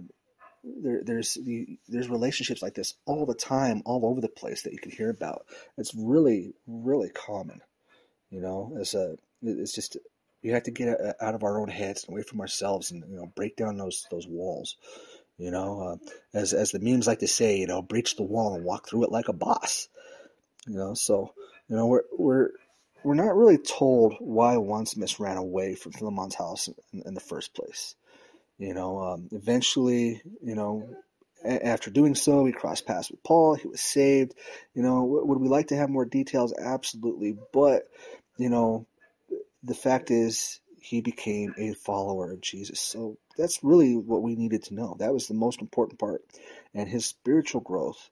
there, 0.82 1.02
there's 1.04 1.36
the, 1.36 1.80
there's 1.88 2.10
relationships 2.10 2.62
like 2.62 2.74
this 2.74 2.96
all 3.06 3.26
the 3.26 3.36
time, 3.36 3.82
all 3.86 4.06
over 4.06 4.22
the 4.22 4.28
place 4.28 4.64
that 4.64 4.74
you 4.74 4.80
can 4.80 4.92
hear 4.92 5.10
about. 5.10 5.46
It's 5.78 5.94
really, 5.96 6.54
really 6.68 7.10
common. 7.10 7.62
You 8.30 8.42
know, 8.42 8.78
as 8.80 8.94
a 8.94 9.18
it's 9.42 9.74
just 9.74 9.98
we 10.44 10.50
have 10.50 10.64
to 10.64 10.72
get 10.72 11.00
out 11.22 11.36
of 11.36 11.44
our 11.44 11.60
own 11.60 11.70
heads 11.70 12.04
and 12.04 12.14
away 12.14 12.24
from 12.24 12.42
ourselves, 12.42 12.92
and 12.92 13.04
you 13.10 13.16
know, 13.16 13.32
break 13.36 13.56
down 13.56 13.78
those 13.78 14.06
those 14.12 14.28
walls. 14.28 14.76
You 15.38 15.52
know, 15.52 15.82
uh, 15.82 16.10
as 16.34 16.54
as 16.54 16.72
the 16.72 16.80
memes 16.80 17.08
like 17.08 17.20
to 17.20 17.28
say, 17.28 17.58
you 17.58 17.68
know, 17.68 17.82
breach 17.82 18.16
the 18.16 18.24
wall 18.24 18.56
and 18.56 18.64
walk 18.64 18.88
through 18.88 19.06
it 19.06 19.12
like 19.12 19.28
a 19.28 19.34
boss. 19.34 19.88
You 20.68 20.76
know, 20.76 20.94
so 20.94 21.34
you 21.70 21.76
know 21.76 21.88
we're 21.88 22.04
we're 22.18 22.50
we're 23.04 23.14
not 23.14 23.38
really 23.38 23.58
told 23.58 24.16
why 24.20 24.56
Onesimus 24.56 25.20
ran 25.20 25.38
away 25.38 25.76
from 25.76 25.94
Philemon's 25.94 26.36
house 26.36 26.68
in, 26.92 27.04
in 27.06 27.14
the 27.14 27.20
first 27.20 27.54
place. 27.54 27.96
You 28.58 28.74
know, 28.74 29.00
um, 29.00 29.30
eventually, 29.32 30.22
you 30.42 30.56
know, 30.56 30.90
after 31.46 31.92
doing 31.92 32.16
so, 32.16 32.46
he 32.46 32.52
crossed 32.52 32.88
paths 32.88 33.12
with 33.12 33.24
Paul. 33.24 33.56
He 33.56 33.68
was 33.68 33.82
saved. 33.82 34.34
You 34.74 34.82
know, 34.82 35.04
would 35.04 35.40
we 35.40 35.48
like 35.48 35.68
to 35.68 35.76
have 35.76 35.90
more 35.90 36.06
details? 36.06 36.54
Absolutely. 36.58 37.38
But, 37.54 37.84
you 38.38 38.50
know, 38.50 38.88
the 39.64 39.76
fact 39.76 40.12
is, 40.12 40.60
he 40.82 41.02
became 41.02 41.54
a 41.58 41.74
follower 41.74 42.32
of 42.32 42.42
Jesus. 42.42 42.80
So 42.80 43.18
that's 43.38 43.64
really 43.64 43.96
what 43.96 44.22
we 44.24 44.36
needed 44.36 44.64
to 44.64 44.74
know. 44.74 44.96
That 45.00 45.14
was 45.14 45.28
the 45.28 45.34
most 45.34 45.62
important 45.62 46.00
part. 46.00 46.24
And 46.74 46.88
his 46.88 47.06
spiritual 47.06 47.62
growth, 47.62 48.10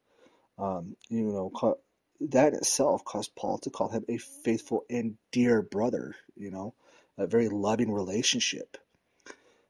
um, 0.60 0.96
you 1.10 1.24
know, 1.24 1.78
that 2.20 2.54
itself 2.54 3.04
caused 3.06 3.36
Paul 3.36 3.60
to 3.60 3.70
call 3.70 3.90
him 3.90 4.06
a 4.10 4.18
faithful 4.18 4.84
and 4.90 5.16
dear 5.32 5.62
brother, 5.62 6.16
you 6.36 6.52
know, 6.52 6.74
a 7.18 7.28
very 7.28 7.50
loving 7.50 7.92
relationship. 7.92 8.78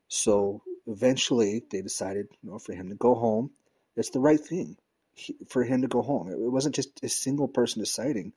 So 0.07 0.61
eventually 0.87 1.63
they 1.69 1.81
decided, 1.81 2.27
you 2.41 2.51
know, 2.51 2.59
for 2.59 2.73
him 2.73 2.89
to 2.89 2.95
go 2.95 3.15
home. 3.15 3.51
It's 3.95 4.11
the 4.11 4.19
right 4.19 4.39
thing 4.39 4.77
he, 5.13 5.35
for 5.47 5.63
him 5.63 5.81
to 5.81 5.87
go 5.87 6.01
home. 6.01 6.29
It 6.29 6.37
wasn't 6.37 6.75
just 6.75 7.03
a 7.03 7.09
single 7.09 7.47
person 7.47 7.81
deciding. 7.81 8.33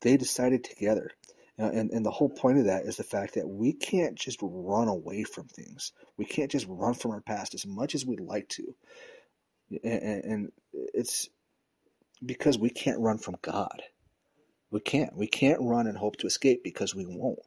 They 0.00 0.16
decided 0.16 0.64
together. 0.64 1.10
Uh, 1.58 1.70
and, 1.70 1.90
and 1.90 2.04
the 2.04 2.10
whole 2.10 2.30
point 2.30 2.58
of 2.58 2.64
that 2.64 2.84
is 2.84 2.96
the 2.96 3.04
fact 3.04 3.34
that 3.34 3.48
we 3.48 3.72
can't 3.72 4.16
just 4.16 4.38
run 4.42 4.88
away 4.88 5.22
from 5.22 5.46
things. 5.46 5.92
We 6.16 6.24
can't 6.24 6.50
just 6.50 6.66
run 6.68 6.94
from 6.94 7.12
our 7.12 7.20
past 7.20 7.54
as 7.54 7.66
much 7.66 7.94
as 7.94 8.04
we'd 8.04 8.20
like 8.20 8.48
to. 8.50 8.74
And, 9.84 10.24
and 10.24 10.52
it's 10.72 11.28
because 12.24 12.58
we 12.58 12.70
can't 12.70 13.00
run 13.00 13.18
from 13.18 13.36
God. 13.42 13.82
We 14.70 14.80
can't. 14.80 15.14
We 15.16 15.26
can't 15.26 15.60
run 15.60 15.86
and 15.86 15.96
hope 15.96 16.16
to 16.18 16.26
escape 16.26 16.64
because 16.64 16.94
we 16.94 17.04
won't. 17.06 17.38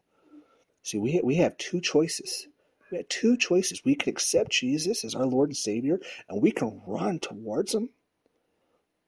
See, 0.83 0.99
we, 0.99 1.19
we 1.23 1.35
have 1.37 1.57
two 1.57 1.81
choices. 1.81 2.47
We 2.91 2.97
have 2.97 3.07
two 3.09 3.35
choices. 3.37 3.83
We 3.83 3.95
can 3.95 4.11
accept 4.11 4.51
Jesus 4.51 5.03
as 5.03 5.15
our 5.15 5.25
Lord 5.25 5.49
and 5.49 5.57
Savior, 5.57 5.99
and 6.29 6.41
we 6.41 6.51
can 6.51 6.81
run 6.85 7.19
towards 7.19 7.73
Him, 7.73 7.89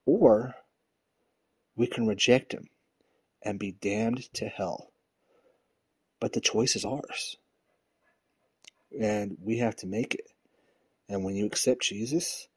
or 0.05 0.55
we 1.75 1.87
can 1.87 2.07
reject 2.07 2.53
Him 2.53 2.69
and 3.43 3.59
be 3.59 3.71
damned 3.71 4.33
to 4.33 4.47
hell. 4.47 4.91
But 6.19 6.33
the 6.33 6.41
choice 6.41 6.75
is 6.75 6.85
ours. 6.85 7.37
And 8.99 9.37
we 9.41 9.59
have 9.59 9.75
to 9.77 9.87
make 9.87 10.15
it. 10.15 10.27
And 11.07 11.23
when 11.23 11.35
you 11.35 11.45
accept 11.45 11.83
Jesus, 11.83 12.47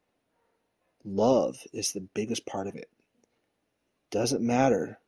love 1.04 1.58
is 1.72 1.92
the 1.92 2.08
biggest 2.14 2.46
part 2.46 2.66
of 2.66 2.76
it. 2.76 2.88
Doesn't 4.10 4.40
matter 4.40 4.98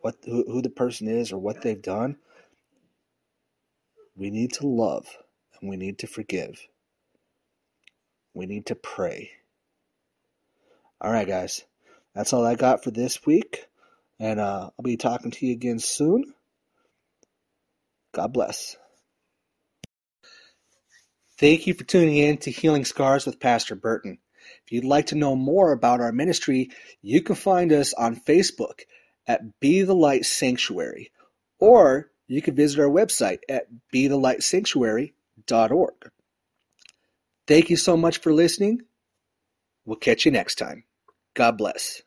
what 0.00 0.16
who, 0.24 0.44
who 0.50 0.62
the 0.62 0.70
person 0.70 1.08
is 1.08 1.32
or 1.32 1.38
what 1.38 1.62
they've 1.62 1.80
done. 1.80 2.16
We 4.16 4.30
need 4.30 4.52
to 4.54 4.66
love 4.66 5.06
we 5.68 5.76
need 5.76 5.98
to 6.00 6.06
forgive. 6.06 6.66
We 8.34 8.46
need 8.46 8.66
to 8.66 8.74
pray. 8.74 9.30
All 11.00 11.12
right, 11.12 11.26
guys. 11.26 11.64
That's 12.14 12.32
all 12.32 12.44
I 12.44 12.54
got 12.54 12.84
for 12.84 12.90
this 12.90 13.24
week. 13.26 13.66
And 14.18 14.38
uh, 14.40 14.70
I'll 14.78 14.82
be 14.82 14.96
talking 14.96 15.30
to 15.32 15.46
you 15.46 15.52
again 15.52 15.78
soon. 15.78 16.34
God 18.12 18.32
bless. 18.32 18.76
Thank 21.38 21.66
you 21.66 21.74
for 21.74 21.84
tuning 21.84 22.16
in 22.16 22.38
to 22.38 22.50
Healing 22.50 22.84
Scars 22.84 23.26
with 23.26 23.40
Pastor 23.40 23.74
Burton. 23.74 24.18
If 24.64 24.72
you'd 24.72 24.84
like 24.84 25.06
to 25.06 25.16
know 25.16 25.34
more 25.34 25.72
about 25.72 26.00
our 26.00 26.12
ministry, 26.12 26.70
you 27.02 27.22
can 27.22 27.34
find 27.34 27.72
us 27.72 27.92
on 27.92 28.14
Facebook 28.14 28.82
at 29.26 29.58
Be 29.58 29.82
the 29.82 29.96
Light 29.96 30.24
Sanctuary, 30.24 31.10
or 31.58 32.10
you 32.28 32.40
can 32.40 32.54
visit 32.54 32.80
our 32.80 32.88
website 32.88 33.40
at 33.48 33.66
Thank 37.46 37.70
you 37.70 37.76
so 37.76 37.96
much 37.96 38.18
for 38.18 38.32
listening. 38.32 38.82
We'll 39.84 39.96
catch 39.96 40.24
you 40.24 40.32
next 40.32 40.56
time. 40.56 40.84
God 41.34 41.58
bless. 41.58 42.02